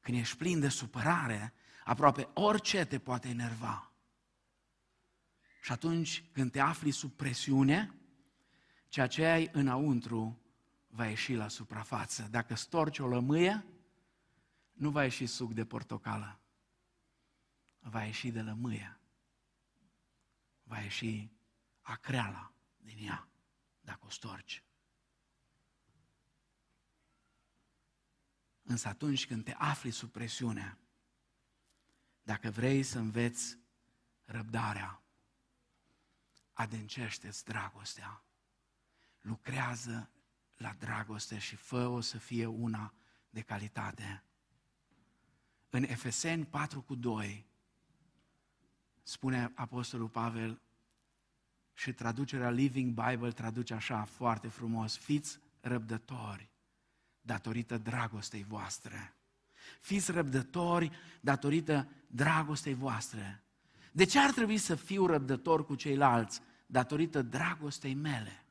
Când 0.00 0.18
ești 0.18 0.36
plin 0.36 0.60
de 0.60 0.68
supărare, 0.68 1.54
aproape 1.84 2.28
orice 2.34 2.84
te 2.84 2.98
poate 2.98 3.28
enerva. 3.28 3.92
Și 5.62 5.72
atunci 5.72 6.24
când 6.32 6.50
te 6.50 6.60
afli 6.60 6.90
sub 6.90 7.12
presiune, 7.12 7.94
ceea 8.88 9.06
ce 9.06 9.24
ai 9.24 9.48
înăuntru 9.52 10.40
va 10.86 11.06
ieși 11.06 11.34
la 11.34 11.48
suprafață. 11.48 12.28
Dacă 12.30 12.54
storci 12.54 12.98
o 12.98 13.06
lămâie, 13.06 13.64
nu 14.72 14.90
va 14.90 15.02
ieși 15.02 15.26
suc 15.26 15.52
de 15.52 15.64
portocală. 15.64 16.41
Va 17.84 18.04
ieși 18.04 18.30
de 18.30 18.42
lămâie. 18.42 19.00
Va 20.62 20.80
ieși 20.80 21.30
acreala 21.80 22.52
din 22.76 23.06
ea, 23.06 23.28
dacă 23.80 24.06
o 24.06 24.10
storci. 24.10 24.64
Însă 28.62 28.88
atunci 28.88 29.26
când 29.26 29.44
te 29.44 29.52
afli 29.52 29.90
sub 29.90 30.10
presiune, 30.10 30.78
dacă 32.22 32.50
vrei 32.50 32.82
să 32.82 32.98
înveți 32.98 33.58
răbdarea, 34.24 35.02
adâncește-ți 36.52 37.44
dragostea, 37.44 38.24
lucrează 39.20 40.10
la 40.56 40.72
dragoste 40.72 41.38
și 41.38 41.56
fă-o 41.56 42.00
să 42.00 42.18
fie 42.18 42.46
una 42.46 42.94
de 43.30 43.40
calitate. 43.40 44.24
În 45.70 45.82
Efeseni 45.82 46.46
4 46.46 46.82
cu 46.82 46.94
2 46.94 47.46
spune 49.02 49.52
Apostolul 49.54 50.08
Pavel 50.08 50.60
și 51.74 51.92
traducerea 51.92 52.50
Living 52.50 53.00
Bible 53.04 53.30
traduce 53.30 53.74
așa 53.74 54.04
foarte 54.04 54.48
frumos, 54.48 54.96
fiți 54.96 55.38
răbdători 55.60 56.50
datorită 57.20 57.78
dragostei 57.78 58.44
voastre. 58.48 59.14
Fiți 59.80 60.10
răbdători 60.10 60.90
datorită 61.20 61.88
dragostei 62.06 62.74
voastre. 62.74 63.42
De 63.92 64.04
ce 64.04 64.18
ar 64.18 64.32
trebui 64.32 64.58
să 64.58 64.74
fiu 64.74 65.06
răbdător 65.06 65.64
cu 65.64 65.74
ceilalți? 65.74 66.40
Datorită 66.66 67.22
dragostei 67.22 67.94
mele. 67.94 68.44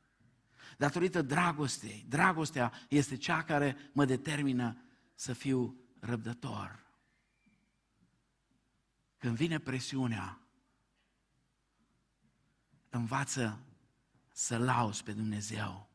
Datorită 0.76 1.22
dragostei. 1.22 2.04
Dragostea 2.08 2.72
este 2.88 3.16
cea 3.16 3.42
care 3.42 3.76
mă 3.92 4.04
determină 4.04 4.76
să 5.14 5.32
fiu 5.32 5.76
răbdător. 6.00 6.81
Când 9.22 9.36
vine 9.36 9.58
presiunea, 9.58 10.38
învață 12.90 13.58
să 14.32 14.58
lauzi 14.58 15.02
pe 15.02 15.12
Dumnezeu. 15.12 15.88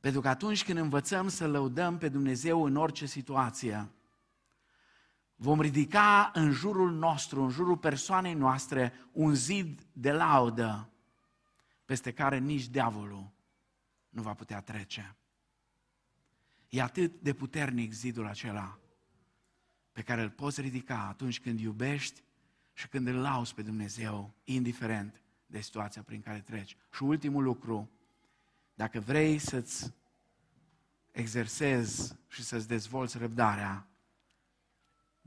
Pentru 0.00 0.20
că 0.20 0.28
atunci 0.28 0.64
când 0.64 0.78
învățăm 0.78 1.28
să 1.28 1.46
lăudăm 1.46 1.98
pe 1.98 2.08
Dumnezeu 2.08 2.64
în 2.64 2.76
orice 2.76 3.06
situație, 3.06 3.88
vom 5.34 5.60
ridica 5.60 6.30
în 6.34 6.50
jurul 6.52 6.92
nostru, 6.92 7.42
în 7.42 7.50
jurul 7.50 7.76
persoanei 7.76 8.34
noastre, 8.34 8.92
un 9.12 9.34
zid 9.34 9.86
de 9.92 10.12
laudă 10.12 10.90
peste 11.84 12.12
care 12.12 12.38
nici 12.38 12.68
diavolul 12.68 13.30
nu 14.08 14.22
va 14.22 14.34
putea 14.34 14.60
trece. 14.60 15.16
E 16.68 16.82
atât 16.82 17.20
de 17.20 17.32
puternic 17.32 17.92
zidul 17.92 18.26
acela 18.26 18.80
pe 19.92 20.02
care 20.02 20.22
îl 20.22 20.30
poți 20.30 20.60
ridica 20.60 21.06
atunci 21.08 21.40
când 21.40 21.60
iubești 21.60 22.22
și 22.72 22.88
când 22.88 23.06
îl 23.06 23.14
lauzi 23.14 23.54
pe 23.54 23.62
Dumnezeu, 23.62 24.34
indiferent 24.44 25.22
de 25.46 25.60
situația 25.60 26.02
prin 26.02 26.20
care 26.20 26.40
treci. 26.40 26.76
Și 26.94 27.02
ultimul 27.02 27.42
lucru, 27.42 27.90
dacă 28.74 29.00
vrei 29.00 29.38
să-ți 29.38 29.92
exersezi 31.10 32.16
și 32.28 32.42
să-ți 32.42 32.68
dezvolți 32.68 33.18
răbdarea, 33.18 33.88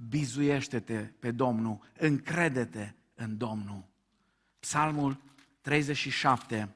bizuiește-te 0.10 1.00
pe 1.20 1.32
Domnul, 1.32 1.92
încrede-te 1.98 2.94
în 3.14 3.38
Domnul. 3.38 3.86
Psalmul 4.60 5.22
37, 5.62 6.76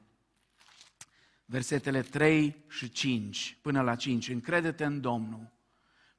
versetele 1.44 2.02
3 2.02 2.64
și 2.68 2.90
5, 2.90 3.58
până 3.62 3.80
la 3.80 3.96
5. 3.96 4.28
Încrede-te 4.28 4.84
în 4.84 5.00
Domnul 5.00 5.52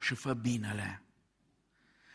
și 0.00 0.14
fă 0.14 0.34
binele. 0.34 1.02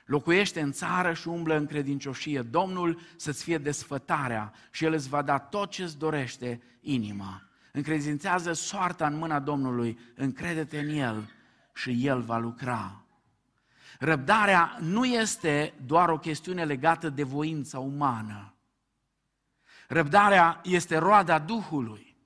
Locuiește 0.06 0.62
în 0.62 0.72
țară 0.72 1.14
și 1.14 1.28
umblă 1.28 1.56
în 1.56 1.66
credincioșie. 1.66 2.42
Domnul 2.42 3.00
să-ți 3.16 3.44
fie 3.44 3.58
desfătarea 3.58 4.54
și 4.72 4.86
El 4.86 4.94
îți 4.94 5.10
va 5.10 5.22
da 5.22 5.40
tot 5.40 5.70
ce-ți 5.70 5.98
dorește 5.98 6.62
inima. 6.82 7.42
Încredințează 7.72 8.54
soarta 8.54 9.08
în 9.08 9.18
mâna 9.18 9.40
Domnului, 9.40 10.00
încrede-te 10.16 10.80
în 10.80 10.90
El 10.90 11.30
și 11.74 12.06
El 12.08 12.22
va 12.22 12.38
lucra. 12.38 13.06
Răbdarea 14.00 14.78
nu 14.80 15.06
este 15.06 15.74
doar 15.86 16.10
o 16.10 16.18
chestiune 16.18 16.66
legată 16.66 17.10
de 17.10 17.24
voința 17.24 17.80
umană. 17.80 18.54
Răbdarea 19.88 20.62
este 20.64 20.98
roada 20.98 21.40
Duhului. 21.40 22.18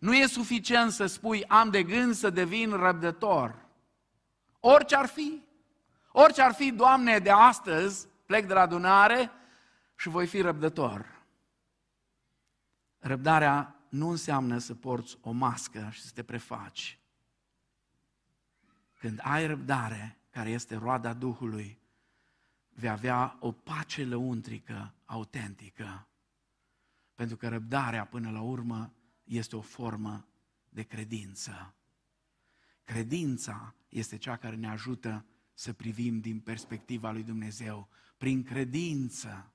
Nu 0.00 0.14
e 0.14 0.26
suficient 0.26 0.92
să 0.92 1.06
spui 1.06 1.44
am 1.44 1.70
de 1.70 1.82
gând 1.82 2.14
să 2.14 2.30
devin 2.30 2.70
răbdător. 2.70 3.66
Orice 4.60 4.96
ar 4.96 5.06
fi. 5.06 5.42
Orice 6.20 6.42
ar 6.42 6.54
fi, 6.54 6.72
Doamne, 6.72 7.18
de 7.18 7.30
astăzi 7.30 8.08
plec 8.26 8.46
de 8.46 8.52
la 8.52 8.60
adunare 8.60 9.30
și 9.96 10.08
voi 10.08 10.26
fi 10.26 10.40
răbdător. 10.40 11.22
Răbdarea 12.98 13.80
nu 13.88 14.08
înseamnă 14.08 14.58
să 14.58 14.74
porți 14.74 15.18
o 15.20 15.30
mască 15.30 15.88
și 15.92 16.00
să 16.00 16.10
te 16.14 16.22
prefaci. 16.22 16.98
Când 18.98 19.20
ai 19.22 19.46
răbdare, 19.46 20.18
care 20.30 20.50
este 20.50 20.76
roada 20.76 21.12
Duhului, 21.12 21.78
vei 22.68 22.90
avea 22.90 23.36
o 23.40 23.52
pace 23.52 24.04
lăuntrică 24.04 24.94
autentică. 25.04 26.08
Pentru 27.14 27.36
că 27.36 27.48
răbdarea, 27.48 28.04
până 28.04 28.30
la 28.30 28.40
urmă, 28.40 28.92
este 29.24 29.56
o 29.56 29.60
formă 29.60 30.26
de 30.68 30.82
credință. 30.82 31.74
Credința 32.84 33.74
este 33.88 34.16
cea 34.16 34.36
care 34.36 34.56
ne 34.56 34.68
ajută 34.68 35.24
să 35.58 35.72
privim 35.72 36.20
din 36.20 36.40
perspectiva 36.40 37.10
lui 37.10 37.22
Dumnezeu. 37.22 37.88
Prin 38.16 38.42
credință, 38.42 39.52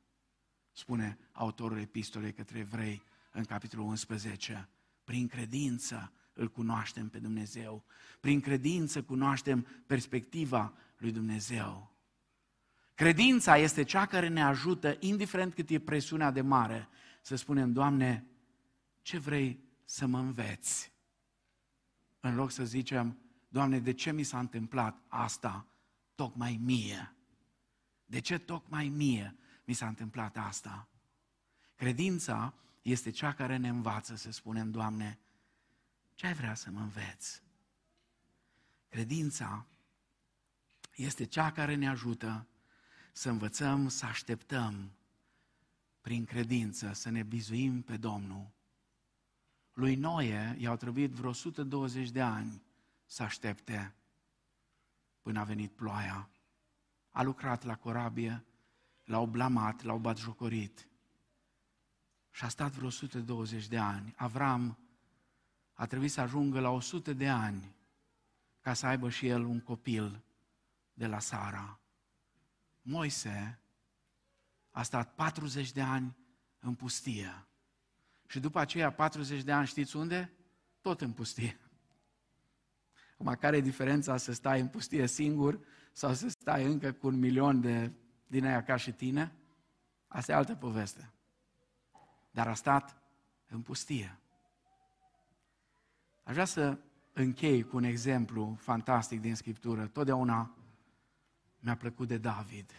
spune 0.71 1.17
autorul 1.31 1.79
epistolei 1.79 2.33
către 2.33 2.59
evrei, 2.59 3.03
în 3.31 3.43
capitolul 3.43 3.85
11. 3.85 4.69
Prin 5.03 5.27
credință 5.27 6.11
îl 6.33 6.49
cunoaștem 6.49 7.09
pe 7.09 7.19
Dumnezeu. 7.19 7.85
Prin 8.19 8.39
credință 8.39 9.03
cunoaștem 9.03 9.67
perspectiva 9.87 10.73
lui 10.97 11.11
Dumnezeu. 11.11 11.95
Credința 12.93 13.57
este 13.57 13.83
cea 13.83 14.05
care 14.05 14.27
ne 14.27 14.43
ajută, 14.43 14.97
indiferent 14.99 15.53
cât 15.53 15.69
e 15.69 15.79
presiunea 15.79 16.31
de 16.31 16.41
mare, 16.41 16.87
să 17.21 17.35
spunem, 17.35 17.73
Doamne, 17.73 18.25
ce 19.01 19.17
vrei 19.17 19.63
să 19.85 20.05
mă 20.05 20.19
înveți? 20.19 20.91
În 22.19 22.35
loc 22.35 22.51
să 22.51 22.65
zicem, 22.65 23.17
Doamne, 23.47 23.79
de 23.79 23.93
ce 23.93 24.11
mi 24.11 24.23
s-a 24.23 24.39
întâmplat 24.39 25.01
asta 25.07 25.67
tocmai 26.15 26.59
mie? 26.61 27.15
De 28.05 28.19
ce 28.19 28.37
tocmai 28.37 28.89
mie 28.89 29.35
mi 29.63 29.73
s-a 29.73 29.87
întâmplat 29.87 30.37
asta? 30.37 30.87
Credința 31.75 32.53
este 32.81 33.09
cea 33.09 33.33
care 33.33 33.57
ne 33.57 33.67
învață 33.67 34.15
să 34.15 34.31
spunem, 34.31 34.71
Doamne, 34.71 35.19
ce 36.13 36.25
ai 36.27 36.33
vrea 36.33 36.53
să 36.53 36.71
mă 36.71 36.79
înveți? 36.79 37.41
Credința 38.89 39.65
este 40.95 41.25
cea 41.25 41.51
care 41.51 41.75
ne 41.75 41.89
ajută 41.89 42.47
să 43.11 43.29
învățăm, 43.29 43.87
să 43.87 44.05
așteptăm 44.05 44.91
prin 46.01 46.25
credință, 46.25 46.93
să 46.93 47.09
ne 47.09 47.23
bizuim 47.23 47.81
pe 47.81 47.97
Domnul. 47.97 48.51
Lui 49.73 49.95
Noe 49.95 50.55
i-au 50.59 50.75
trebuit 50.75 51.11
vreo 51.11 51.29
120 51.29 52.09
de 52.09 52.21
ani 52.21 52.63
să 53.05 53.23
aștepte 53.23 53.95
până 55.23 55.39
a 55.39 55.43
venit 55.43 55.71
ploaia. 55.71 56.29
A 57.11 57.23
lucrat 57.23 57.63
la 57.63 57.75
corabie, 57.75 58.45
l-au 59.03 59.25
blamat, 59.25 59.81
l-au 59.81 59.97
batjocorit. 59.97 60.87
Și 62.31 62.43
a 62.43 62.47
stat 62.47 62.71
vreo 62.71 62.87
120 62.87 63.67
de 63.67 63.77
ani. 63.77 64.13
Avram 64.17 64.77
a 65.73 65.85
trebuit 65.85 66.11
să 66.11 66.21
ajungă 66.21 66.59
la 66.59 66.69
100 66.69 67.13
de 67.13 67.29
ani 67.29 67.75
ca 68.61 68.73
să 68.73 68.85
aibă 68.85 69.09
și 69.09 69.27
el 69.27 69.43
un 69.43 69.61
copil 69.61 70.23
de 70.93 71.07
la 71.07 71.19
Sara. 71.19 71.79
Moise 72.81 73.59
a 74.71 74.83
stat 74.83 75.15
40 75.15 75.71
de 75.71 75.81
ani 75.81 76.17
în 76.59 76.75
pustie. 76.75 77.47
Și 78.27 78.39
după 78.39 78.59
aceea 78.59 78.91
40 78.91 79.43
de 79.43 79.51
ani 79.51 79.67
știți 79.67 79.95
unde? 79.95 80.33
Tot 80.81 81.01
în 81.01 81.11
pustie. 81.11 81.62
Acum, 83.13 83.35
care 83.39 83.57
e 83.57 83.61
diferența 83.61 84.17
să 84.17 84.33
stai 84.33 84.59
în 84.59 84.67
pustie 84.67 85.07
singur 85.07 85.59
sau 85.91 86.13
să 86.13 86.29
stai 86.29 86.65
încă 86.65 86.91
cu 86.91 87.07
un 87.07 87.19
milion 87.19 87.61
de 87.61 87.91
din 88.27 88.45
aia 88.45 88.63
ca 88.63 88.75
și 88.75 88.91
tine? 88.91 89.33
Asta 90.07 90.31
e 90.31 90.35
altă 90.35 90.55
poveste. 90.55 91.13
Dar 92.31 92.47
a 92.47 92.53
stat 92.53 93.01
în 93.47 93.61
pustie. 93.61 94.19
Aș 96.23 96.33
vrea 96.33 96.45
să 96.45 96.77
închei 97.13 97.63
cu 97.63 97.75
un 97.75 97.83
exemplu 97.83 98.55
fantastic 98.59 99.21
din 99.21 99.35
Scriptură. 99.35 99.87
Totdeauna 99.87 100.57
mi-a 101.59 101.75
plăcut 101.75 102.07
de 102.07 102.17
David. 102.17 102.71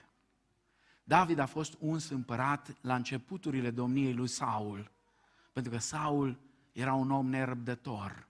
David 1.04 1.38
a 1.38 1.46
fost 1.46 1.76
uns 1.78 2.08
împărat 2.08 2.76
la 2.80 2.94
începuturile 2.94 3.70
domniei 3.70 4.14
lui 4.14 4.28
Saul, 4.28 4.90
pentru 5.52 5.72
că 5.72 5.78
Saul 5.78 6.40
era 6.72 6.94
un 6.94 7.10
om 7.10 7.28
nerăbdător. 7.28 8.28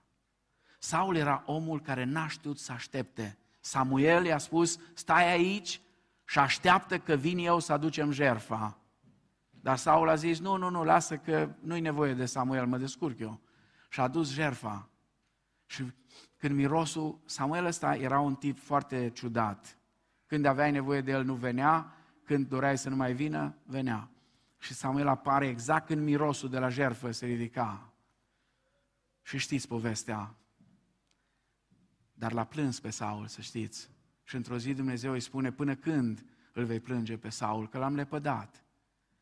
Saul 0.85 1.15
era 1.15 1.43
omul 1.45 1.81
care 1.81 2.03
n-a 2.03 2.27
știut 2.27 2.59
să 2.59 2.71
aștepte. 2.71 3.37
Samuel 3.59 4.25
i-a 4.25 4.37
spus, 4.37 4.79
stai 4.93 5.31
aici 5.31 5.81
și 6.25 6.39
așteaptă 6.39 6.99
că 6.99 7.15
vin 7.15 7.37
eu 7.37 7.59
să 7.59 7.73
aducem 7.73 8.11
jerfa. 8.11 8.77
Dar 9.49 9.77
Saul 9.77 10.09
a 10.09 10.15
zis, 10.15 10.39
nu, 10.39 10.57
nu, 10.57 10.69
nu, 10.69 10.83
lasă 10.83 11.17
că 11.17 11.49
nu-i 11.59 11.79
nevoie 11.79 12.13
de 12.13 12.25
Samuel, 12.25 12.65
mă 12.65 12.77
descurc 12.77 13.19
eu. 13.19 13.39
Și 13.89 13.99
a 13.99 14.03
adus 14.03 14.31
jerfa. 14.31 14.89
Și 15.65 15.93
când 16.37 16.55
mirosul, 16.55 17.19
Samuel 17.25 17.65
ăsta 17.65 17.95
era 17.95 18.19
un 18.19 18.35
tip 18.35 18.59
foarte 18.59 19.09
ciudat. 19.09 19.77
Când 20.25 20.45
aveai 20.45 20.71
nevoie 20.71 21.01
de 21.01 21.11
el, 21.11 21.23
nu 21.23 21.33
venea, 21.33 21.93
când 22.23 22.47
doreai 22.47 22.77
să 22.77 22.89
nu 22.89 22.95
mai 22.95 23.13
vină, 23.13 23.55
venea. 23.63 24.09
Și 24.57 24.73
Samuel 24.73 25.07
apare 25.07 25.47
exact 25.47 25.85
când 25.85 26.01
mirosul 26.01 26.49
de 26.49 26.59
la 26.59 26.69
jertfă 26.69 27.11
se 27.11 27.25
ridica. 27.25 27.93
Și 29.21 29.37
știți 29.37 29.67
povestea. 29.67 30.35
Dar 32.17 32.33
l-a 32.33 32.43
plâns 32.43 32.79
pe 32.79 32.89
Saul, 32.89 33.27
să 33.27 33.41
știți. 33.41 33.89
Și 34.23 34.35
într-o 34.35 34.57
zi 34.57 34.73
Dumnezeu 34.73 35.11
îi 35.11 35.19
spune, 35.19 35.51
până 35.51 35.75
când 35.75 36.25
îl 36.53 36.65
vei 36.65 36.79
plânge 36.79 37.17
pe 37.17 37.29
Saul, 37.29 37.69
că 37.69 37.77
l-am 37.77 37.95
lepădat. 37.95 38.63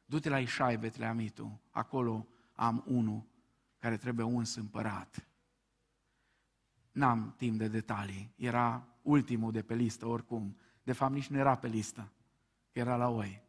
Du-te 0.05 0.29
la 0.29 0.39
Ișai, 0.39 0.77
Betleamitu, 0.77 1.61
acolo 1.69 2.27
am 2.55 2.83
unul 2.87 3.23
care 3.79 3.97
trebuie 3.97 4.25
uns 4.25 4.55
împărat. 4.55 5.27
N-am 6.91 7.33
timp 7.37 7.57
de 7.57 7.67
detalii, 7.67 8.33
era 8.35 8.87
ultimul 9.01 9.51
de 9.51 9.61
pe 9.61 9.75
listă 9.75 10.05
oricum. 10.05 10.57
De 10.83 10.91
fapt, 10.91 11.13
nici 11.13 11.27
nu 11.27 11.37
era 11.37 11.55
pe 11.55 11.67
listă, 11.67 12.11
era 12.71 12.95
la 12.95 13.09
oi. 13.09 13.43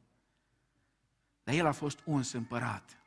Dar 1.42 1.54
el 1.54 1.66
a 1.66 1.72
fost 1.72 2.00
uns 2.04 2.32
împărat. 2.32 2.98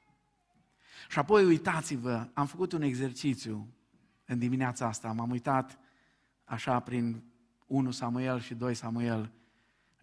Și 1.10 1.20
apoi, 1.20 1.46
uitați-vă, 1.46 2.30
am 2.34 2.46
făcut 2.46 2.72
un 2.72 2.82
exercițiu 2.82 3.68
în 4.26 4.40
dimineața 4.40 4.88
asta, 4.88 5.12
m-am 5.12 5.30
uitat 5.30 5.80
așa 6.48 6.80
prin 6.80 7.24
1 7.66 7.92
Samuel 7.92 8.40
și 8.40 8.56
2 8.56 8.74
Samuel 8.74 9.32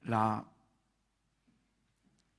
la 0.00 0.52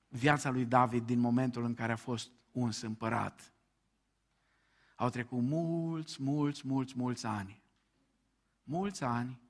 viața 0.08 0.50
lui 0.50 0.66
David 0.66 1.06
din 1.06 1.20
momentul 1.20 1.64
în 1.64 1.74
care 1.74 1.92
a 1.92 1.96
fost 1.96 2.32
uns 2.52 2.82
împărat. 2.82 3.54
Au 4.96 5.10
trecut 5.10 5.42
mulți, 5.42 6.24
mulți, 6.24 6.68
mulți, 6.68 6.94
mulți 6.98 7.26
ani. 7.26 7.64
Mulți 8.64 9.04
ani 9.04 9.42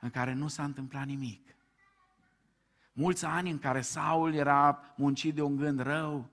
în 0.00 0.10
care 0.10 0.32
nu 0.32 0.48
s-a 0.48 0.64
întâmplat 0.64 1.06
nimic. 1.06 1.56
Mulți 2.92 3.24
ani 3.24 3.50
în 3.50 3.58
care 3.58 3.80
Saul 3.80 4.34
era 4.34 4.80
muncit 4.96 5.34
de 5.34 5.42
un 5.42 5.56
gând 5.56 5.80
rău 5.80 6.30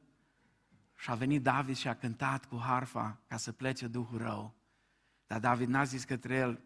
și 0.95 1.09
a 1.09 1.15
venit 1.15 1.43
David 1.43 1.75
și 1.75 1.87
a 1.87 1.95
cântat 1.95 2.45
cu 2.45 2.57
harfa 2.57 3.19
ca 3.27 3.37
să 3.37 3.51
plece 3.51 3.87
Duhul 3.87 4.17
rău. 4.17 4.53
Dar 5.27 5.39
David 5.39 5.67
n-a 5.67 5.83
zis 5.83 6.03
către 6.03 6.35
el, 6.35 6.63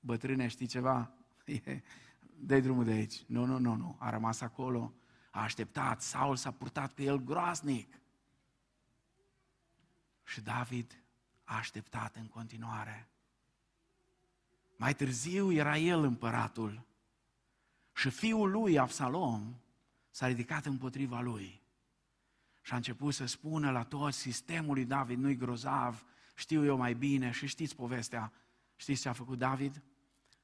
bătrâne, 0.00 0.46
știi 0.46 0.66
ceva? 0.66 1.12
dă 2.48 2.60
drumul 2.60 2.84
de 2.84 2.90
aici. 2.90 3.24
Nu, 3.26 3.44
nu, 3.44 3.58
nu, 3.58 3.74
nu. 3.74 3.96
A 3.98 4.10
rămas 4.10 4.40
acolo, 4.40 4.94
a 5.30 5.42
așteptat. 5.42 6.00
Saul 6.02 6.36
s-a 6.36 6.50
purtat 6.50 6.92
cu 6.94 7.02
el 7.02 7.18
groaznic. 7.18 8.00
Și 10.24 10.40
David 10.40 11.02
a 11.44 11.56
așteptat 11.56 12.16
în 12.16 12.26
continuare. 12.26 13.08
Mai 14.76 14.94
târziu 14.94 15.52
era 15.52 15.78
el 15.78 16.02
împăratul 16.02 16.86
și 17.92 18.10
fiul 18.10 18.50
lui, 18.50 18.78
Absalom, 18.78 19.54
s-a 20.10 20.26
ridicat 20.26 20.66
împotriva 20.66 21.20
lui. 21.20 21.62
Și 22.60 22.72
a 22.72 22.76
început 22.76 23.14
să 23.14 23.26
spună 23.26 23.70
la 23.70 23.82
toți, 23.82 24.18
sistemul 24.18 24.74
lui 24.74 24.84
David 24.84 25.18
nu-i 25.18 25.36
grozav, 25.36 26.04
știu 26.34 26.64
eu 26.64 26.76
mai 26.76 26.94
bine 26.94 27.30
și 27.30 27.46
știți 27.46 27.76
povestea. 27.76 28.32
Știți 28.76 29.00
ce 29.00 29.08
a 29.08 29.12
făcut 29.12 29.38
David? 29.38 29.82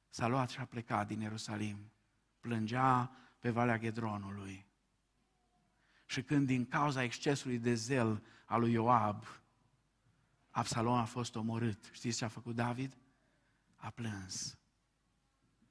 S-a 0.09 0.27
luat 0.27 0.49
și 0.49 0.59
a 0.59 0.65
plecat 0.65 1.07
din 1.07 1.21
Ierusalim. 1.21 1.91
Plângea 2.39 3.11
pe 3.39 3.49
Valea 3.49 3.77
Ghedronului. 3.77 4.65
Și 6.05 6.23
când 6.23 6.45
din 6.45 6.65
cauza 6.65 7.03
excesului 7.03 7.59
de 7.59 7.73
zel 7.73 8.23
al 8.45 8.59
lui 8.59 8.71
Ioab, 8.71 9.23
Absalom 10.49 10.93
a 10.93 11.05
fost 11.05 11.35
omorât, 11.35 11.89
știți 11.91 12.17
ce 12.17 12.25
a 12.25 12.27
făcut 12.27 12.55
David? 12.55 12.97
A 13.75 13.89
plâns. 13.89 14.57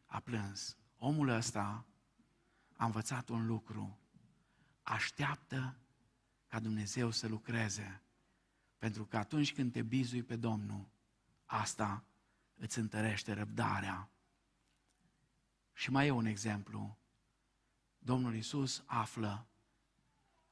A 0.07 0.21
plâns. 0.21 0.77
Omul 0.97 1.29
ăsta 1.29 1.87
a 2.77 2.85
învățat 2.85 3.29
un 3.29 3.47
lucru. 3.47 3.99
Așteaptă 4.83 5.77
ca 6.47 6.61
Dumnezeu 6.61 7.11
să 7.11 7.29
lucreze. 7.29 8.03
Pentru 8.79 9.05
că 9.05 9.17
atunci 9.17 9.53
când 9.53 9.73
te 9.73 9.83
bizui 9.83 10.23
pe 10.23 10.37
Domnul, 10.37 10.89
asta 11.45 12.05
îți 12.55 12.79
întărește 12.79 13.33
răbdarea. 13.33 14.09
Și 15.77 15.91
mai 15.91 16.07
e 16.07 16.11
un 16.11 16.27
exemplu. 16.27 16.99
Domnul 17.99 18.35
Isus 18.35 18.83
află 18.87 19.47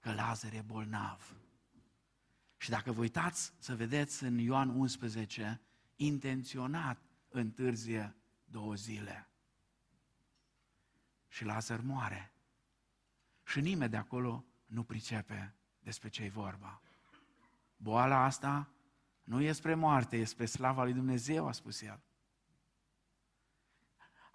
că 0.00 0.12
Lazar 0.12 0.52
e 0.52 0.62
bolnav. 0.66 1.36
Și 2.56 2.70
dacă 2.70 2.92
vă 2.92 3.00
uitați 3.00 3.52
să 3.58 3.76
vedeți 3.76 4.24
în 4.24 4.38
Ioan 4.38 4.68
11, 4.68 5.60
intenționat 5.96 6.98
întârzie 7.28 8.16
două 8.44 8.74
zile. 8.74 9.28
Și 11.28 11.44
Lazar 11.44 11.80
moare. 11.80 12.32
Și 13.44 13.60
nimeni 13.60 13.90
de 13.90 13.96
acolo 13.96 14.44
nu 14.66 14.82
pricepe 14.82 15.54
despre 15.80 16.08
ce-i 16.08 16.30
vorba. 16.30 16.80
Boala 17.76 18.24
asta 18.24 18.68
nu 19.22 19.40
e 19.40 19.52
spre 19.52 19.74
moarte, 19.74 20.16
e 20.16 20.24
spre 20.24 20.46
slava 20.46 20.82
lui 20.82 20.92
Dumnezeu, 20.92 21.46
a 21.46 21.52
spus 21.52 21.80
el. 21.82 22.00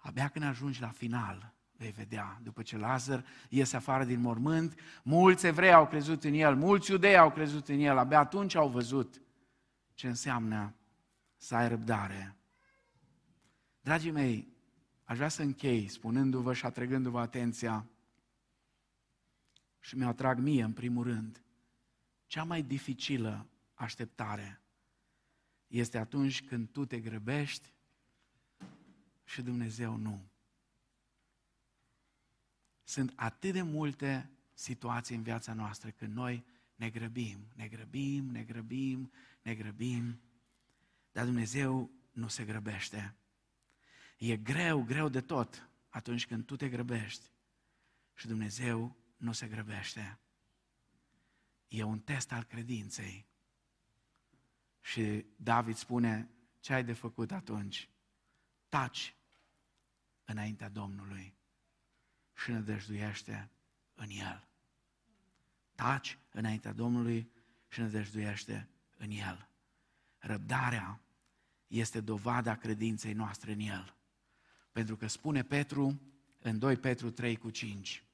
Abia 0.02 0.28
când 0.28 0.44
ajungi 0.44 0.80
la 0.80 0.88
final, 0.88 1.54
vei 1.72 1.90
vedea, 1.90 2.38
după 2.42 2.62
ce 2.62 2.76
Lazar 2.76 3.24
iese 3.48 3.76
afară 3.76 4.04
din 4.04 4.20
mormânt, 4.20 4.80
mulți 5.02 5.46
evrei 5.46 5.72
au 5.72 5.86
crezut 5.86 6.24
în 6.24 6.34
el, 6.34 6.56
mulți 6.56 6.90
iudei 6.90 7.16
au 7.16 7.30
crezut 7.30 7.68
în 7.68 7.78
el, 7.78 7.98
abia 7.98 8.18
atunci 8.18 8.54
au 8.54 8.68
văzut 8.68 9.22
ce 9.94 10.08
înseamnă 10.08 10.74
să 11.36 11.54
ai 11.54 11.68
răbdare 11.68 12.40
Dragii 13.80 14.10
mei, 14.10 14.48
aș 15.04 15.16
vrea 15.16 15.28
să 15.28 15.42
închei 15.42 15.88
spunându-vă 15.88 16.54
și 16.54 16.66
atrăgându-vă 16.66 17.20
atenția 17.20 17.90
și 19.78 19.96
mi-o 19.96 20.08
atrag 20.08 20.38
mie 20.38 20.62
în 20.62 20.72
primul 20.72 21.04
rând. 21.04 21.44
Cea 22.26 22.44
mai 22.44 22.62
dificilă 22.62 23.50
așteptare 23.74 24.62
este 25.66 25.98
atunci 25.98 26.44
când 26.44 26.68
tu 26.68 26.84
te 26.84 27.00
grăbești 27.00 27.74
și 29.30 29.42
Dumnezeu 29.42 29.96
nu. 29.96 30.28
Sunt 32.82 33.12
atât 33.16 33.52
de 33.52 33.62
multe 33.62 34.30
situații 34.54 35.16
în 35.16 35.22
viața 35.22 35.52
noastră 35.52 35.90
când 35.90 36.14
noi 36.14 36.44
ne 36.74 36.90
grăbim, 36.90 37.46
ne 37.54 37.68
grăbim, 37.68 38.24
ne 38.24 38.44
grăbim, 38.44 39.12
ne 39.42 39.54
grăbim, 39.54 40.20
dar 41.12 41.24
Dumnezeu 41.24 41.90
nu 42.12 42.28
se 42.28 42.44
grăbește. 42.44 43.14
E 44.18 44.36
greu, 44.36 44.82
greu 44.82 45.08
de 45.08 45.20
tot 45.20 45.68
atunci 45.88 46.26
când 46.26 46.46
tu 46.46 46.56
te 46.56 46.68
grăbești 46.68 47.30
și 48.14 48.26
Dumnezeu 48.26 48.96
nu 49.16 49.32
se 49.32 49.48
grăbește. 49.48 50.18
E 51.68 51.82
un 51.82 52.00
test 52.00 52.32
al 52.32 52.44
credinței. 52.44 53.26
Și 54.80 55.26
David 55.36 55.76
spune, 55.76 56.30
ce 56.60 56.72
ai 56.72 56.84
de 56.84 56.92
făcut 56.92 57.30
atunci? 57.30 57.88
Taci 58.68 59.14
înaintea 60.30 60.68
Domnului 60.68 61.34
și 62.34 62.50
nădăjduiește 62.50 63.50
în 63.94 64.08
El. 64.10 64.48
Taci 65.74 66.18
înaintea 66.32 66.72
Domnului 66.72 67.30
și 67.68 67.80
nădăjduiește 67.80 68.68
în 68.96 69.10
El. 69.10 69.48
Răbdarea 70.18 71.00
este 71.66 72.00
dovada 72.00 72.56
credinței 72.56 73.12
noastre 73.12 73.52
în 73.52 73.60
El. 73.60 73.94
Pentru 74.72 74.96
că 74.96 75.06
spune 75.06 75.42
Petru 75.42 76.00
în 76.38 76.58
2 76.58 76.76
Petru 76.76 77.10
3 77.10 77.36
cu 77.36 77.50
5, 77.50 78.04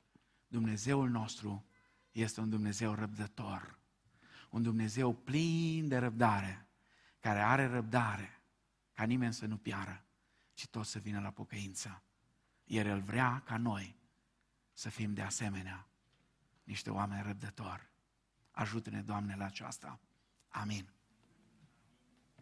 Dumnezeul 0.46 1.08
nostru 1.08 1.66
este 2.12 2.40
un 2.40 2.50
Dumnezeu 2.50 2.94
răbdător, 2.94 3.78
un 4.50 4.62
Dumnezeu 4.62 5.14
plin 5.14 5.88
de 5.88 5.96
răbdare, 5.96 6.68
care 7.20 7.40
are 7.40 7.66
răbdare 7.66 8.40
ca 8.92 9.04
nimeni 9.04 9.34
să 9.34 9.46
nu 9.46 9.56
piară, 9.56 10.05
ci 10.56 10.66
tot 10.66 10.86
să 10.86 10.98
vină 10.98 11.20
la 11.20 11.30
pocăință. 11.30 12.02
Iar 12.64 12.86
El 12.86 13.00
vrea 13.00 13.42
ca 13.44 13.56
noi 13.56 13.96
să 14.72 14.88
fim 14.88 15.14
de 15.14 15.22
asemenea 15.22 15.86
niște 16.64 16.90
oameni 16.90 17.22
răbdători. 17.22 17.90
Ajută-ne, 18.50 19.02
Doamne, 19.02 19.36
la 19.36 19.44
aceasta. 19.44 20.00
Amin. 20.48 20.88